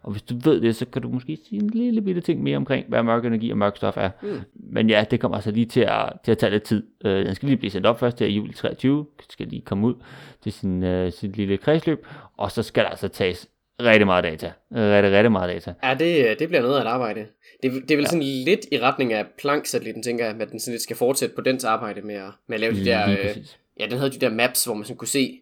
Og 0.02 0.12
hvis 0.12 0.22
du 0.22 0.34
ved 0.44 0.60
det, 0.60 0.76
så 0.76 0.86
kan 0.86 1.02
du 1.02 1.08
måske 1.08 1.38
sige 1.48 1.62
en 1.62 1.70
lille 1.70 2.02
bitte 2.02 2.20
ting 2.20 2.42
mere 2.42 2.56
omkring, 2.56 2.86
hvad 2.88 3.02
mørk 3.02 3.24
energi 3.24 3.50
og 3.50 3.58
mørk 3.58 3.76
stof 3.76 3.96
er. 3.96 4.10
Mm. 4.22 4.40
Men 4.54 4.90
ja, 4.90 5.04
det 5.10 5.20
kommer 5.20 5.36
altså 5.36 5.50
lige 5.50 5.66
til 5.66 5.80
at, 5.80 6.12
til 6.24 6.32
at 6.32 6.38
tage 6.38 6.50
lidt 6.50 6.62
tid. 6.62 6.82
Øh, 7.04 7.26
den 7.26 7.34
skal 7.34 7.46
lige 7.46 7.56
blive 7.56 7.70
sendt 7.70 7.86
op 7.86 8.00
først 8.00 8.20
i 8.20 8.24
juli 8.24 8.52
23. 8.52 8.96
Den 8.96 9.30
skal 9.30 9.46
lige 9.46 9.62
komme 9.62 9.86
ud 9.86 9.94
til 10.42 10.52
sin, 10.52 10.82
øh, 10.82 11.12
sin 11.12 11.32
lille 11.32 11.56
kredsløb. 11.56 12.06
Og 12.36 12.50
så 12.50 12.62
skal 12.62 12.84
der 12.84 12.90
altså 12.90 13.08
tages 13.08 13.48
rigtig 13.80 14.06
meget 14.06 14.24
data. 14.24 14.52
Rigtig, 14.74 15.12
rigtig 15.12 15.32
meget 15.32 15.48
data. 15.54 15.74
Ja, 15.82 15.94
det, 15.94 16.38
det 16.38 16.48
bliver 16.48 16.62
noget 16.62 16.76
af 16.76 16.80
et 16.80 16.86
arbejde. 16.86 17.26
Det, 17.62 17.72
det 17.72 17.90
er 17.90 17.96
vel 17.96 18.02
ja. 18.02 18.08
sådan 18.08 18.22
lidt 18.22 18.66
i 18.72 18.78
retning 18.80 19.12
af 19.12 19.26
Planck-satellitten, 19.38 20.02
tænker 20.02 20.24
jeg, 20.24 20.40
at 20.40 20.50
den 20.50 20.60
sådan 20.60 20.72
lidt 20.72 20.82
skal 20.82 20.96
fortsætte 20.96 21.34
på 21.34 21.40
dens 21.40 21.64
arbejde 21.64 22.02
med 22.02 22.14
at, 22.14 22.30
med 22.46 22.54
at 22.54 22.60
lave 22.60 22.74
de 22.74 22.84
der... 22.84 23.10
Øh, 23.10 23.36
ja, 23.80 23.86
den 23.86 23.98
havde 23.98 24.10
de 24.10 24.18
der 24.18 24.30
maps, 24.30 24.64
hvor 24.64 24.74
man 24.74 24.84
sådan 24.84 24.96
kunne 24.96 25.08
se 25.08 25.40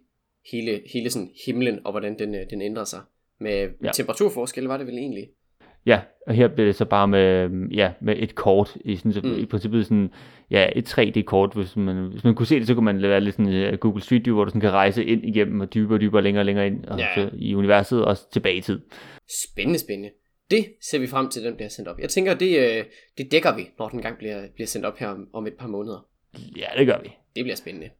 hele, 0.53 0.81
hele 0.93 1.11
sådan 1.11 1.31
himlen, 1.47 1.79
og 1.85 1.91
hvordan 1.91 2.19
den, 2.19 2.35
øh, 2.35 2.41
den 2.51 2.63
ændrer 2.63 2.85
sig. 2.85 3.01
Med 3.41 3.69
ja. 3.85 3.91
temperaturforskel 3.93 4.65
var 4.65 4.77
det 4.77 4.87
vel 4.87 4.99
egentlig? 4.99 5.29
Ja, 5.87 6.01
og 6.27 6.35
her 6.35 6.49
bliver 6.49 6.67
det 6.67 6.77
så 6.77 6.85
bare 6.85 7.09
med, 7.09 7.51
ja, 7.73 7.93
med 8.01 8.15
et 8.19 8.35
kort, 8.35 8.77
i, 8.85 8.97
sådan, 8.97 9.13
så, 9.13 9.21
mm. 9.25 9.39
i 9.39 9.47
princippet 9.47 9.85
sådan, 9.85 10.11
ja, 10.51 10.69
et 10.77 10.99
3D-kort, 10.99 11.55
hvis 11.55 11.77
man, 11.77 12.09
hvis 12.11 12.25
man 12.25 12.35
kunne 12.35 12.47
se 12.47 12.59
det, 12.59 12.67
så 12.67 12.75
kunne 12.75 12.85
man 12.85 13.03
være 13.03 13.21
lidt 13.21 13.37
sådan 13.37 13.73
uh, 13.73 13.79
Google 13.79 14.03
Street 14.03 14.25
View, 14.25 14.35
hvor 14.35 14.45
du 14.45 14.51
sådan 14.51 14.61
kan 14.61 14.71
rejse 14.71 15.05
ind 15.05 15.25
igennem, 15.25 15.61
og 15.61 15.75
dybere 15.75 15.97
og 15.97 16.01
dybere, 16.01 16.23
længere 16.23 16.43
og 16.43 16.47
længere 16.47 16.67
ind 16.67 16.85
og 16.85 16.99
ja. 16.99 17.07
så, 17.15 17.31
i 17.35 17.55
universet, 17.55 18.05
og 18.05 18.17
tilbage 18.33 18.57
i 18.57 18.61
tid. 18.61 18.81
Spændende, 19.47 19.79
spændende. 19.79 20.11
Det 20.51 20.67
ser 20.91 20.99
vi 20.99 21.07
frem 21.07 21.29
til, 21.29 21.45
den 21.45 21.57
bliver 21.57 21.69
sendt 21.69 21.89
op. 21.89 21.99
Jeg 21.99 22.09
tænker, 22.09 22.35
det, 22.35 22.59
øh, 22.59 22.85
det 23.19 23.33
dækker 23.33 23.57
vi, 23.57 23.71
når 23.79 23.89
den 23.89 24.03
gang 24.03 24.19
bliver, 24.19 24.43
bliver 24.55 24.67
sendt 24.67 24.87
op 24.87 24.99
her 24.99 25.09
om, 25.09 25.29
om 25.33 25.47
et 25.47 25.55
par 25.55 25.69
måneder. 25.69 26.07
Ja, 26.57 26.67
det 26.79 26.87
gør 26.87 27.01
vi. 27.03 27.09
Det 27.37 27.45
bliver 27.45 27.57
spændende. 27.57 27.91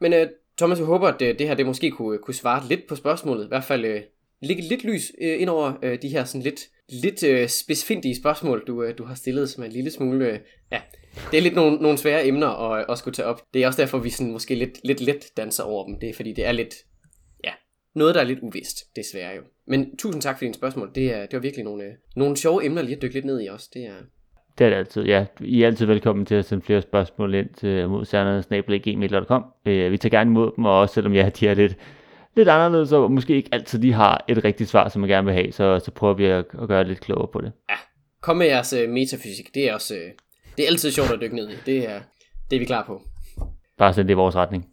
Men 0.00 0.12
øh, 0.12 0.26
Thomas, 0.58 0.78
jeg 0.78 0.86
håber, 0.86 1.08
at 1.08 1.20
det, 1.20 1.40
her 1.40 1.54
det 1.54 1.66
måske 1.66 1.90
kunne, 1.90 2.18
kunne 2.18 2.34
svare 2.34 2.68
lidt 2.68 2.86
på 2.88 2.96
spørgsmålet. 2.96 3.44
I 3.44 3.48
hvert 3.48 3.64
fald 3.64 4.02
lægge 4.44 4.62
lidt 4.62 4.84
lys 4.84 5.12
øh, 5.20 5.40
ind 5.40 5.48
over 5.48 5.72
øh, 5.82 5.98
de 6.02 6.08
her 6.08 6.24
sådan 6.24 6.42
lidt, 6.42 6.60
lidt 6.88 7.22
øh, 7.22 7.48
spidsfindige 7.48 8.16
spørgsmål, 8.16 8.64
du, 8.66 8.82
øh, 8.82 8.98
du 8.98 9.04
har 9.04 9.14
stillet, 9.14 9.50
som 9.50 9.62
er 9.62 9.66
en 9.66 9.72
lille 9.72 9.90
smule... 9.90 10.26
Øh, 10.26 10.38
ja, 10.72 10.80
det 11.30 11.38
er 11.38 11.42
lidt 11.42 11.54
nogle, 11.54 11.76
nogle 11.76 11.98
svære 11.98 12.26
emner 12.26 12.72
at, 12.72 12.84
at 12.88 12.98
skulle 12.98 13.14
tage 13.14 13.26
op. 13.26 13.42
Det 13.54 13.62
er 13.62 13.66
også 13.66 13.82
derfor, 13.82 13.98
vi 13.98 14.10
sådan 14.10 14.32
måske 14.32 14.54
lidt, 14.54 14.80
lidt 14.84 15.00
let 15.00 15.24
danser 15.36 15.64
over 15.64 15.86
dem. 15.86 16.00
Det 16.00 16.08
er 16.08 16.14
fordi, 16.14 16.32
det 16.32 16.46
er 16.46 16.52
lidt... 16.52 16.74
Ja, 17.44 17.52
noget, 17.94 18.14
der 18.14 18.20
er 18.20 18.24
lidt 18.24 18.38
uvist, 18.42 18.96
desværre 18.96 19.36
jo. 19.36 19.42
Men 19.66 19.96
tusind 19.96 20.22
tak 20.22 20.38
for 20.38 20.40
dine 20.40 20.54
spørgsmål. 20.54 20.90
Det, 20.94 21.14
er, 21.14 21.20
det 21.20 21.32
var 21.32 21.38
virkelig 21.38 21.64
nogle, 21.64 21.84
øh, 21.84 21.92
nogle 22.16 22.36
sjove 22.36 22.64
emner 22.64 22.82
lige 22.82 22.96
at 22.96 23.02
dykke 23.02 23.14
lidt 23.14 23.24
ned 23.24 23.42
i 23.42 23.46
også. 23.46 23.70
Det 23.74 23.86
er, 23.86 23.94
Det 24.58 24.64
er 24.64 24.70
det 24.70 24.76
altid, 24.76 25.02
ja. 25.02 25.26
I 25.40 25.62
er 25.62 25.66
altid 25.66 25.86
velkommen 25.86 26.26
til 26.26 26.34
at 26.34 26.44
sende 26.44 26.64
flere 26.64 26.82
spørgsmål 26.82 27.34
ind 27.34 27.48
til 27.56 27.88
modsærnerne.gmail.com. 27.88 29.44
Øh, 29.66 29.92
vi 29.92 29.98
tager 29.98 30.10
gerne 30.10 30.30
imod 30.30 30.52
dem, 30.56 30.64
og 30.64 30.80
også 30.80 30.94
selvom 30.94 31.14
ja, 31.14 31.30
de 31.40 31.48
er 31.48 31.54
lidt, 31.54 31.76
lidt 32.36 32.48
anderledes, 32.48 32.92
og 32.92 33.12
måske 33.12 33.34
ikke 33.34 33.48
altid 33.52 33.78
de 33.78 33.92
har 33.92 34.24
et 34.28 34.44
rigtigt 34.44 34.70
svar, 34.70 34.88
som 34.88 35.00
man 35.00 35.10
gerne 35.10 35.24
vil 35.24 35.34
have, 35.34 35.52
så, 35.52 35.78
så 35.84 35.90
prøver 35.90 36.14
vi 36.14 36.24
at, 36.24 36.44
at 36.62 36.68
gøre 36.68 36.78
det 36.78 36.88
lidt 36.88 37.00
klogere 37.00 37.28
på 37.32 37.40
det. 37.40 37.52
ja, 37.70 37.74
kom 38.22 38.36
med 38.36 38.46
jeres 38.46 38.72
øh, 38.72 38.88
metafysik. 38.90 39.54
Det 39.54 39.68
er 39.68 39.74
også... 39.74 39.94
Øh, 39.94 40.10
det 40.56 40.62
er 40.62 40.68
altid 40.68 40.90
sjovt 40.90 41.10
at 41.10 41.20
dykke 41.20 41.36
ned 41.36 41.50
i. 41.50 41.54
Det 41.66 41.90
er, 41.90 42.00
det 42.50 42.56
er 42.56 42.60
vi 42.60 42.64
klar 42.64 42.84
på. 42.86 43.02
Bare 43.78 43.94
send 43.94 44.08
det 44.08 44.14
i 44.14 44.16
vores 44.16 44.36
retning. 44.36 44.66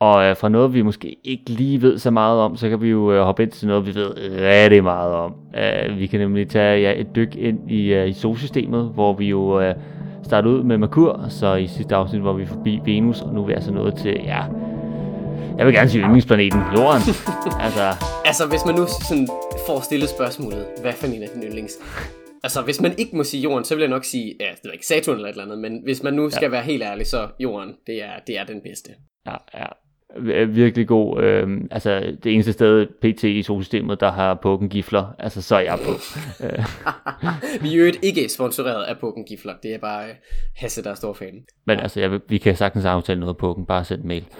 Og 0.00 0.24
øh, 0.24 0.36
fra 0.36 0.48
noget, 0.48 0.74
vi 0.74 0.82
måske 0.82 1.16
ikke 1.24 1.50
lige 1.50 1.82
ved 1.82 1.98
så 1.98 2.10
meget 2.10 2.40
om, 2.40 2.56
så 2.56 2.68
kan 2.68 2.80
vi 2.80 2.88
jo 2.88 3.12
øh, 3.12 3.22
hoppe 3.22 3.42
ind 3.42 3.50
til 3.50 3.68
noget, 3.68 3.86
vi 3.86 3.94
ved 3.94 4.14
rigtig 4.40 4.82
meget 4.82 5.12
om. 5.12 5.34
Øh, 5.56 5.98
vi 5.98 6.06
kan 6.06 6.20
nemlig 6.20 6.48
tage 6.48 6.80
ja, 6.80 7.00
et 7.00 7.06
dyk 7.16 7.36
ind 7.36 7.70
i, 7.70 7.94
øh, 7.94 8.08
i 8.08 8.12
solsystemet, 8.12 8.90
hvor 8.94 9.12
vi 9.12 9.28
jo 9.28 9.60
øh, 9.60 9.74
starter 10.22 10.50
ud 10.50 10.62
med 10.62 10.78
Merkur, 10.78 11.26
så 11.28 11.54
i 11.54 11.66
sidste 11.66 11.94
afsnit, 11.94 12.20
hvor 12.20 12.32
vi 12.32 12.42
er 12.42 12.46
forbi 12.46 12.80
Venus, 12.84 13.20
og 13.20 13.34
nu 13.34 13.42
er 13.42 13.46
vi 13.46 13.52
altså 13.52 13.72
nået 13.72 13.94
til, 13.96 14.20
ja, 14.24 14.42
jeg 15.58 15.66
vil 15.66 15.74
gerne 15.74 15.90
sige 15.90 16.02
yndlingsplaneten, 16.04 16.60
Jorden. 16.76 17.02
altså, 17.66 18.06
Altså, 18.24 18.46
hvis 18.46 18.60
man 18.66 18.74
nu 18.74 18.86
sådan 19.08 19.28
får 19.66 19.80
stillet 19.80 20.08
spørgsmålet, 20.08 20.66
hvad 20.80 20.92
for 20.92 21.06
en 21.06 21.22
af 21.22 21.28
din 21.34 21.42
yndlings? 21.42 21.72
Altså, 22.42 22.62
hvis 22.62 22.80
man 22.80 22.94
ikke 22.98 23.16
må 23.16 23.24
sige 23.24 23.42
jorden, 23.42 23.64
så 23.64 23.74
vil 23.74 23.82
jeg 23.82 23.90
nok 23.90 24.04
sige, 24.04 24.34
ja, 24.40 24.46
det 24.62 24.68
er 24.68 24.72
ikke 24.72 24.86
Saturn 24.86 25.16
eller 25.16 25.28
et 25.28 25.32
eller 25.32 25.44
andet, 25.44 25.58
men 25.58 25.80
hvis 25.84 26.02
man 26.02 26.14
nu 26.14 26.30
skal 26.30 26.50
være 26.50 26.62
helt 26.62 26.82
ærlig, 26.82 27.06
så 27.06 27.28
jorden, 27.40 27.74
det 27.86 28.02
er, 28.02 28.12
det 28.26 28.38
er 28.38 28.44
den 28.44 28.60
bedste. 28.60 28.90
ja, 29.26 29.36
ja, 29.54 29.66
vir- 30.16 30.44
virkelig 30.50 30.88
god. 30.88 31.22
Øh, 31.22 31.48
altså, 31.70 32.16
det 32.24 32.32
eneste 32.34 32.52
sted 32.52 32.86
PT 32.86 33.24
i 33.24 33.42
solsystemet, 33.42 34.00
der 34.00 34.12
har 34.12 34.38
pukkengifler, 34.42 35.06
altså, 35.18 35.42
så 35.42 35.56
er 35.56 35.60
jeg 35.60 35.78
på. 35.84 35.92
Vi 37.62 37.74
er 37.74 37.86
jo 37.86 37.92
ikke 38.02 38.28
sponsoreret 38.28 38.84
af 38.84 38.98
Pokken 38.98 39.24
Gifler, 39.24 39.54
det 39.62 39.74
er 39.74 39.78
bare 39.78 40.04
øh, 40.08 40.14
Hasse, 40.56 40.84
der 40.84 40.90
er 40.90 40.94
stor 40.94 41.12
fan. 41.12 41.34
Men 41.66 41.80
altså, 41.80 42.00
jeg, 42.00 42.20
vi 42.28 42.38
kan 42.38 42.56
sagtens 42.56 42.84
aftale 42.84 43.20
noget 43.20 43.36
på 43.36 43.54
den. 43.56 43.66
Bare 43.66 43.84
send 43.84 44.02
en 44.02 44.08
mail. 44.08 44.24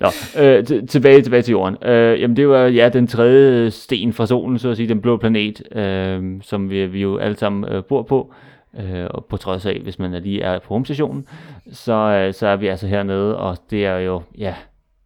Nå, 0.00 0.06
øh, 0.38 0.58
t- 0.58 0.86
tilbage, 0.86 1.22
tilbage 1.22 1.42
til 1.42 1.52
jorden. 1.52 1.88
Øh, 1.88 2.20
jamen, 2.20 2.36
det 2.36 2.48
var 2.48 2.66
ja, 2.66 2.88
den 2.88 3.06
tredje 3.06 3.70
sten 3.70 4.12
fra 4.12 4.26
solen, 4.26 4.58
så 4.58 4.70
at 4.70 4.76
sige, 4.76 4.88
den 4.88 5.00
blå 5.00 5.16
planet, 5.16 5.76
øh, 5.76 6.22
som 6.42 6.70
vi, 6.70 6.86
vi 6.86 7.00
jo 7.00 7.18
alle 7.18 7.36
sammen 7.36 7.72
øh, 7.72 7.84
bor 7.84 8.02
på. 8.02 8.34
Øh, 8.80 9.06
og 9.10 9.24
på 9.24 9.36
trods 9.36 9.66
af, 9.66 9.80
hvis 9.80 9.98
man 9.98 10.14
er 10.14 10.18
lige 10.18 10.42
er 10.42 10.58
på 10.58 10.74
rumstationen, 10.74 11.28
så, 11.72 11.92
øh, 11.92 12.34
så 12.34 12.46
er 12.46 12.56
vi 12.56 12.66
altså 12.66 12.86
hernede, 12.86 13.38
og 13.38 13.56
det 13.70 13.86
er 13.86 13.96
jo, 13.96 14.22
ja, 14.38 14.54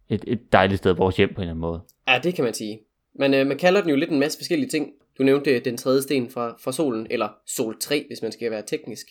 et, 0.09 0.23
et 0.27 0.53
dejligt 0.53 0.77
sted, 0.77 0.93
vores 0.93 1.17
hjem 1.17 1.29
på 1.29 1.41
en 1.41 1.41
eller 1.41 1.51
anden 1.51 1.61
måde. 1.61 1.81
Ja, 2.07 2.19
det 2.23 2.35
kan 2.35 2.43
man 2.43 2.53
sige. 2.53 2.79
Men 3.15 3.33
øh, 3.33 3.47
man 3.47 3.57
kalder 3.57 3.81
den 3.81 3.89
jo 3.89 3.95
lidt 3.95 4.09
en 4.09 4.19
masse 4.19 4.39
forskellige 4.39 4.69
ting. 4.69 4.91
Du 5.17 5.23
nævnte 5.23 5.51
øh, 5.51 5.65
den 5.65 5.77
tredje 5.77 6.01
sten 6.01 6.29
fra, 6.29 6.55
fra 6.63 6.71
solen, 6.71 7.07
eller 7.09 7.27
sol 7.47 7.79
3, 7.79 8.05
hvis 8.07 8.21
man 8.21 8.31
skal 8.31 8.51
være 8.51 8.63
teknisk. 8.67 9.07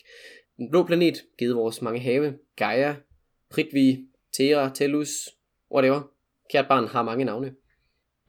Den 0.57 0.69
blå 0.69 0.83
planet, 0.83 1.23
givet 1.39 1.55
vores 1.55 1.81
mange 1.81 1.99
have, 1.99 2.33
Gaia, 2.55 2.95
Prithvi, 3.51 3.99
Terra, 4.37 4.69
Tellus, 4.73 5.09
whatever. 5.73 6.01
Kært 6.51 6.67
barn 6.67 6.87
har 6.87 7.03
mange 7.03 7.25
navne. 7.25 7.51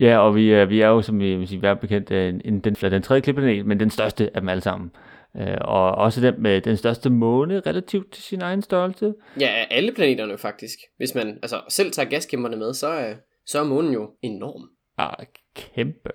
Ja, 0.01 0.19
og 0.19 0.35
vi, 0.35 0.53
er- 0.53 0.65
vi 0.65 0.81
er 0.81 0.89
jo, 0.89 1.03
som 1.03 1.19
vi 1.21 1.37
vil 1.37 1.49
sige, 1.49 1.63
være 1.63 1.77
bekendt, 1.77 2.11
øh, 2.11 2.29
en, 2.29 2.41
en, 2.45 2.61
den, 2.61 2.75
den 2.75 3.03
tredje 3.03 3.21
klipplanet, 3.21 3.67
men 3.67 3.81
den 3.81 3.91
største 3.91 4.31
af 4.35 4.41
dem 4.41 4.49
alle 4.49 4.61
sammen. 4.61 4.91
Øh, 5.37 5.57
og 5.61 5.95
også 5.95 6.21
den 6.21 6.43
med 6.43 6.61
den 6.61 6.77
største 6.77 7.11
måne 7.11 7.61
relativt 7.67 8.13
til 8.13 8.23
sin 8.23 8.43
egen 8.43 8.63
størrelse. 8.63 9.15
Ja, 9.41 9.65
alle 9.71 9.93
planeterne 9.93 10.39
faktisk. 10.39 10.79
Hvis 10.97 11.15
man 11.15 11.39
altså, 11.43 11.61
selv 11.69 11.93
tager 11.93 12.09
gaskæmperne 12.09 12.57
med, 12.57 12.75
så 12.75 12.87
er, 12.87 13.15
så 13.47 13.61
er 13.61 13.65
månen 13.65 13.93
jo 13.93 14.11
enorm. 14.23 14.69
Ah, 14.99 15.27
kæmpe. 15.55 16.11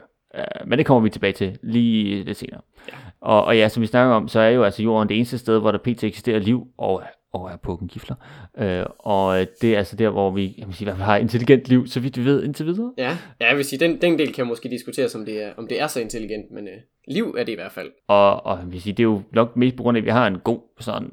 Men 0.65 0.77
det 0.77 0.85
kommer 0.85 1.01
vi 1.01 1.09
tilbage 1.09 1.33
til 1.33 1.57
lige 1.63 2.23
lidt 2.23 2.37
senere. 2.37 2.61
Ja. 2.87 2.93
Og, 3.21 3.43
og 3.45 3.57
ja, 3.57 3.67
som 3.69 3.81
vi 3.81 3.87
snakker 3.87 4.15
om, 4.15 4.27
så 4.27 4.39
er 4.39 4.49
jo 4.49 4.63
altså 4.63 4.83
jorden 4.83 5.09
det 5.09 5.15
eneste 5.17 5.37
sted, 5.37 5.59
hvor 5.59 5.71
der 5.71 5.79
pt. 5.79 6.03
eksisterer 6.03 6.39
liv, 6.39 6.67
og, 6.77 7.03
og 7.33 7.51
er 7.51 7.57
pukkengifler. 7.57 8.15
Uh, 8.53 8.93
og 8.99 9.41
øh, 9.41 9.47
det 9.61 9.73
er 9.73 9.77
altså 9.77 9.95
der, 9.95 10.09
hvor 10.09 10.31
vi, 10.31 10.55
jeg 10.57 10.67
vil 10.67 10.75
sige, 10.75 10.83
i 10.83 10.87
hvert 10.87 10.97
fald 10.97 11.05
har 11.05 11.17
intelligent 11.17 11.67
liv, 11.67 11.87
så 11.87 11.99
vidt 11.99 12.17
vi 12.17 12.25
ved 12.25 12.43
indtil 12.43 12.65
videre. 12.65 12.93
Ja, 12.97 13.17
ja 13.41 13.47
jeg 13.47 13.57
vil 13.57 13.65
sige, 13.65 13.79
den, 13.79 14.01
den 14.01 14.19
del 14.19 14.33
kan 14.33 14.47
måske 14.47 14.69
diskuteres, 14.69 15.15
om 15.15 15.25
det 15.25 15.43
er, 15.43 15.51
om 15.57 15.67
det 15.67 15.81
er 15.81 15.87
så 15.87 15.99
intelligent, 15.99 16.51
men 16.51 16.67
øh, 16.67 16.73
liv 17.07 17.35
er 17.37 17.43
det 17.43 17.51
i 17.51 17.55
hvert 17.55 17.71
fald. 17.71 17.91
Og, 18.07 18.45
og 18.45 18.57
jeg 18.59 18.71
vil 18.71 18.81
sige, 18.81 18.93
det 18.93 18.99
er 18.99 19.07
jo 19.07 19.21
nok 19.31 19.55
mest 19.55 19.75
på 19.75 19.83
grund 19.83 19.97
af, 19.97 20.01
at 20.01 20.05
vi 20.05 20.09
har 20.09 20.27
en 20.27 20.39
god 20.39 20.59
sådan, 20.79 21.09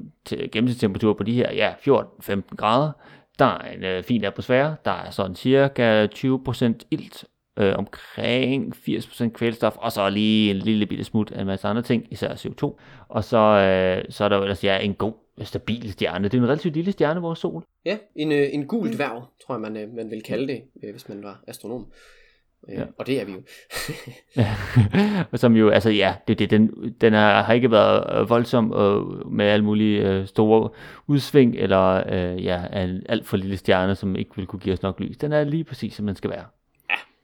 gennemsnitstemperatur 0.51 1.13
på 1.13 1.23
de 1.23 1.33
her 1.33 1.53
ja, 1.53 1.73
14-15 1.87 2.55
grader. 2.55 2.91
Der 3.39 3.45
er 3.45 3.71
en 3.71 3.83
øh, 3.83 4.03
fin 4.03 4.23
atmosfære, 4.23 4.75
der 4.85 4.91
er 4.91 5.09
sådan 5.09 5.35
cirka 5.35 6.07
20% 6.07 6.73
ilt, 6.91 7.25
øh, 7.57 7.75
omkring 7.77 8.75
80% 8.75 9.29
kvælstof, 9.29 9.75
og 9.77 9.91
så 9.91 10.09
lige 10.09 10.51
en 10.51 10.57
lille 10.57 10.85
bitte 10.85 11.03
smut 11.03 11.31
af 11.31 11.41
en 11.41 11.47
masse 11.47 11.67
andre 11.67 11.81
ting, 11.81 12.07
især 12.11 12.33
CO2. 12.33 12.77
Og 13.07 13.23
så, 13.23 13.37
øh, 13.37 14.05
så 14.09 14.23
er 14.23 14.29
der 14.29 14.35
jo 14.35 14.41
ellers 14.41 14.63
ja, 14.63 14.77
en 14.77 14.93
god, 14.93 15.13
stabil 15.43 15.91
stjerne. 15.91 16.23
Det 16.27 16.37
er 16.37 16.41
en 16.41 16.47
relativt 16.47 16.73
lille 16.73 16.91
stjerne, 16.91 17.21
vores 17.21 17.39
sol. 17.39 17.63
Ja, 17.85 17.97
en, 18.15 18.31
øh, 18.31 18.47
en 18.51 18.67
gul 18.67 18.93
dværg, 18.93 19.23
tror 19.45 19.55
jeg, 19.55 19.61
man, 19.61 19.77
øh, 19.77 19.93
man 19.95 20.11
vil 20.11 20.23
kalde 20.23 20.47
det, 20.47 20.61
øh, 20.83 20.91
hvis 20.91 21.09
man 21.09 21.23
var 21.23 21.43
astronom. 21.47 21.81
Øh, 21.81 21.87
Ja. 22.69 22.79
ja. 22.79 22.85
Og 22.97 23.07
det 23.07 23.21
er 23.21 23.25
vi 23.25 23.31
jo. 23.31 23.41
og 25.31 25.39
som 25.43 25.55
jo, 25.55 25.69
altså 25.69 25.89
ja, 25.89 26.15
det, 26.27 26.39
det, 26.39 26.49
den, 26.49 26.95
den 27.01 27.13
er, 27.13 27.41
har 27.43 27.53
ikke 27.53 27.71
været 27.71 28.29
voldsom 28.29 28.73
øh, 28.73 29.31
med 29.31 29.45
alle 29.45 29.65
mulige 29.65 30.09
øh, 30.09 30.27
store 30.27 30.69
udsving, 31.07 31.55
eller 31.55 32.03
øh, 32.11 32.45
ja, 32.45 32.83
en 32.83 33.03
alt 33.09 33.27
for 33.27 33.37
lille 33.37 33.57
stjerne, 33.57 33.95
som 33.95 34.15
ikke 34.15 34.31
vil 34.35 34.45
kunne 34.45 34.59
give 34.59 34.73
os 34.73 34.81
nok 34.81 34.99
lys. 34.99 35.17
Den 35.17 35.31
er 35.31 35.43
lige 35.43 35.63
præcis, 35.63 35.93
som 35.93 36.05
den 36.05 36.15
skal 36.15 36.29
være. 36.29 36.45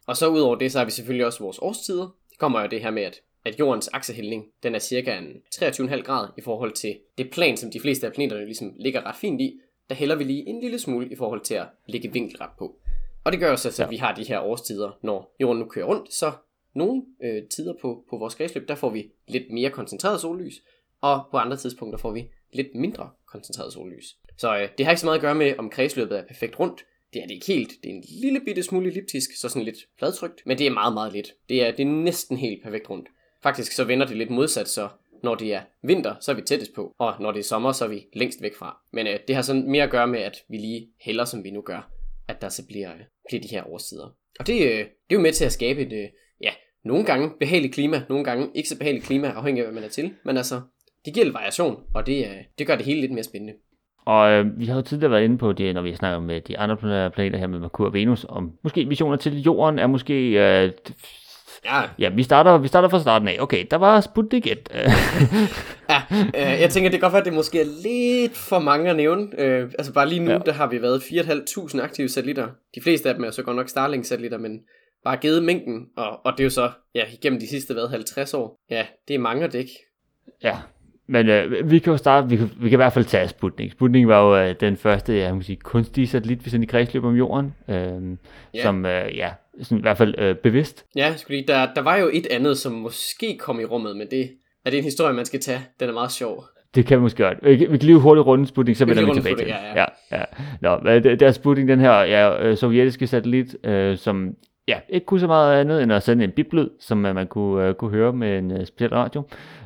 Og 0.08 0.18
så 0.18 0.28
udover 0.28 0.56
det, 0.56 0.72
så 0.72 0.78
har 0.78 0.86
vi 0.86 0.92
selvfølgelig 0.92 1.26
også 1.26 1.44
vores 1.44 1.60
årstider. 1.62 2.16
Det 2.30 2.40
kommer 2.40 2.62
jo 2.62 2.68
det 2.72 2.82
her 2.82 2.92
med, 2.92 3.04
at, 3.04 3.16
at 3.46 3.60
jordens 3.60 3.88
aksehældning, 3.88 4.46
den 4.64 4.76
er 4.76 4.80
cirka 4.80 5.18
en 5.18 5.42
23,5 5.56 6.02
grad 6.02 6.28
i 6.38 6.42
forhold 6.42 6.72
til 6.72 7.00
det 7.18 7.32
plan, 7.32 7.58
som 7.58 7.72
de 7.72 7.80
fleste 7.80 8.08
af 8.08 8.14
planeterne 8.14 8.46
ligesom 8.46 8.74
ligger 8.80 9.06
ret 9.06 9.16
fint 9.16 9.42
i. 9.42 9.60
Der 9.90 9.96
hælder 9.96 10.16
vi 10.16 10.24
lige 10.24 10.48
en 10.48 10.62
lille 10.62 10.80
smule 10.80 11.12
i 11.12 11.16
forhold 11.16 11.42
til 11.42 11.54
at 11.54 11.66
lægge 11.86 12.14
vinkelret 12.14 12.50
på. 12.58 12.76
Og 13.24 13.32
det 13.32 13.40
gør 13.40 13.52
også, 13.52 13.68
altså, 13.68 13.84
at 13.84 13.90
vi 13.90 13.98
har 13.98 14.16
de 14.16 14.24
her 14.24 14.40
årstider, 14.40 15.00
når 15.02 15.36
jorden 15.40 15.60
nu 15.60 15.66
kører 15.66 15.86
rundt, 15.86 16.14
så 16.14 16.32
nogle 16.74 17.04
øh, 17.24 17.44
tider 17.44 17.74
på, 17.82 18.06
på 18.10 18.18
vores 18.18 18.36
kredsløb, 18.36 18.68
der 18.68 18.76
får 18.76 18.90
vi 18.90 19.12
lidt 19.28 19.52
mere 19.52 19.70
koncentreret 19.70 20.22
sollys, 20.22 20.62
og 21.02 21.24
på 21.32 21.38
andre 21.38 21.58
tidspunkter 21.58 21.98
får 21.98 22.12
vi 22.12 22.30
lidt 22.54 22.76
mindre 22.76 23.10
koncentreret 23.28 23.74
sollys. 23.74 24.18
Så 24.38 24.58
øh, 24.58 24.70
det 24.78 24.86
har 24.86 24.92
ikke 24.92 25.00
så 25.00 25.06
meget 25.06 25.18
at 25.18 25.22
gøre 25.22 25.36
med, 25.36 25.54
om 25.58 25.70
kredsløbet 25.70 26.18
er 26.18 26.24
perfekt 26.24 26.60
rundt. 26.60 26.86
Det 27.14 27.24
er 27.24 27.28
det 27.28 27.34
ikke 27.34 27.46
helt. 27.46 27.72
Det 27.84 27.92
er 27.92 27.96
en 27.96 28.04
lille 28.22 28.40
bitte 28.40 28.64
smule 28.64 28.88
elliptisk, 28.88 29.30
så 29.38 29.50
sådan 29.50 29.66
lidt 29.66 29.78
fladtrykt, 30.00 30.42
men 30.46 30.58
det 30.58 30.68
er 30.68 30.72
meget, 30.72 30.94
meget 30.94 31.14
lidt. 31.14 31.34
Det 31.50 31.68
er, 31.68 31.72
det 31.72 31.80
er 31.80 31.92
næsten 31.92 32.38
helt 32.38 32.64
perfekt 32.64 32.90
rundt. 32.90 33.10
Faktisk 33.44 33.72
så 33.72 33.84
vender 33.84 34.06
det 34.06 34.18
lidt 34.18 34.30
modsat, 34.30 34.68
så 34.68 34.90
når 35.24 35.36
det 35.36 35.54
er 35.54 35.62
vinter, 35.84 36.16
så 36.20 36.32
er 36.32 36.36
vi 36.36 36.42
tættest 36.42 36.72
på, 36.76 36.96
og 37.00 37.14
når 37.20 37.32
det 37.32 37.40
er 37.40 37.44
sommer, 37.44 37.72
så 37.72 37.86
er 37.86 37.90
vi 37.90 38.06
længst 38.14 38.42
væk 38.42 38.56
fra. 38.56 38.78
Men 38.94 39.08
øh, 39.08 39.20
det 39.28 39.36
har 39.36 39.42
sådan 39.42 39.72
mere 39.72 39.84
at 39.84 39.90
gøre 39.90 40.08
med, 40.08 40.20
at 40.20 40.38
vi 40.50 40.58
lige 40.58 40.88
hælder, 41.02 41.26
som 41.26 41.44
vi 41.44 41.52
nu 41.52 41.62
gør, 41.62 41.92
at 42.28 42.42
der 42.42 42.50
så 42.50 42.68
bliver, 42.68 42.90
øh, 42.90 43.00
bliver 43.30 43.42
de 43.42 43.48
her 43.48 43.70
årstider. 43.70 44.16
Og 44.40 44.48
det, 44.48 44.54
øh, 44.54 44.78
det 44.78 45.10
er 45.10 45.16
jo 45.16 45.20
med 45.20 45.32
til 45.32 45.46
at 45.46 45.52
skabe 45.52 45.82
et, 45.82 45.94
øh, 45.94 46.10
ja, 46.42 46.52
nogle 46.86 47.06
gange 47.06 47.32
behageligt 47.40 47.74
klima, 47.74 48.04
nogle 48.10 48.24
gange 48.24 48.50
ikke 48.56 48.70
så 48.70 48.78
behageligt 48.78 49.06
klima, 49.06 49.28
afhængig 49.28 49.62
af 49.62 49.68
hvad 49.68 49.76
man 49.76 49.84
er 49.84 49.90
til. 49.90 50.14
Men 50.26 50.38
altså, 50.38 50.62
det 51.06 51.14
giver 51.14 51.26
lidt 51.26 51.34
variation, 51.34 51.84
og 51.94 52.06
det, 52.08 52.26
øh, 52.26 52.38
det 52.58 52.68
gør 52.68 52.76
det 52.76 52.86
hele 52.86 53.02
lidt 53.02 53.12
mere 53.12 53.24
spændende. 53.24 53.54
Og 54.06 54.32
øh, 54.32 54.60
vi 54.60 54.66
har 54.66 54.76
jo 54.76 54.82
tidligere 54.82 55.12
været 55.12 55.24
inde 55.24 55.38
på 55.38 55.54
det, 55.54 55.74
når 55.74 55.82
vi 55.82 55.96
snakker 55.96 56.20
med 56.20 56.42
de 56.42 56.58
andre 56.58 56.78
planeter 57.12 57.38
her 57.38 57.48
med 57.48 57.60
Merkur 57.60 57.86
og 57.86 57.94
Venus, 57.94 58.26
om 58.30 58.52
måske 58.64 58.86
missioner 58.86 59.18
til 59.18 59.42
Jorden 59.42 59.80
er 59.80 59.88
måske... 59.88 60.30
Øh, 60.30 60.72
Ja, 61.66 61.82
ja, 62.00 62.10
vi 62.10 62.24
starter, 62.24 62.58
vi 62.58 62.68
starter 62.68 62.90
fra 62.90 63.00
starten 63.00 63.28
af. 63.28 63.38
Okay, 63.40 63.66
der 63.72 63.78
var 63.78 64.02
Sputnik 64.02 64.48
1. 64.48 64.70
Øh, 64.74 64.80
Ja, 65.90 66.02
øh, 66.56 66.62
jeg 66.62 66.70
tænker, 66.70 66.90
det 66.90 67.00
kan 67.00 67.02
godt 67.02 67.14
være, 67.14 67.20
at 67.22 67.26
det 67.26 67.34
måske 67.34 67.62
er 67.62 67.66
lidt 67.84 68.38
for 68.38 68.60
mange 68.60 68.90
at 68.90 68.96
nævne. 68.96 69.28
Øh, 69.38 69.64
altså 69.78 69.94
bare 69.94 70.10
lige 70.10 70.20
nu, 70.20 70.32
Ja. 70.32 70.38
ja. 70.38 70.42
der 70.46 70.52
har 70.54 70.68
vi 70.68 70.82
været 70.82 71.00
4.500 71.02 71.82
aktive 71.82 72.10
satellitter. 72.10 72.48
De 72.76 72.82
fleste 72.82 73.10
af 73.10 73.16
dem 73.16 73.24
er 73.24 73.32
så 73.32 73.44
godt 73.44 73.56
nok 73.58 73.70
Starlink-satellitter, 73.70 74.38
men 74.38 74.60
bare 75.04 75.18
givet 75.18 75.44
mængden, 75.44 75.86
og, 75.98 76.26
og 76.26 76.34
det 76.34 76.40
er 76.40 76.44
jo 76.44 76.50
så, 76.50 76.70
ja, 76.96 77.04
igennem 77.14 77.40
de 77.40 77.48
sidste, 77.48 77.74
hvad, 77.74 77.88
50 77.90 78.34
år. 78.34 78.60
Ja, 78.70 78.86
det 79.08 79.14
er 79.14 79.20
mange 79.20 79.44
at 79.46 79.54
dække. 79.54 79.72
ja, 80.44 80.58
men 81.08 81.30
øh, 81.30 81.72
vi 81.72 81.80
kan 81.80 81.92
jo 81.92 81.98
starte, 81.98 82.30
vi 82.30 82.36
kan, 82.36 82.52
vi 82.58 82.70
kan 82.70 82.76
i 82.76 82.84
hvert 82.84 82.94
fald 82.94 83.06
tage 83.06 83.28
Sputnik. 83.28 83.72
Sputnik 83.72 84.08
var 84.08 84.22
jo 84.22 84.50
øh, 84.50 84.56
den 84.60 84.78
første, 84.78 85.18
jeg 85.18 85.36
må 85.36 85.42
sige, 85.42 85.56
kunstige 85.56 86.08
satellit, 86.08 86.46
vi 86.46 86.50
sendte 86.50 86.66
i 86.66 86.70
kredsløb 86.70 87.04
om 87.04 87.16
Jorden, 87.16 87.56
øh, 87.70 88.18
Ja. 88.54 88.64
som 88.64 88.86
øh, 88.86 89.18
ja, 89.18 89.30
sådan 89.62 89.78
i 89.78 89.82
hvert 89.82 89.98
fald 89.98 90.16
øh, 90.18 90.36
bevidst 90.36 90.86
Ja, 90.96 91.14
lige, 91.30 91.44
der, 91.48 91.68
der 91.76 91.82
var 91.82 91.96
jo 91.98 92.10
et 92.14 92.28
andet, 92.32 92.58
som 92.58 92.72
måske 92.72 93.38
kom 93.38 93.60
i 93.60 93.66
rummet, 93.66 93.96
men 93.98 94.08
det 94.12 94.30
er 94.66 94.70
det 94.70 94.78
en 94.78 94.84
historie, 94.84 95.14
man 95.14 95.26
skal 95.26 95.40
tage. 95.40 95.60
Den 95.80 95.90
er 95.90 95.94
meget 95.94 96.12
sjov. 96.12 96.46
Det 96.76 96.86
kan 96.86 96.98
vi 96.98 97.02
måske 97.02 97.24
godt. 97.24 97.38
Vi 97.44 97.50
vi 97.56 97.66
kan 97.66 97.80
lige 97.80 98.00
hurtigt 98.00 98.26
runde 98.26 98.48
Sputnik, 98.48 98.76
så 98.76 98.86
vender 98.86 99.06
vi 99.06 99.12
tilbage 99.14 99.36
til 99.36 99.46
det. 99.46 99.52
ja, 99.52 99.82
ja. 99.82 99.86
ja. 100.12 100.24
Nå, 100.62 100.76
hvad- 100.82 101.02
det, 101.02 101.20
det 101.20 101.28
er 101.28 101.32
Sputnik, 101.32 101.68
den 101.68 101.80
her 101.80 101.92
ja, 101.94 102.44
øh, 102.48 102.58
sovjetiske 102.58 103.08
satellit, 103.08 103.56
øh, 103.64 103.98
som 103.98 104.30
ja, 104.68 104.80
ikke 104.90 105.06
kunne 105.06 105.20
så 105.20 105.28
meget 105.28 105.60
andet 105.62 105.84
end 105.84 105.94
at 105.94 106.04
sende 106.04 106.24
en 106.24 106.32
biblyd, 106.32 106.70
som 106.80 107.06
øh, 107.06 107.16
man 107.16 107.28
kunne, 107.28 107.68
øh, 107.68 107.74
kunne 107.74 107.92
høre 107.92 108.14
med 108.14 108.38
en 108.38 108.52
øh, 108.52 108.66
speciel 108.66 108.90
radio. 108.94 109.24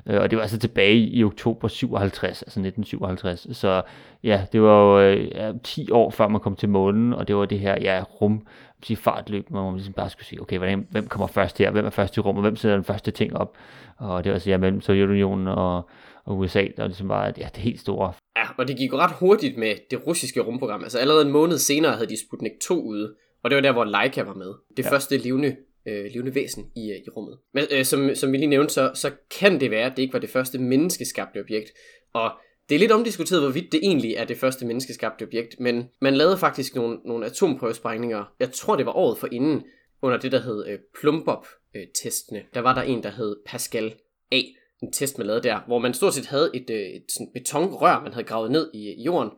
Øh, 0.10 0.22
og 0.22 0.30
det 0.32 0.38
var 0.38 0.42
altså 0.42 0.60
tilbage 0.60 0.96
i 0.98 1.24
oktober 1.24 1.68
57, 1.68 2.28
altså 2.42 2.60
1957. 2.60 3.48
Så 3.58 3.82
ja, 4.24 4.42
det 4.52 4.62
var 4.62 4.82
jo 5.02 5.10
ja, 5.36 5.52
10 5.64 5.92
år 5.92 6.10
før 6.10 6.28
man 6.28 6.42
kom 6.42 6.56
til 6.56 6.70
månen, 6.70 7.14
og 7.14 7.28
det 7.28 7.36
var 7.36 7.46
det 7.46 7.60
her 7.60 7.76
ja, 7.82 8.04
rum 8.22 8.48
sige, 8.86 8.98
fartløb, 8.98 9.46
hvor 9.50 9.64
man 9.64 9.74
ligesom 9.76 9.94
bare 9.94 10.10
skulle 10.10 10.26
sige, 10.26 10.42
okay, 10.42 10.58
hvordan, 10.58 10.88
hvem 10.92 11.08
kommer 11.08 11.28
først 11.28 11.58
her, 11.58 11.72
hvem 11.72 11.86
er 11.86 11.90
først 11.90 12.18
i 12.18 12.20
rummet, 12.20 12.44
hvem 12.44 12.56
sætter 12.56 12.76
den 12.78 12.84
første 12.84 13.12
ting 13.12 13.38
op, 13.38 13.58
og 13.98 14.24
det 14.24 14.30
var 14.30 14.34
altså 14.34 14.50
ja, 14.50 14.58
mellem 14.58 14.82
Sovjetunionen 14.82 15.48
og, 15.48 15.90
og 16.26 16.38
USA, 16.38 16.68
der 16.78 16.88
ligesom 16.88 17.10
var 17.10 17.26
ja, 17.26 17.48
det 17.56 17.58
helt 17.58 17.80
store. 17.80 18.14
Ja, 18.38 18.44
og 18.58 18.68
det 18.68 18.78
gik 18.78 18.92
jo 18.92 18.98
ret 18.98 19.16
hurtigt 19.20 19.58
med 19.58 19.76
det 19.92 20.08
russiske 20.08 20.42
rumprogram. 20.42 20.84
Altså 20.84 21.00
allerede 21.00 21.26
en 21.26 21.32
måned 21.32 21.58
senere 21.58 21.92
havde 21.92 22.10
de 22.10 22.20
Sputnik 22.28 22.52
2 22.64 22.82
ude, 22.82 23.16
og 23.44 23.50
det 23.50 23.56
var 23.56 23.62
der, 23.62 23.72
hvor 23.72 23.84
Leica 23.84 24.24
var 24.24 24.34
med. 24.34 24.48
Det 24.78 24.84
Ja. 24.84 24.84
ja. 24.84 24.92
første 24.94 25.18
levende, 25.18 25.56
øh, 25.88 26.06
levende 26.14 26.36
væsen 26.36 26.66
i, 26.76 26.92
øh, 26.92 26.98
i 26.98 27.10
rummet. 27.10 27.38
Men 27.54 27.64
øh, 27.72 27.86
som, 27.86 28.16
som 28.16 28.32
vi 28.32 28.38
lige 28.38 28.48
nævnte, 28.48 28.74
så, 28.74 28.92
så 28.94 29.12
kan 29.40 29.60
det 29.60 29.72
være, 29.72 29.86
at 29.86 29.94
det 29.96 30.02
ikke 30.02 30.14
var 30.14 30.20
det 30.20 30.30
første 30.30 30.60
menneskeskabte 30.60 31.40
objekt. 31.40 31.72
Og 32.14 32.32
det 32.70 32.76
er 32.76 32.80
lidt 32.80 32.92
omdiskuteret, 32.92 33.42
hvorvidt 33.42 33.72
det 33.72 33.80
egentlig 33.84 34.14
er 34.14 34.26
det 34.26 34.38
første 34.38 34.66
menneskeskabte 34.66 35.24
objekt, 35.24 35.60
men 35.60 35.90
man 36.02 36.16
lavede 36.16 36.38
faktisk 36.38 36.76
nogle, 36.76 36.98
nogle 37.06 37.26
atomprøvesprængninger. 37.26 38.34
Jeg 38.40 38.52
tror, 38.52 38.76
det 38.76 38.86
var 38.86 38.92
året 38.92 39.18
for 39.18 39.28
inden, 39.32 39.64
under 40.02 40.18
det, 40.18 40.32
der 40.32 40.42
hed 40.42 40.68
øh, 40.68 40.80
Plumbop-testene. 41.00 42.44
Der 42.54 42.60
var 42.60 42.74
der 42.76 42.82
en, 42.82 43.04
der 43.04 43.10
hed 43.10 43.36
Pascal 43.46 43.96
A, 44.32 44.42
en 44.84 44.92
test, 44.92 45.18
man 45.18 45.28
lavede 45.28 45.44
der, 45.44 45.60
hvor 45.68 45.80
man 45.80 45.94
stort 45.94 46.14
set 46.14 46.26
havde 46.26 46.52
et, 46.54 46.70
øh, 46.70 46.80
et 46.80 47.06
sådan 47.10 47.32
betonrør, 47.34 48.02
man 48.04 48.14
havde 48.14 48.26
gravet 48.26 48.52
ned 48.52 48.72
i, 48.74 48.94
i 48.94 49.04
jorden, 49.04 49.30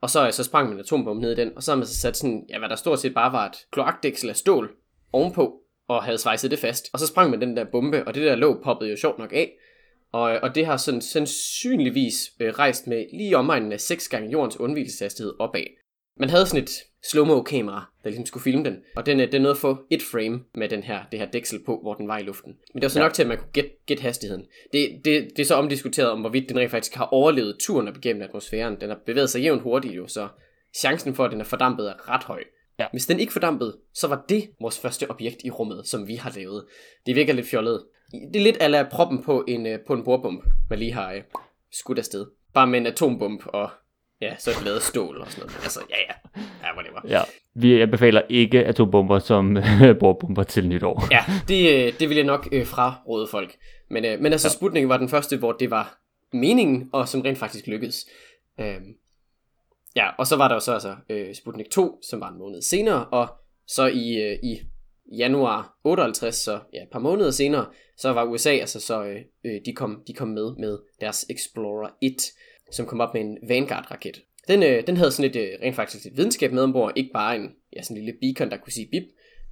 og 0.00 0.10
så, 0.10 0.26
øh, 0.26 0.32
så 0.32 0.44
sprang 0.44 0.68
man 0.68 0.76
en 0.76 0.80
atombombe 0.80 1.22
ned 1.22 1.32
i 1.32 1.34
den, 1.34 1.52
og 1.56 1.62
så 1.62 1.70
havde 1.70 1.78
man 1.78 1.86
så 1.86 2.00
sat 2.00 2.16
sådan, 2.16 2.46
ja, 2.48 2.58
hvad 2.58 2.68
der 2.68 2.76
stort 2.76 3.00
set 3.00 3.14
bare 3.14 3.32
var 3.32 3.46
et 3.46 3.56
kloakdæksel 3.72 4.28
af 4.28 4.36
stål 4.36 4.76
ovenpå, 5.12 5.62
og 5.88 6.04
havde 6.04 6.18
svejset 6.18 6.50
det 6.50 6.58
fast. 6.58 6.90
Og 6.92 6.98
så 6.98 7.06
sprang 7.06 7.30
man 7.30 7.40
den 7.40 7.56
der 7.56 7.64
bombe, 7.72 8.06
og 8.06 8.14
det 8.14 8.22
der 8.22 8.34
låg 8.34 8.60
poppede 8.64 8.90
jo 8.90 8.96
sjovt 8.96 9.18
nok 9.18 9.32
af. 9.32 9.52
Og, 10.12 10.34
øh, 10.34 10.40
og 10.42 10.54
det 10.54 10.66
har 10.66 10.76
sådan 10.76 11.00
sandsynligvis 11.00 12.32
øh, 12.40 12.48
rejst 12.52 12.86
med 12.86 13.06
lige 13.12 13.36
omegnen 13.36 13.72
af 13.72 13.80
6 13.80 14.08
gange 14.08 14.30
jordens 14.30 14.60
undvigelseshastighed 14.60 15.32
opad. 15.38 15.64
Man 16.16 16.30
havde 16.30 16.46
sådan 16.46 16.62
et 16.62 16.70
slow-mo 17.06 17.42
kamera, 17.42 17.92
der 18.04 18.10
ligesom 18.10 18.26
skulle 18.26 18.42
filme 18.42 18.64
den, 18.64 18.76
og 18.96 19.06
den, 19.06 19.20
øh, 19.20 19.32
den 19.32 19.42
nåede 19.42 19.54
at 19.54 19.58
få 19.58 19.76
et 19.90 20.02
frame 20.02 20.40
med 20.54 20.68
den 20.68 20.82
her, 20.82 21.00
det 21.12 21.18
her 21.20 21.26
dæksel 21.30 21.64
på, 21.64 21.78
hvor 21.82 21.94
den 21.94 22.08
var 22.08 22.18
i 22.18 22.22
luften. 22.22 22.52
Men 22.74 22.80
det 22.80 22.82
var 22.82 22.88
så 22.88 22.98
Ja. 22.98 23.04
nok 23.04 23.14
til, 23.14 23.22
at 23.22 23.28
man 23.28 23.38
kunne 23.38 23.52
gætte 23.52 23.70
gæt 23.86 24.00
hastigheden. 24.00 24.46
Det, 24.72 25.00
det, 25.04 25.30
det 25.36 25.42
er 25.42 25.46
så 25.46 25.54
omdiskuteret 25.54 26.10
om, 26.10 26.20
hvorvidt 26.20 26.48
den 26.48 26.58
rent 26.58 26.70
faktisk 26.70 26.94
har 26.94 27.04
overlevet 27.04 27.56
turen 27.60 27.88
op 27.88 27.96
igennem 27.96 28.22
atmosfæren. 28.22 28.80
Den 28.80 28.88
har 28.88 28.98
bevæget 29.06 29.30
sig 29.30 29.42
jævnt 29.42 29.62
hurtigt 29.62 29.94
jo, 29.96 30.06
så 30.08 30.28
chancen 30.76 31.14
for, 31.14 31.24
at 31.24 31.30
den 31.32 31.40
er 31.40 31.44
fordampet, 31.44 31.88
er 31.88 32.10
ret 32.10 32.24
høj. 32.24 32.42
Ja. 32.78 32.86
Hvis 32.92 33.06
den 33.06 33.20
ikke 33.20 33.32
fordampede, 33.32 33.78
så 33.94 34.08
var 34.08 34.24
det 34.28 34.50
vores 34.60 34.78
første 34.78 35.10
objekt 35.10 35.36
i 35.44 35.50
rummet, 35.50 35.86
som 35.86 36.08
vi 36.08 36.14
har 36.14 36.32
lavet. 36.36 36.64
Det 37.06 37.16
virker 37.16 37.32
lidt 37.32 37.46
fjollet. 37.46 37.84
Det 38.12 38.36
er 38.36 38.44
lidt 38.44 38.56
ala 38.60 38.88
proppen 38.90 39.22
på 39.22 39.44
en, 39.48 39.66
øh, 39.66 39.78
på 39.86 39.92
en 39.92 40.04
bordbombe, 40.04 40.44
man 40.70 40.78
lige 40.78 40.92
har 40.92 41.12
øh, 41.12 41.22
skudt 41.72 41.98
afsted. 41.98 42.26
Bare 42.54 42.66
med 42.66 42.78
en 42.78 42.86
atombombe 42.86 43.50
og 43.50 43.70
ja, 44.20 44.36
så 44.38 44.50
et 44.50 44.64
lavet 44.64 44.82
stål 44.82 45.20
og 45.20 45.30
sådan 45.30 45.46
noget. 45.46 45.60
Altså, 45.62 45.80
ja, 45.90 45.96
ja. 45.96 46.40
Ja, 46.62 46.74
whatever. 46.74 47.00
Ja, 47.08 47.22
vi 47.54 47.80
anbefaler 47.80 48.22
ikke 48.28 48.64
atombomber 48.64 49.18
som 49.18 49.56
bordbomber 50.00 50.42
til 50.42 50.68
nytår. 50.68 51.04
Ja, 51.10 51.24
det, 51.48 51.86
øh, 51.86 51.92
det 51.98 52.08
vil 52.08 52.16
jeg 52.16 52.26
nok 52.26 52.48
øh, 52.52 52.66
fraråde 52.66 53.26
folk. 53.30 53.56
Men, 53.90 54.04
øh, 54.04 54.20
men 54.20 54.32
altså, 54.32 54.48
ja. 54.48 54.52
Sputnik 54.52 54.88
var 54.88 54.96
den 54.96 55.08
første, 55.08 55.36
hvor 55.36 55.52
det 55.52 55.70
var 55.70 55.98
meningen, 56.32 56.90
og 56.92 57.08
som 57.08 57.20
rent 57.20 57.38
faktisk 57.38 57.66
lykkedes. 57.66 58.06
Øhm, 58.60 58.94
ja, 59.96 60.08
og 60.18 60.26
så 60.26 60.36
var 60.36 60.48
der 60.48 60.54
jo 60.54 60.60
så 60.60 60.72
altså 60.72 60.96
øh, 61.10 61.34
Sputnik 61.34 61.70
2, 61.70 61.98
som 62.10 62.20
var 62.20 62.28
en 62.28 62.38
måned 62.38 62.62
senere, 62.62 63.04
og 63.04 63.28
så 63.66 63.86
i, 63.86 64.14
øh, 64.22 64.38
i 64.42 64.60
januar 65.18 65.78
58, 65.84 66.34
så 66.34 66.60
ja, 66.72 66.82
et 66.82 66.88
par 66.92 66.98
måneder 66.98 67.30
senere, 67.30 67.66
så 67.96 68.12
var 68.12 68.24
USA, 68.24 68.50
altså 68.50 68.80
så 68.80 69.04
øh, 69.04 69.20
øh, 69.44 69.60
de, 69.66 69.72
kom, 69.72 70.02
de 70.06 70.12
kom 70.12 70.28
med 70.28 70.56
med 70.58 70.78
deres 71.00 71.26
Explorer 71.30 71.88
1, 72.02 72.12
som 72.70 72.86
kom 72.86 73.00
op 73.00 73.14
med 73.14 73.22
en 73.22 73.38
Vanguard-raket. 73.48 74.22
Den, 74.48 74.62
øh, 74.62 74.86
den 74.86 74.96
havde 74.96 75.10
sådan 75.10 75.30
et, 75.30 75.36
øh, 75.36 75.48
rent 75.62 75.76
faktisk 75.76 76.06
et 76.06 76.16
videnskab 76.16 76.52
med 76.52 76.62
ombord, 76.62 76.92
ikke 76.96 77.10
bare 77.14 77.36
en, 77.36 77.50
ja, 77.76 77.82
sådan 77.82 77.96
en 77.96 78.04
lille 78.04 78.18
beacon, 78.20 78.50
der 78.50 78.56
kunne 78.56 78.72
sige 78.72 78.88
bip. 78.90 79.02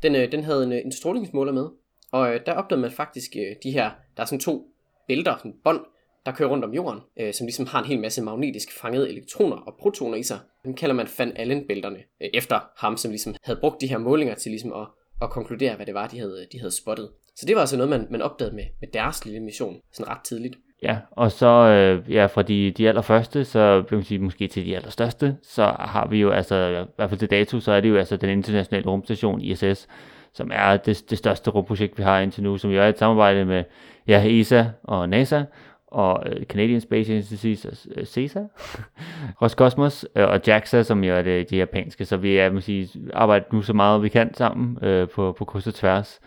Den, 0.03 0.15
øh, 0.15 0.33
den 0.33 0.45
havde 0.45 0.65
en, 0.65 0.73
øh, 0.73 0.81
en 0.85 0.93
strålingsmåler 0.93 1.53
med, 1.53 1.69
og 2.13 2.35
øh, 2.35 2.41
der 2.47 2.53
opdagede 2.53 2.83
man 2.83 2.91
faktisk 2.91 3.31
øh, 3.37 3.57
de 3.63 3.71
her, 3.71 3.91
der 4.17 4.23
er 4.23 4.27
sådan 4.27 4.41
to 4.41 4.67
bælter, 5.09 5.37
sådan 5.39 5.55
bånd, 5.65 5.81
der 6.27 6.33
kører 6.33 6.49
rundt 6.49 6.65
om 6.65 6.75
jorden, 6.75 7.01
øh, 7.21 7.35
som 7.35 7.47
ligesom 7.47 7.67
har 7.67 7.79
en 7.79 7.85
hel 7.85 8.01
masse 8.01 8.23
magnetisk 8.23 8.81
fangede 8.81 9.09
elektroner 9.09 9.57
og 9.57 9.75
protoner 9.81 10.17
i 10.17 10.23
sig. 10.23 10.39
Dem 10.65 10.75
kalder 10.75 10.95
man 10.95 11.09
Van 11.19 11.37
Allen-bælterne, 11.37 11.99
øh, 12.23 12.29
efter 12.35 12.61
ham, 12.77 12.97
som 12.97 13.11
ligesom 13.11 13.35
havde 13.43 13.61
brugt 13.61 13.81
de 13.81 13.87
her 13.87 13.99
målinger 13.99 14.35
til 14.35 14.51
ligesom 14.51 14.73
at, 14.73 14.87
at 15.23 15.31
konkludere, 15.31 15.77
hvad 15.77 15.87
det 15.87 15.95
var, 15.95 16.07
de 16.07 16.19
havde, 16.19 16.47
de 16.53 16.59
havde 16.59 16.77
spottet. 16.77 17.09
Så 17.37 17.47
det 17.47 17.55
var 17.55 17.61
altså 17.61 17.77
noget, 17.77 17.91
man, 17.91 18.07
man 18.11 18.23
opdagede 18.23 18.57
med, 18.57 18.65
med 18.81 18.89
deres 18.93 19.25
lille 19.25 19.41
mission, 19.41 19.77
sådan 19.93 20.13
ret 20.13 20.21
tidligt. 20.25 20.57
Ja, 20.83 20.99
og 21.11 21.33
så 21.33 21.47
øh, 21.47 22.15
ja, 22.15 22.27
fra 22.27 22.43
de, 22.43 22.71
de 22.71 22.89
allerførste, 22.89 23.45
så 23.45 23.85
vil 23.91 23.97
man 23.97 24.05
sige 24.05 24.19
måske 24.19 24.49
til 24.49 24.67
de 24.67 24.77
allerstørste, 24.77 25.37
så 25.43 25.65
har 25.65 26.07
vi 26.09 26.21
jo 26.21 26.31
altså, 26.31 26.87
i 26.89 26.93
hvert 26.97 27.11
fald 27.11 27.21
til 27.21 27.31
dato, 27.31 27.61
så 27.61 27.73
er 27.73 27.81
det 27.81 27.89
jo 27.89 27.97
altså 27.97 28.17
den 28.17 28.31
internationale 28.31 28.87
rumstation 28.87 29.41
ISS, 29.41 29.89
som 30.33 30.51
er 30.55 30.77
det, 30.77 31.11
det 31.11 31.19
største 31.19 31.51
rumprojekt, 31.51 31.99
vi 31.99 32.03
har 32.03 32.21
indtil 32.21 32.43
nu, 32.43 32.59
som 32.59 32.71
jo 32.71 32.81
er 32.81 32.89
et 32.89 32.99
samarbejde 32.99 33.45
med 33.45 33.65
ja, 34.07 34.25
ESA 34.27 34.65
og 34.83 35.09
NASA, 35.09 35.43
og 35.91 36.23
øh, 36.27 36.47
Canadian 36.47 36.81
Space 36.81 37.13
Agency, 37.13 37.67
øh, 37.97 38.05
CESA, 38.05 38.41
Roscosmos 39.43 40.07
øh, 40.17 40.29
og 40.29 40.41
JAXA, 40.47 40.83
som 40.83 41.05
jo 41.05 41.15
er 41.15 41.23
det, 41.23 41.51
de 41.51 41.57
japanske, 41.57 42.05
så 42.05 42.17
vi 42.17 42.37
er, 42.37 42.53
man 42.53 42.63
sige, 42.63 42.89
arbejder 43.15 43.45
nu 43.53 43.63
så 43.63 43.73
meget 43.73 44.03
vi 44.03 44.09
kan 44.09 44.35
sammen 44.35 44.85
øh, 44.85 45.09
på, 45.09 45.33
på 45.39 45.45
kryds 45.45 45.67
og 45.67 45.75
tværs. 45.75 46.21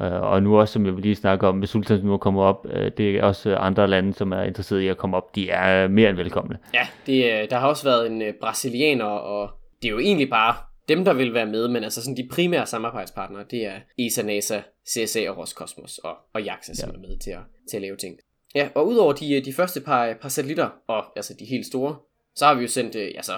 Øh, 0.00 0.12
og 0.12 0.42
nu 0.42 0.60
også, 0.60 0.72
som 0.72 0.86
jeg 0.86 0.94
vil 0.94 1.02
lige 1.02 1.14
snakke 1.16 1.48
om, 1.48 1.58
hvis 1.58 1.70
Sultan 1.70 2.00
nu 2.04 2.12
er 2.12 2.18
kommet 2.18 2.42
op, 2.44 2.66
øh, 2.70 2.90
det 2.96 3.16
er 3.16 3.22
også 3.22 3.56
andre 3.56 3.88
lande, 3.88 4.14
som 4.14 4.32
er 4.32 4.42
interesseret 4.42 4.80
i 4.80 4.88
at 4.88 4.96
komme 4.96 5.16
op, 5.16 5.34
de 5.34 5.50
er 5.50 5.88
mere 5.88 6.08
end 6.08 6.16
velkomne. 6.16 6.58
Ja, 6.74 6.86
det, 7.06 7.50
der 7.50 7.58
har 7.58 7.68
også 7.68 7.84
været 7.84 8.10
en 8.12 8.22
brasilianer, 8.40 9.04
og 9.04 9.50
det 9.82 9.88
er 9.88 9.92
jo 9.92 9.98
egentlig 9.98 10.30
bare 10.30 10.54
dem, 10.88 11.04
der 11.04 11.12
vil 11.14 11.34
være 11.34 11.46
med, 11.46 11.68
men 11.68 11.84
altså 11.84 12.02
sådan 12.02 12.16
de 12.16 12.28
primære 12.32 12.66
samarbejdspartnere, 12.66 13.44
det 13.50 13.66
er 13.66 13.72
ESA, 13.98 14.22
NASA, 14.22 14.60
CSA 14.88 15.30
og 15.30 15.38
Roscosmos 15.38 15.98
og, 15.98 16.16
og 16.34 16.42
JAXA, 16.42 16.74
som 16.74 16.90
Ja. 16.90 16.94
er 16.96 17.00
med 17.00 17.18
til 17.18 17.30
at, 17.30 17.38
til 17.70 17.76
at 17.76 17.82
lave 17.82 17.96
ting. 17.96 18.16
Ja, 18.54 18.68
og 18.74 18.88
udover 18.88 19.12
de, 19.12 19.34
øh, 19.34 19.44
de 19.44 19.52
første 19.52 19.80
par, 19.80 20.14
par 20.20 20.28
satellitter, 20.28 20.68
og 20.86 21.04
altså 21.16 21.34
de 21.38 21.44
helt 21.44 21.66
store, 21.66 21.96
så 22.34 22.44
har 22.46 22.54
vi 22.54 22.62
jo 22.62 22.68
sendt 22.68 22.96
øh, 22.96 23.10
altså, 23.16 23.32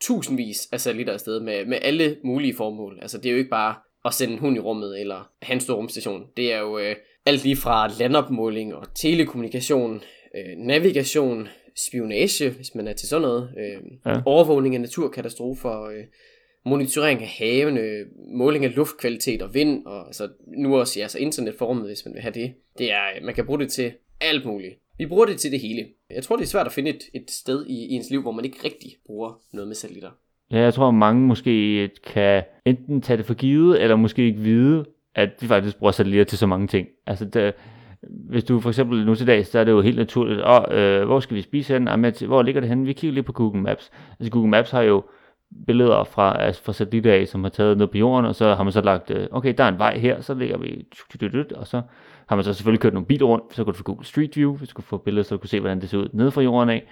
tusindvis 0.00 0.68
af 0.72 0.80
satellitter 0.80 1.12
afsted 1.12 1.40
med, 1.40 1.64
med 1.66 1.78
alle 1.82 2.16
mulige 2.24 2.56
formål. 2.56 2.98
Altså 3.02 3.18
det 3.18 3.26
er 3.26 3.30
jo 3.32 3.38
ikke 3.38 3.50
bare 3.50 3.74
at 4.04 4.14
sende 4.14 4.32
en 4.34 4.38
hund 4.40 4.56
i 4.56 4.60
rummet 4.60 5.00
eller 5.00 5.30
have 5.42 5.54
en 5.54 5.60
stor 5.60 5.74
rumstation. 5.74 6.24
Det 6.36 6.52
er 6.52 6.58
jo 6.58 6.78
øh, 6.78 6.96
alt 7.26 7.42
lige 7.42 7.56
fra 7.56 7.90
landopmåling 7.98 8.74
og 8.74 8.94
telekommunikation, 8.94 10.02
øh, 10.36 10.56
navigation, 10.58 11.48
spionage, 11.88 12.50
hvis 12.50 12.74
man 12.74 12.88
er 12.88 12.92
til 12.92 13.08
sådan 13.08 13.22
noget, 13.22 13.50
øh, 13.58 13.82
Ja. 14.06 14.20
overvågning 14.26 14.74
af 14.74 14.80
naturkatastrofer, 14.80 15.82
øh, 15.82 16.04
monitorering 16.66 17.22
af 17.22 17.28
havene, 17.28 18.04
måling 18.36 18.64
af 18.64 18.74
luftkvalitet 18.76 19.42
og 19.42 19.54
vind, 19.54 19.86
og 19.86 20.06
altså, 20.06 20.28
nu 20.46 20.76
også 20.78 21.00
ja, 21.00 21.08
så 21.08 21.18
internetformet, 21.18 21.86
hvis 21.86 22.04
man 22.04 22.14
vil 22.14 22.22
have 22.22 22.34
det. 22.34 22.54
det 22.78 22.92
er, 22.92 23.02
øh, 23.16 23.24
man 23.24 23.34
kan 23.34 23.46
bruge 23.46 23.58
det 23.58 23.72
til 23.72 23.92
alt 24.20 24.44
muligt. 24.44 24.74
Vi 24.98 25.06
bruger 25.06 25.26
det 25.26 25.36
til 25.36 25.52
det 25.52 25.60
hele. 25.60 25.86
Jeg 26.10 26.22
tror, 26.22 26.36
det 26.36 26.42
er 26.42 26.48
svært 26.48 26.66
at 26.66 26.72
finde 26.72 26.90
et, 26.90 27.02
et 27.14 27.30
sted 27.30 27.66
i, 27.66 27.72
i 27.72 27.90
ens 27.90 28.10
liv, 28.10 28.22
hvor 28.22 28.32
man 28.32 28.44
ikke 28.44 28.58
rigtig 28.64 28.90
bruger 29.06 29.40
noget 29.52 29.68
med 29.68 29.74
satellitter. 29.74 30.10
Ja, 30.50 30.58
jeg 30.58 30.74
tror, 30.74 30.90
mange 30.90 31.26
måske 31.26 31.88
kan 31.88 32.42
enten 32.64 33.02
tage 33.02 33.16
det 33.16 33.26
for 33.26 33.34
givet, 33.34 33.82
eller 33.82 33.96
måske 33.96 34.26
ikke 34.26 34.40
vide, 34.40 34.84
at 35.14 35.30
vi 35.40 35.46
faktisk 35.46 35.78
bruger 35.78 35.92
satellitter 35.92 36.24
til 36.24 36.38
så 36.38 36.46
mange 36.46 36.66
ting. 36.66 36.88
Altså, 37.06 37.24
det, 37.24 37.54
hvis 38.30 38.44
du 38.44 38.60
for 38.60 38.70
eksempel 38.70 39.06
nu 39.06 39.14
til 39.14 39.26
dag, 39.26 39.46
så 39.46 39.58
er 39.58 39.64
det 39.64 39.72
jo 39.72 39.80
helt 39.80 39.96
naturligt, 39.96 40.40
og 40.40 40.74
øh, 40.74 41.06
hvor 41.06 41.20
skal 41.20 41.36
vi 41.36 41.42
spise 41.42 41.72
hen? 41.72 41.88
Jamen, 41.88 42.14
hvor 42.26 42.42
ligger 42.42 42.60
det 42.60 42.68
henne? 42.68 42.86
Vi 42.86 42.92
kigger 42.92 43.14
lige 43.14 43.24
på 43.24 43.32
Google 43.32 43.62
Maps. 43.62 43.90
Altså, 44.20 44.30
Google 44.30 44.50
Maps 44.50 44.70
har 44.70 44.82
jo 44.82 45.04
billeder 45.66 46.04
fra, 46.04 46.42
altså 46.42 46.62
fra 46.62 46.72
satellitter 46.72 47.12
af, 47.12 47.28
som 47.28 47.42
har 47.42 47.50
taget 47.50 47.78
ned 47.78 47.86
på 47.86 47.98
jorden, 47.98 48.26
og 48.26 48.34
så 48.34 48.54
har 48.54 48.62
man 48.62 48.72
så 48.72 48.80
lagt, 48.80 49.10
øh, 49.10 49.26
okay, 49.30 49.54
der 49.58 49.64
er 49.64 49.68
en 49.68 49.78
vej 49.78 49.98
her, 49.98 50.20
så 50.20 50.34
ligger 50.34 50.58
vi, 50.58 50.84
og 51.54 51.66
så 51.66 51.82
har 52.26 52.36
man 52.36 52.44
så 52.44 52.54
selvfølgelig 52.54 52.80
kørt 52.80 52.92
nogle 52.92 53.06
biler 53.06 53.26
rundt, 53.26 53.44
så 53.54 53.64
kunne 53.64 53.72
du 53.72 53.76
få 53.76 53.84
Google 53.84 54.06
Street 54.06 54.36
View, 54.36 54.56
hvis 54.56 54.68
du 54.68 54.74
kunne 54.74 54.84
få 54.84 54.96
billeder, 54.96 55.22
så 55.22 55.34
du 55.34 55.38
kunne 55.38 55.48
se, 55.48 55.60
hvordan 55.60 55.80
det 55.80 55.88
ser 55.88 55.98
ud 55.98 56.08
nede 56.12 56.30
fra 56.30 56.42
jorden 56.42 56.70
af. 56.70 56.86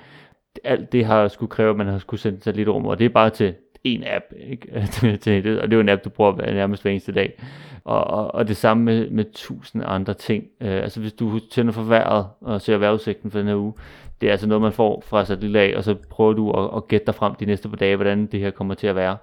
Alt 0.64 0.92
det 0.92 1.04
har 1.04 1.28
skulle 1.28 1.50
kræve, 1.50 1.70
at 1.70 1.76
man 1.76 1.86
har 1.86 1.98
skulle 1.98 2.20
sende 2.20 2.42
satellitrum, 2.42 2.86
og 2.86 2.98
det 2.98 3.04
er 3.04 3.08
bare 3.08 3.30
til 3.30 3.54
en 3.84 4.04
app, 4.06 4.24
ikke? 4.36 4.86
til, 5.20 5.44
det, 5.44 5.60
og 5.60 5.68
det 5.68 5.72
er 5.72 5.76
jo 5.76 5.80
en 5.80 5.88
app, 5.88 6.04
du 6.04 6.10
bruger 6.10 6.52
nærmest 6.52 6.82
hver 6.82 6.90
eneste 6.90 7.12
dag. 7.12 7.42
Og, 7.84 8.04
og, 8.04 8.34
og 8.34 8.48
det 8.48 8.56
samme 8.56 8.84
med, 8.84 9.10
med 9.10 9.24
tusind 9.34 9.82
andre 9.86 10.14
ting. 10.14 10.44
Øh, 10.60 10.82
altså 10.82 11.00
hvis 11.00 11.12
du 11.12 11.38
tænder 11.38 11.72
for 11.72 11.82
vejret 11.82 12.26
og 12.40 12.60
ser 12.60 12.76
vejrudsigten 12.76 13.30
for 13.30 13.38
den 13.38 13.48
her 13.48 13.56
uge, 13.56 13.74
det 14.20 14.26
er 14.26 14.30
altså 14.30 14.46
noget, 14.46 14.62
man 14.62 14.72
får 14.72 15.02
fra 15.06 15.24
satellit 15.24 15.56
af, 15.56 15.74
og 15.76 15.84
så 15.84 15.94
prøver 16.10 16.32
du 16.32 16.50
at, 16.50 16.76
at 16.76 16.88
gætte 16.88 17.06
dig 17.06 17.14
frem 17.14 17.34
de 17.34 17.44
næste 17.44 17.68
par 17.68 17.76
dage, 17.76 17.96
hvordan 17.96 18.26
det 18.26 18.40
her 18.40 18.50
kommer 18.50 18.74
til 18.74 18.86
at 18.86 18.96
være. 18.96 19.16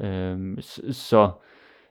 Øh, 0.00 0.56
så, 0.60 0.82
så 0.90 1.30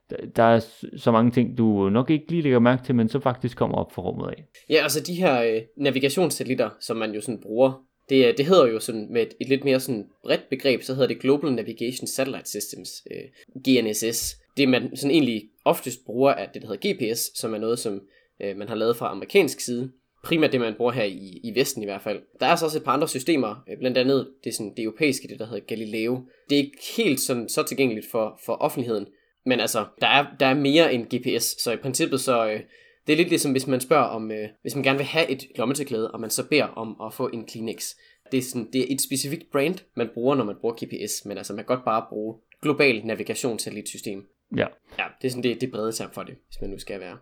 der- 0.09 0.43
er 0.43 0.59
så 0.97 1.11
mange 1.11 1.31
ting, 1.31 1.57
du 1.57 1.89
nok 1.89 2.09
ikke 2.09 2.25
lige 2.29 2.41
lægger 2.41 2.59
mærke 2.59 2.83
til, 2.85 2.95
men 2.95 3.09
så 3.09 3.19
faktisk 3.19 3.57
kommer 3.57 3.77
op 3.77 3.91
for 3.91 4.01
rummet 4.01 4.27
af. 4.29 4.45
Ja, 4.69 4.83
altså 4.83 5.01
de 5.01 5.13
her 5.13 5.43
øh, 5.43 5.61
navigationssatellitter, 5.77 6.69
som 6.79 6.97
man 6.97 7.11
jo 7.11 7.21
sådan 7.21 7.41
bruger 7.41 7.83
Det, 8.09 8.27
øh, 8.27 8.37
det 8.37 8.45
hedder 8.45 8.67
jo 8.67 8.79
sådan 8.79 9.07
med 9.13 9.21
et, 9.21 9.33
et 9.41 9.49
lidt 9.49 9.63
mere 9.63 9.79
sådan 9.79 10.05
bredt 10.23 10.49
begreb, 10.49 10.81
så 10.81 10.93
hedder 10.93 11.07
det 11.07 11.19
Global 11.19 11.53
Navigation 11.53 12.07
Satellite 12.07 12.49
Systems, 12.49 12.89
øh, 13.11 13.23
GNSS. 13.67 14.35
Det 14.57 14.69
man 14.69 14.95
sådan 14.95 15.11
egentlig 15.11 15.49
oftest 15.65 16.05
bruger 16.05 16.31
er 16.31 16.45
det, 16.51 16.61
der 16.61 16.67
hedder 16.67 16.93
GPS, 17.13 17.31
som 17.39 17.53
er 17.53 17.57
noget, 17.57 17.79
som 17.79 18.01
øh, 18.43 18.57
man 18.57 18.67
har 18.67 18.75
lavet 18.75 18.97
fra 18.97 19.11
amerikansk 19.11 19.59
side. 19.59 19.91
Primært 20.23 20.51
det, 20.51 20.59
man 20.59 20.73
bruger 20.77 20.91
her 20.91 21.03
i, 21.03 21.39
i 21.43 21.55
Vesten 21.59 21.81
i 21.83 21.85
hvert 21.85 22.01
fald. 22.01 22.21
Der 22.39 22.45
er 22.45 22.55
så 22.55 22.65
også 22.65 22.77
et 22.77 22.83
par 22.83 22.91
andre 22.91 23.07
systemer, 23.07 23.63
øh, 23.69 23.77
blandt 23.79 23.97
andet 23.97 24.27
det, 24.43 24.53
sådan, 24.55 24.73
det 24.77 24.83
europæiske, 24.83 25.27
det 25.27 25.39
der 25.39 25.45
hedder 25.45 25.65
Galileo. 25.67 26.21
Det 26.49 26.55
er 26.55 26.59
ikke 26.59 26.77
helt 26.97 27.19
sådan, 27.19 27.49
så 27.49 27.63
tilgængeligt 27.63 28.07
for, 28.11 28.39
for 28.45 28.53
offentligheden, 28.53 29.07
men 29.45 29.59
altså, 29.59 29.85
der 30.01 30.07
er, 30.07 30.25
der 30.39 30.45
er 30.45 30.53
mere 30.53 30.93
end 30.93 31.05
GPS, 31.05 31.61
så 31.61 31.71
i 31.71 31.77
princippet 31.77 32.21
så... 32.21 32.47
Øh, 32.47 32.59
det 33.07 33.13
er 33.13 33.17
lidt 33.17 33.29
ligesom, 33.29 33.51
hvis 33.51 33.67
man 33.67 33.81
spørger 33.81 34.03
om, 34.03 34.31
øh, 34.31 34.49
hvis 34.61 34.75
man 34.75 34.83
gerne 34.83 34.97
vil 34.97 35.05
have 35.05 35.29
et 35.29 35.43
lommetørklæde, 35.55 36.11
og 36.11 36.19
man 36.19 36.29
så 36.29 36.47
beder 36.49 36.65
om 36.65 37.01
at 37.07 37.13
få 37.13 37.29
en 37.33 37.45
Kleenex. 37.45 37.95
Det 38.31 38.37
er, 38.37 38.41
sådan, 38.41 38.69
det 38.73 38.81
er 38.81 38.95
et 38.95 39.01
specifikt 39.01 39.51
brand, 39.51 39.75
man 39.95 40.09
bruger, 40.13 40.35
når 40.35 40.43
man 40.43 40.55
bruger 40.61 40.75
GPS, 40.75 41.25
men 41.25 41.37
altså 41.37 41.53
man 41.53 41.65
kan 41.65 41.75
godt 41.75 41.85
bare 41.85 42.05
bruge 42.09 42.35
global 42.61 43.05
navigationssatellitsystem. 43.05 44.27
Ja. 44.57 44.67
Ja, 44.99 45.05
det 45.21 45.27
er 45.27 45.31
sådan 45.31 45.43
det, 45.43 45.61
det 45.61 45.71
brede 45.71 45.91
term 45.91 46.11
for 46.11 46.23
det, 46.23 46.35
hvis 46.47 46.61
man 46.61 46.69
nu 46.69 46.79
skal 46.79 46.99
være. 46.99 47.17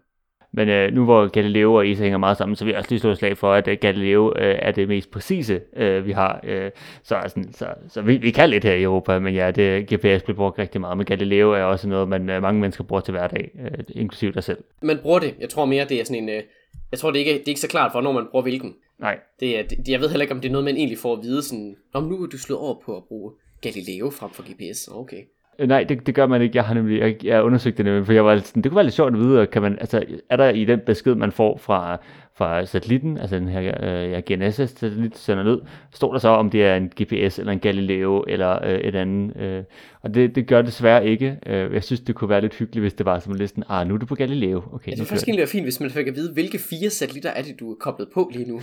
Men 0.54 0.70
øh, 0.70 0.94
nu 0.94 1.04
hvor 1.04 1.28
Galileo 1.28 1.74
og 1.74 1.90
ESA 1.90 2.04
hænger 2.04 2.18
meget 2.18 2.38
sammen, 2.38 2.56
så 2.56 2.66
vil 2.66 2.72
jeg 2.72 2.80
også 2.80 2.90
lige 2.92 3.00
slå 3.00 3.12
et 3.12 3.18
slag 3.18 3.38
for, 3.38 3.54
at 3.54 3.68
øh, 3.68 3.78
Galileo 3.82 4.34
øh, 4.38 4.56
er 4.62 4.72
det 4.72 4.88
mest 4.88 5.12
præcise, 5.12 5.62
øh, 5.76 6.06
vi 6.06 6.12
har. 6.12 6.40
Øh, 6.44 6.72
så 7.04 7.16
altså, 7.16 7.44
så, 7.52 7.68
så 7.88 8.02
vi, 8.02 8.18
vi 8.18 8.32
kan 8.32 8.50
lidt 8.50 8.64
her 8.64 8.74
i 8.74 8.84
Europa, 8.84 9.20
men 9.20 9.34
ja, 9.34 9.52
det, 9.52 9.84
GPS 9.94 10.24
bliver 10.24 10.36
brugt 10.36 10.60
rigtig 10.60 10.82
meget. 10.82 10.98
Men 10.98 11.06
Galileo 11.06 11.52
er 11.52 11.64
også 11.64 11.88
noget, 11.88 12.10
man 12.10 12.30
øh, 12.30 12.42
mange 12.42 12.62
mennesker 12.62 12.84
bruger 12.84 13.02
til 13.02 13.12
hverdag, 13.12 13.52
øh, 13.60 13.84
inklusive 13.90 14.32
dig 14.32 14.44
selv. 14.44 14.64
Man 14.82 14.98
bruger 15.02 15.20
det. 15.20 15.36
Jeg 15.40 15.50
tror 15.50 15.66
mere, 15.66 15.86
det 15.86 16.00
er 16.00 16.04
sådan 16.04 16.24
en... 16.24 16.30
Øh, 16.30 16.44
jeg 16.92 17.00
tror 17.00 17.12
det 17.12 17.20
ikke, 17.20 17.34
det 17.34 17.40
er 17.40 17.48
ikke 17.48 17.62
så 17.62 17.68
klart, 17.68 17.92
hvornår 17.92 18.12
man 18.12 18.28
bruger 18.32 18.44
hvilken. 18.44 18.76
Nej. 19.00 19.20
Det 19.40 19.60
er, 19.60 19.64
det, 19.64 19.88
jeg 19.88 20.00
ved 20.00 20.10
heller 20.10 20.24
ikke, 20.24 20.34
om 20.34 20.42
det 20.42 20.48
er 20.48 20.52
noget, 20.52 20.66
man 20.66 20.78
egentlig 20.78 20.98
får 20.98 21.18
at 21.18 21.24
vide 21.24 21.44
sådan... 21.44 21.76
Om 21.94 22.04
nu 22.04 22.24
er 22.24 22.28
du 22.28 22.38
slået 22.38 22.62
over 22.62 22.76
på 22.86 22.98
at 22.98 23.04
bruge 23.04 23.32
Galileo 23.62 24.10
frem 24.10 24.32
for 24.32 24.44
GPS. 24.44 24.88
Okay. 24.88 25.24
Øh, 25.62 25.68
Nej, 25.68 25.84
det, 25.84 26.08
det 26.08 26.16
gør 26.16 26.28
man 26.28 26.42
ikke. 26.42 26.56
Jeg 26.58 26.64
har 26.64 26.74
nemlig, 26.74 27.00
jeg, 27.00 27.26
jeg 27.26 27.44
undersøgt 27.44 27.78
det 27.78 27.86
nemlig, 27.86 28.06
for 28.06 28.14
jeg 28.14 28.26
var 28.26 28.38
sådan, 28.38 28.64
det 28.64 28.72
kunne 28.72 28.76
være 28.76 28.86
lidt 28.86 28.96
sjovt 28.96 29.14
at 29.14 29.20
vide, 29.20 29.48
kan 29.48 29.62
man, 29.62 29.78
altså, 29.80 30.04
er 30.30 30.36
der 30.36 30.50
i 30.50 30.66
den 30.66 30.80
besked, 30.86 31.16
man 31.16 31.32
får 31.32 31.58
fra, 31.58 31.98
fra 32.36 32.66
satellitten, 32.66 33.18
altså 33.18 33.36
den 33.36 33.48
her 33.48 33.60
øh, 33.84 34.12
ja, 34.12 34.20
GNSS-satellit, 34.20 35.18
sender 35.18 35.44
ned, 35.44 35.62
står 35.94 36.12
der 36.12 36.20
så, 36.20 36.28
om 36.28 36.50
det 36.50 36.64
er 36.66 36.76
en 36.76 36.92
GPS 37.02 37.40
eller 37.40 37.52
en 37.52 37.60
Galileo 37.60 38.24
eller 38.28 38.66
øh, 38.66 38.80
et 38.80 38.96
andet. 38.96 39.38
Øh, 39.42 39.64
og 40.02 40.14
det, 40.14 40.36
det 40.36 40.48
gør 40.48 40.58
det 40.58 40.66
desværre 40.66 41.06
ikke. 41.08 41.38
Øh, 41.46 41.74
jeg 41.74 41.84
synes, 41.84 42.00
det 42.02 42.16
kunne 42.16 42.30
være 42.30 42.42
lidt 42.42 42.56
hyggeligt, 42.56 42.84
hvis 42.84 42.94
det 42.94 43.06
var 43.06 43.20
som 43.20 43.34
listen, 43.34 43.64
ah, 43.70 43.88
nu 43.88 43.94
er 43.94 43.98
du 43.98 44.06
på 44.06 44.16
Galileo. 44.16 44.64
Okay, 44.74 44.92
Ja, 44.92 44.96
det 44.96 45.02
er 45.02 45.06
faktisk 45.06 45.28
egentlig 45.28 45.42
være 45.42 45.48
fint, 45.48 45.66
hvis 45.66 45.80
man 45.80 45.90
fik 45.90 46.08
at 46.08 46.16
vide, 46.16 46.34
hvilke 46.34 46.60
fire 46.60 46.90
satellitter 46.90 47.30
er 47.30 47.42
det, 47.42 47.60
du 47.60 47.72
er 47.72 47.76
koblet 47.80 48.08
på 48.14 48.32
lige 48.34 48.52
nu. 48.52 48.62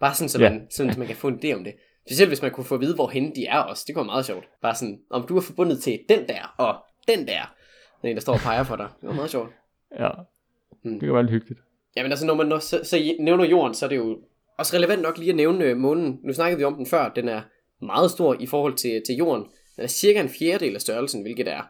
Bare 0.00 0.14
sådan, 0.14 0.28
så 0.28 0.38
Ja. 0.42 0.50
man, 0.50 0.62
sådan, 0.70 0.92
så 0.92 0.98
man 0.98 1.06
kan 1.08 1.16
få 1.16 1.28
en 1.28 1.40
idé 1.44 1.52
om 1.54 1.64
det. 1.64 1.72
Specielt 2.08 2.30
hvis 2.30 2.42
man 2.42 2.50
kunne 2.50 2.64
få 2.64 2.74
at 2.74 2.80
vide, 2.80 2.94
hvorhen 2.94 3.34
de 3.36 3.46
er 3.46 3.58
også. 3.58 3.84
Det 3.86 3.94
kunne 3.94 4.00
være 4.00 4.12
meget 4.12 4.26
sjovt. 4.26 4.44
Bare 4.62 4.74
sådan, 4.74 5.00
om 5.10 5.26
du 5.26 5.36
er 5.36 5.40
forbundet 5.40 5.82
til 5.82 6.00
den 6.08 6.28
der, 6.28 6.54
og 6.58 6.76
den 7.08 7.18
der. 7.26 7.54
Der 8.02 8.06
er 8.06 8.08
en, 8.10 8.16
der 8.16 8.20
står 8.22 8.32
og 8.32 8.38
peger 8.38 8.62
for 8.62 8.76
dig. 8.76 8.88
Det 9.00 9.08
var 9.08 9.14
meget 9.14 9.30
sjovt. 9.30 9.48
den. 9.90 9.98
Ja, 10.04 10.10
Mm. 10.82 10.90
det 10.92 11.00
kan 11.00 11.12
være 11.14 11.22
lidt 11.22 11.32
hyggeligt. 11.32 11.60
Jamen 11.96 12.12
altså, 12.12 12.26
når 12.26 12.34
man 12.34 12.46
når, 12.46 12.58
så, 12.58 12.80
så 12.84 13.14
nævner 13.20 13.44
jorden, 13.44 13.74
så 13.74 13.84
er 13.84 13.88
det 13.88 13.96
jo 13.96 14.18
også 14.58 14.76
relevant 14.76 15.02
nok 15.02 15.18
lige 15.18 15.30
at 15.30 15.36
nævne 15.36 15.64
øh, 15.64 15.76
månen. 15.76 16.20
Nu 16.24 16.32
snakkede 16.32 16.58
vi 16.58 16.64
om 16.64 16.74
den 16.74 16.86
før. 16.86 17.08
Den 17.08 17.28
er 17.28 17.42
meget 17.80 18.10
stor 18.10 18.36
i 18.40 18.46
forhold 18.46 18.74
til, 18.74 19.02
til 19.06 19.14
jorden. 19.16 19.42
Den 19.76 19.84
er 19.84 19.88
cirka 19.88 20.20
en 20.20 20.28
fjerdedel 20.28 20.74
af 20.74 20.80
størrelsen, 20.80 21.22
hvilket 21.22 21.48
er 21.48 21.62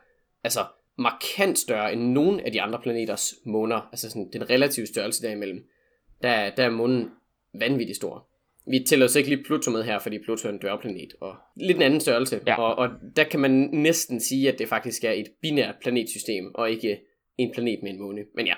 altså 0.45 0.61
markant 0.99 1.59
større 1.59 1.93
end 1.93 2.03
nogen 2.03 2.41
af 2.41 2.53
de 2.53 2.63
andre 2.63 2.79
planeters 2.83 3.35
måner. 3.47 3.89
Altså 3.93 4.11
sådan 4.11 4.29
den 4.33 4.51
relative 4.51 4.87
størrelse 4.87 5.23
derimellem. 5.23 5.65
Der, 6.23 6.29
er- 6.31 6.55
der 6.55 6.65
er 6.65 6.71
månen 6.71 7.11
vanvittigt 7.55 7.97
stor. 7.97 8.27
Vi 8.71 8.85
tæller 8.87 9.07
så 9.07 9.19
ikke 9.19 9.31
lige 9.31 9.45
Pluto 9.45 9.71
med 9.71 9.83
her, 9.83 9.99
fordi 9.99 10.19
Pluto 10.25 10.49
er 10.49 10.53
en 10.53 10.59
dværgplanet, 10.59 11.13
og 11.21 11.35
lidt 11.57 11.77
en 11.77 11.83
anden 11.83 12.01
størrelse. 12.01 12.41
Ja. 12.47 12.61
Og, 12.61 12.79
og 12.79 12.89
der 13.17 13.25
kan 13.25 13.41
man 13.41 13.51
næsten 13.73 14.21
sige, 14.21 14.53
at 14.53 14.59
det 14.59 14.69
faktisk 14.69 15.05
er 15.05 15.11
et 15.11 15.27
binært 15.43 15.75
planetsystem, 15.83 16.51
og 16.55 16.71
ikke 16.71 16.99
en 17.39 17.51
planet 17.55 17.79
med 17.83 17.91
en 17.91 18.01
måne. 18.01 18.21
Men 18.35 18.47
ja, 18.47 18.55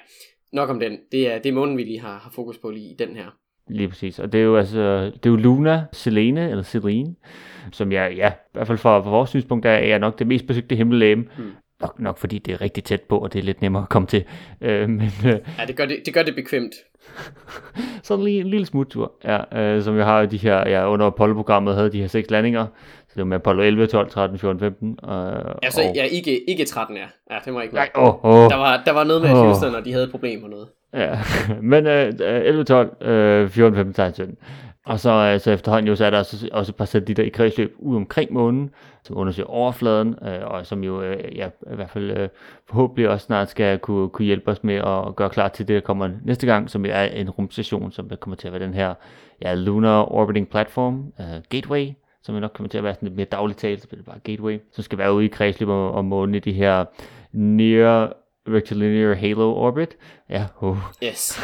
nok 0.53 0.71
om 0.71 0.81
den. 0.81 0.99
Det 1.13 1.33
er, 1.33 1.39
det 1.39 1.49
er 1.49 1.53
månen, 1.53 1.77
vi 1.77 1.83
lige 1.83 2.01
har, 2.01 2.19
har 2.19 2.31
fokus 2.35 2.59
på 2.59 2.71
lige 2.71 2.91
i 2.91 2.97
den 2.99 3.17
her. 3.17 3.37
Lige 3.69 3.89
præcis. 3.89 4.19
Og 4.19 4.33
det 4.33 4.41
er 4.41 4.45
jo 4.45 4.57
altså, 4.57 5.05
det 5.05 5.27
er 5.27 5.31
jo 5.31 5.37
Luna, 5.37 5.85
Selene, 5.93 6.51
eller 6.51 6.63
Selene, 6.63 7.15
som 7.73 7.93
jeg, 7.93 8.13
ja, 8.17 8.29
i 8.29 8.51
hvert 8.53 8.67
fald 8.67 8.79
fra, 8.79 9.01
fra 9.01 9.11
vores 9.11 9.31
synspunkt, 9.31 9.67
er, 9.67 9.71
er 9.71 9.99
nok 9.99 10.19
det 10.19 10.27
mest 10.27 10.47
besøgte 10.47 10.77
himmellegeme. 10.77 11.25
Hmm. 11.37 11.51
Nok, 11.81 12.01
nok 12.01 12.19
fordi 12.19 12.39
det 12.39 12.53
er 12.53 12.61
rigtig 12.61 12.85
tæt 12.85 13.01
på, 13.01 13.19
og 13.19 13.33
det 13.33 13.39
er 13.39 13.43
lidt 13.43 13.61
nemmere 13.61 13.83
at 13.83 13.89
komme 13.89 14.09
til. 14.09 14.25
Øh, 14.61 14.89
men 14.89 15.11
øh, 15.27 15.39
Ja, 15.59 15.67
det 15.67 15.77
gør 15.77 15.87
det, 15.87 16.03
det, 16.07 16.15
gør 16.15 16.23
det 16.23 16.35
bekvemt. 16.35 16.75
sådan 18.03 18.25
lige 18.25 18.41
en 18.41 18.47
lille 18.47 18.67
smuttur, 18.67 19.13
ja, 19.25 19.59
øh, 19.61 19.83
som 19.83 19.97
jeg 19.97 20.05
har 20.05 20.27
de 20.27 20.37
her, 20.37 20.69
ja, 20.69 20.91
under 20.91 21.07
Apollo-programmet 21.07 21.75
havde 21.75 21.93
de 21.93 22.01
her 22.01 22.07
seks 22.07 22.31
landinger. 22.31 22.67
Så 23.09 23.15
det 23.15 23.21
var 23.21 23.25
med 23.25 23.37
Apollo 23.37 23.63
11, 23.63 23.87
12, 23.87 24.11
13, 24.11 24.39
14, 24.39 24.61
15. 24.61 24.99
Øh, 25.05 25.11
Altså, 25.63 25.81
og, 25.83 25.93
ja, 25.95 26.05
ikke, 26.05 26.51
ikke 26.51 26.65
13 26.65 26.97
er. 26.97 27.01
Ja, 27.31 27.37
det 27.45 27.55
jeg 27.55 27.63
ikke 27.63 27.75
Nej, 27.75 27.89
åh, 27.97 28.25
åh. 28.25 28.51
Der 28.51 28.57
var, 28.57 28.83
der 28.87 28.93
var 28.93 29.05
noget 29.05 29.23
med 29.23 29.31
Åh. 29.31 29.37
Houston, 29.37 29.75
og 29.75 29.85
de 29.85 29.93
havde 29.93 30.05
et 30.05 30.11
problem 30.11 30.43
og 30.45 30.51
noget. 30.51 30.69
Ja, 30.95 31.19
men 31.73 31.87
øh, 31.87 32.13
11, 32.21 32.65
12, 32.65 33.07
øh, 33.07 33.49
14, 33.49 33.77
15, 33.77 33.95
16, 33.95 34.15
17. 34.15 34.37
Og 34.87 35.01
så, 35.01 35.11
altså 35.11 35.51
efterhånden 35.51 35.89
jo, 35.89 35.97
så 35.97 36.05
er 36.05 36.11
der 36.11 36.18
også, 36.18 36.49
også 36.53 36.70
et 36.70 36.76
par 36.76 36.85
satellitter 36.85 37.22
i 37.22 37.28
kredsløb 37.28 37.74
ud 37.78 37.97
omkring 37.97 38.33
månen, 38.33 38.70
som 39.03 39.16
undersøger 39.16 39.49
overfladen, 39.49 40.14
øh, 40.22 40.47
og 40.47 40.66
som 40.66 40.85
jo 40.85 41.03
øh, 41.03 41.37
ja, 41.37 41.49
i 41.72 41.74
hvert 41.74 41.91
fald 41.91 42.11
øh, 42.11 42.28
forhåbentlig 42.68 43.09
også 43.09 43.26
snart 43.26 43.51
skal 43.51 43.78
kunne, 43.78 44.09
kunne 44.09 44.26
hjælpe 44.26 44.51
os 44.51 44.64
med 44.64 44.74
at 44.74 45.16
gøre 45.16 45.31
klar 45.31 45.49
til 45.49 45.68
det, 45.68 45.74
der 45.74 45.81
kommer 45.81 46.11
næste 46.24 46.47
gang, 46.47 46.70
som 46.70 46.85
er 46.85 47.03
en 47.03 47.31
rumstation, 47.31 47.93
som 47.93 48.11
kommer 48.20 48.37
til 48.37 48.47
at 48.49 48.53
være 48.53 48.62
den 48.62 48.74
her 48.74 48.95
ja, 49.43 49.55
Lunar 49.55 50.12
Orbiting 50.12 50.49
Platform, 50.49 51.12
øh, 51.20 51.26
Gateway, 51.49 51.89
som 52.22 52.35
jo 52.35 52.41
nok 52.41 52.53
kommer 52.55 52.68
til 52.68 52.78
at 52.78 52.85
være 52.85 52.95
sådan 52.95 53.09
lidt 53.09 53.16
mere 53.16 53.26
dagligt 53.26 53.59
talt, 53.59 53.83
så 53.83 53.89
bliver 53.89 53.99
det 53.99 54.07
bare 54.07 54.18
Gateway, 54.18 54.59
som 54.72 54.85
skal 54.85 54.99
være 54.99 55.14
ude 55.14 55.24
i 55.24 55.28
kredsløb 55.28 55.68
om, 55.68 55.95
om 55.95 56.05
månen 56.05 56.35
i 56.35 56.39
de 56.39 56.53
her 56.53 56.85
Near 57.33 58.12
Rectilinear 58.57 59.15
Halo 59.15 59.55
Orbit. 59.55 59.97
Ja, 60.31 60.47
oh. 60.61 60.77
Yes. 61.05 61.41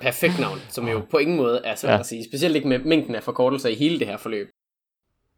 Perfekt 0.00 0.40
navn, 0.40 0.58
som 0.68 0.88
jo 0.88 1.02
på 1.10 1.18
ingen 1.18 1.36
måde 1.36 1.60
er 1.64 1.74
svært 1.74 1.92
Ja. 1.92 1.98
at 1.98 2.06
sige. 2.06 2.24
Specielt 2.30 2.56
ikke 2.56 2.68
med 2.68 2.78
mængden 2.78 3.14
af 3.14 3.22
forkortelser 3.22 3.68
i 3.68 3.74
hele 3.74 3.98
det 3.98 4.06
her 4.06 4.16
forløb. 4.16 4.48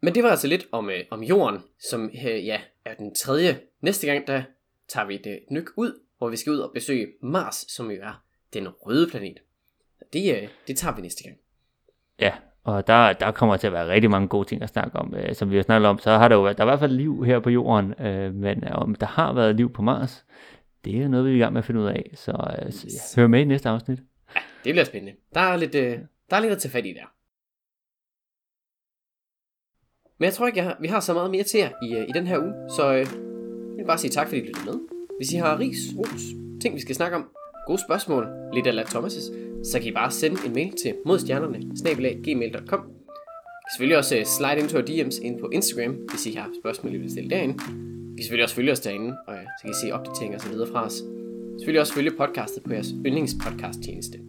Men 0.01 0.15
det 0.15 0.23
var 0.23 0.29
altså 0.29 0.47
lidt 0.47 0.65
om, 0.71 0.89
øh, 0.89 0.99
om 1.11 1.23
jorden, 1.23 1.59
som 1.89 2.11
øh, 2.27 2.45
ja, 2.45 2.59
er 2.85 2.93
den 2.93 3.15
tredje. 3.15 3.59
Næste 3.81 4.07
gang, 4.07 4.27
der 4.27 4.43
tager 4.89 5.07
vi 5.07 5.15
et 5.15 5.27
øh, 5.27 5.35
nyk 5.51 5.65
ud, 5.77 5.99
hvor 6.17 6.29
vi 6.29 6.37
skal 6.37 6.51
ud 6.51 6.57
og 6.57 6.71
besøge 6.73 7.07
Mars, 7.21 7.65
som 7.67 7.91
jo 7.91 7.97
er 8.01 8.21
den 8.53 8.67
røde 8.67 9.07
planet. 9.09 9.37
Det, 10.13 10.35
øh, 10.35 10.47
det 10.67 10.77
tager 10.77 10.95
vi 10.95 11.01
næste 11.01 11.23
gang. 11.23 11.37
Ja, 12.19 12.31
og 12.63 12.87
der, 12.87 13.13
der 13.13 13.31
kommer 13.31 13.57
til 13.57 13.67
at 13.67 13.73
være 13.73 13.87
rigtig 13.87 14.09
mange 14.11 14.27
gode 14.27 14.47
ting 14.47 14.61
at 14.61 14.69
snakke 14.69 14.95
om. 14.97 15.13
Øh, 15.15 15.35
som 15.35 15.49
vi 15.51 15.55
har 15.55 15.63
snakket 15.63 15.89
om, 15.89 15.99
så 15.99 16.11
har 16.17 16.27
der 16.27 16.35
jo 16.35 16.41
været, 16.41 16.57
der 16.57 16.63
er 16.63 16.67
i 16.67 16.69
hvert 16.69 16.79
fald 16.79 16.91
liv 16.91 17.23
her 17.25 17.39
på 17.39 17.49
jorden, 17.49 17.93
øh, 18.05 18.33
men 18.33 18.63
om 18.67 18.95
der 18.95 19.05
har 19.05 19.33
været 19.33 19.55
liv 19.55 19.73
på 19.73 19.81
Mars, 19.81 20.25
det 20.85 21.01
er 21.01 21.07
noget, 21.07 21.25
vi 21.25 21.31
er 21.31 21.35
i 21.35 21.39
gang 21.39 21.53
med 21.53 21.59
at 21.59 21.65
finde 21.65 21.81
ud 21.81 21.85
af. 21.85 22.11
Så, 22.15 22.31
øh, 22.31 22.93
ja, 22.93 23.21
hør 23.21 23.27
med 23.27 23.41
i 23.41 23.43
næste 23.43 23.69
afsnit. 23.69 23.99
Det 24.63 24.73
bliver 24.73 24.83
spændende. 24.83 25.19
Der 25.33 25.39
er 25.39 25.57
lidt, 25.57 25.75
øh, 25.75 25.99
der 26.29 26.35
er 26.35 26.39
lidt 26.39 26.51
at 26.51 26.57
tage 26.57 26.71
fat 26.71 26.85
i 26.85 26.93
der. 26.93 27.13
Men 30.19 30.25
jeg 30.25 30.33
tror 30.33 30.47
ikke, 30.47 30.57
jeg 30.57 30.65
har, 30.65 30.77
vi 30.81 30.87
har 30.87 30.99
så 30.99 31.13
meget 31.13 31.31
mere 31.31 31.43
til 31.43 31.59
jer 31.59 31.69
i, 31.83 31.95
øh, 31.95 32.09
i 32.09 32.11
den 32.13 32.27
her 32.27 32.39
uge, 32.39 32.53
så 32.75 32.93
øh, 32.93 32.99
jeg 32.99 33.77
vil 33.77 33.85
bare 33.85 33.97
sige 33.97 34.11
tak, 34.11 34.27
fordi 34.27 34.41
I 34.41 34.45
lyttede 34.45 34.65
med. 34.65 34.79
Hvis 35.19 35.33
I 35.33 35.35
har 35.35 35.59
ris, 35.59 35.77
ros, 35.97 36.21
ting 36.61 36.75
vi 36.75 36.81
skal 36.81 36.95
snakke 36.95 37.17
om, 37.17 37.29
gode 37.67 37.81
spørgsmål, 37.87 38.27
lidt 38.53 38.67
af 38.67 38.85
Thomas' 38.85 39.33
så 39.63 39.79
kan 39.79 39.87
I 39.87 39.91
bare 39.91 40.11
sende 40.11 40.37
en 40.45 40.53
mail 40.53 40.73
til 40.83 40.95
modstjernerne, 41.05 41.59
gmail.com. 42.23 42.91
Selvfølgelig 43.71 43.97
også 43.97 44.37
slide 44.37 44.59
into 44.59 44.77
our 44.77 44.85
DM's 44.85 45.25
ind 45.25 45.39
på 45.39 45.49
Instagram, 45.53 45.93
hvis 46.09 46.25
I 46.25 46.31
har 46.31 46.49
spørgsmål, 46.61 46.93
I 46.93 46.97
vil 46.97 47.11
stille 47.11 47.29
derinde. 47.29 47.59
I 48.13 48.15
kan 48.15 48.23
selvfølgelig 48.23 48.43
også 48.43 48.55
følge 48.55 48.71
os 48.71 48.79
derinde, 48.79 49.17
og 49.27 49.35
så 49.35 49.61
kan 49.61 49.71
I 49.71 49.73
se 49.85 49.91
opdateringer 49.91 50.37
og 50.37 50.41
så 50.41 50.49
videre 50.49 50.67
fra 50.67 50.85
os. 50.85 50.93
Selvfølgelig 51.59 51.81
også 51.81 51.93
følge 51.93 52.11
podcastet 52.17 52.63
på 52.63 52.73
jeres 52.73 52.89
yndlingspodcast 53.05 53.79
tjeneste. 53.83 54.19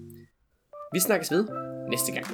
Vi 0.93 1.01
snakkes 1.01 1.31
ved 1.31 1.45
næste 1.91 2.13
gang. 2.13 2.27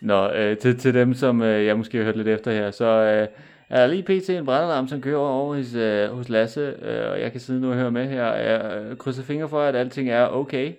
Nå, 0.00 0.30
øh, 0.32 0.58
til, 0.58 0.78
til 0.78 0.94
dem, 0.94 1.14
som 1.14 1.42
øh, 1.42 1.66
jeg 1.66 1.78
måske 1.78 1.98
har 1.98 2.04
hørt 2.04 2.16
lidt 2.16 2.28
efter 2.28 2.52
her, 2.52 2.70
så 2.70 2.84
øh, 2.84 3.28
er 3.70 3.80
der 3.80 3.86
lige 3.86 4.02
pt. 4.02 4.30
en 4.30 4.44
brandalarm, 4.44 4.88
som 4.88 5.00
kører 5.00 5.18
over 5.18 5.56
hos, 5.56 5.74
øh, 5.74 6.08
hos 6.08 6.28
Lasse, 6.28 6.74
øh, 6.82 7.10
og 7.10 7.20
jeg 7.20 7.32
kan 7.32 7.40
sidde 7.40 7.60
nu 7.60 7.70
og 7.70 7.76
høre 7.76 7.90
med 7.90 8.08
her. 8.08 8.32
Jeg 8.34 8.82
øh, 8.82 8.96
krydser 8.96 9.22
fingre 9.22 9.48
for, 9.48 9.62
at 9.62 9.76
alting 9.76 10.10
er 10.10 10.26
okay. 10.26 10.72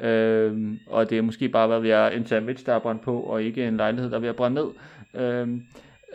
Øh, 0.00 0.72
og 0.86 1.10
det 1.10 1.18
er 1.18 1.22
måske 1.22 1.48
bare, 1.48 1.66
hvad 1.66 1.80
vi 1.80 1.90
er 1.90 2.06
en 2.06 2.26
sandwich, 2.26 2.66
der 2.66 2.74
er 2.74 2.78
brændt 2.78 3.02
på, 3.02 3.20
og 3.20 3.42
ikke 3.42 3.68
en 3.68 3.76
lejlighed, 3.76 4.10
der 4.10 4.16
er 4.16 4.20
ved 4.20 4.28
at 4.28 4.36
brænde 4.36 4.54
ned. 4.54 4.70
Øh, 5.22 5.48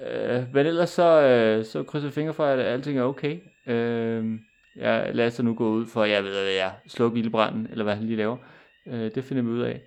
øh, 0.08 0.44
men 0.54 0.66
ellers 0.66 0.90
så, 0.90 1.22
øh, 1.22 1.66
så 1.66 1.84
krydser 1.84 2.10
fingre 2.10 2.34
for, 2.34 2.46
at 2.46 2.60
alting 2.60 3.00
er 3.00 3.04
okay. 3.04 3.38
Øh, 3.68 4.40
jeg 4.76 5.10
lader 5.14 5.30
sig 5.30 5.46
nu 5.46 5.54
gå 5.54 5.70
ud 5.70 5.86
for, 5.86 6.04
jeg 6.04 6.24
ved 6.24 6.32
hvad 6.32 6.54
jeg 6.54 6.72
slukke 6.88 7.20
ildbranden, 7.20 7.68
eller 7.72 7.84
hvad 7.84 7.96
han 7.96 8.04
lige 8.04 8.18
laver. 8.18 8.38
Øh, 8.88 9.12
det 9.16 9.24
finder 9.24 9.44
vi 9.44 9.50
ud 9.50 9.62
af. 9.62 9.82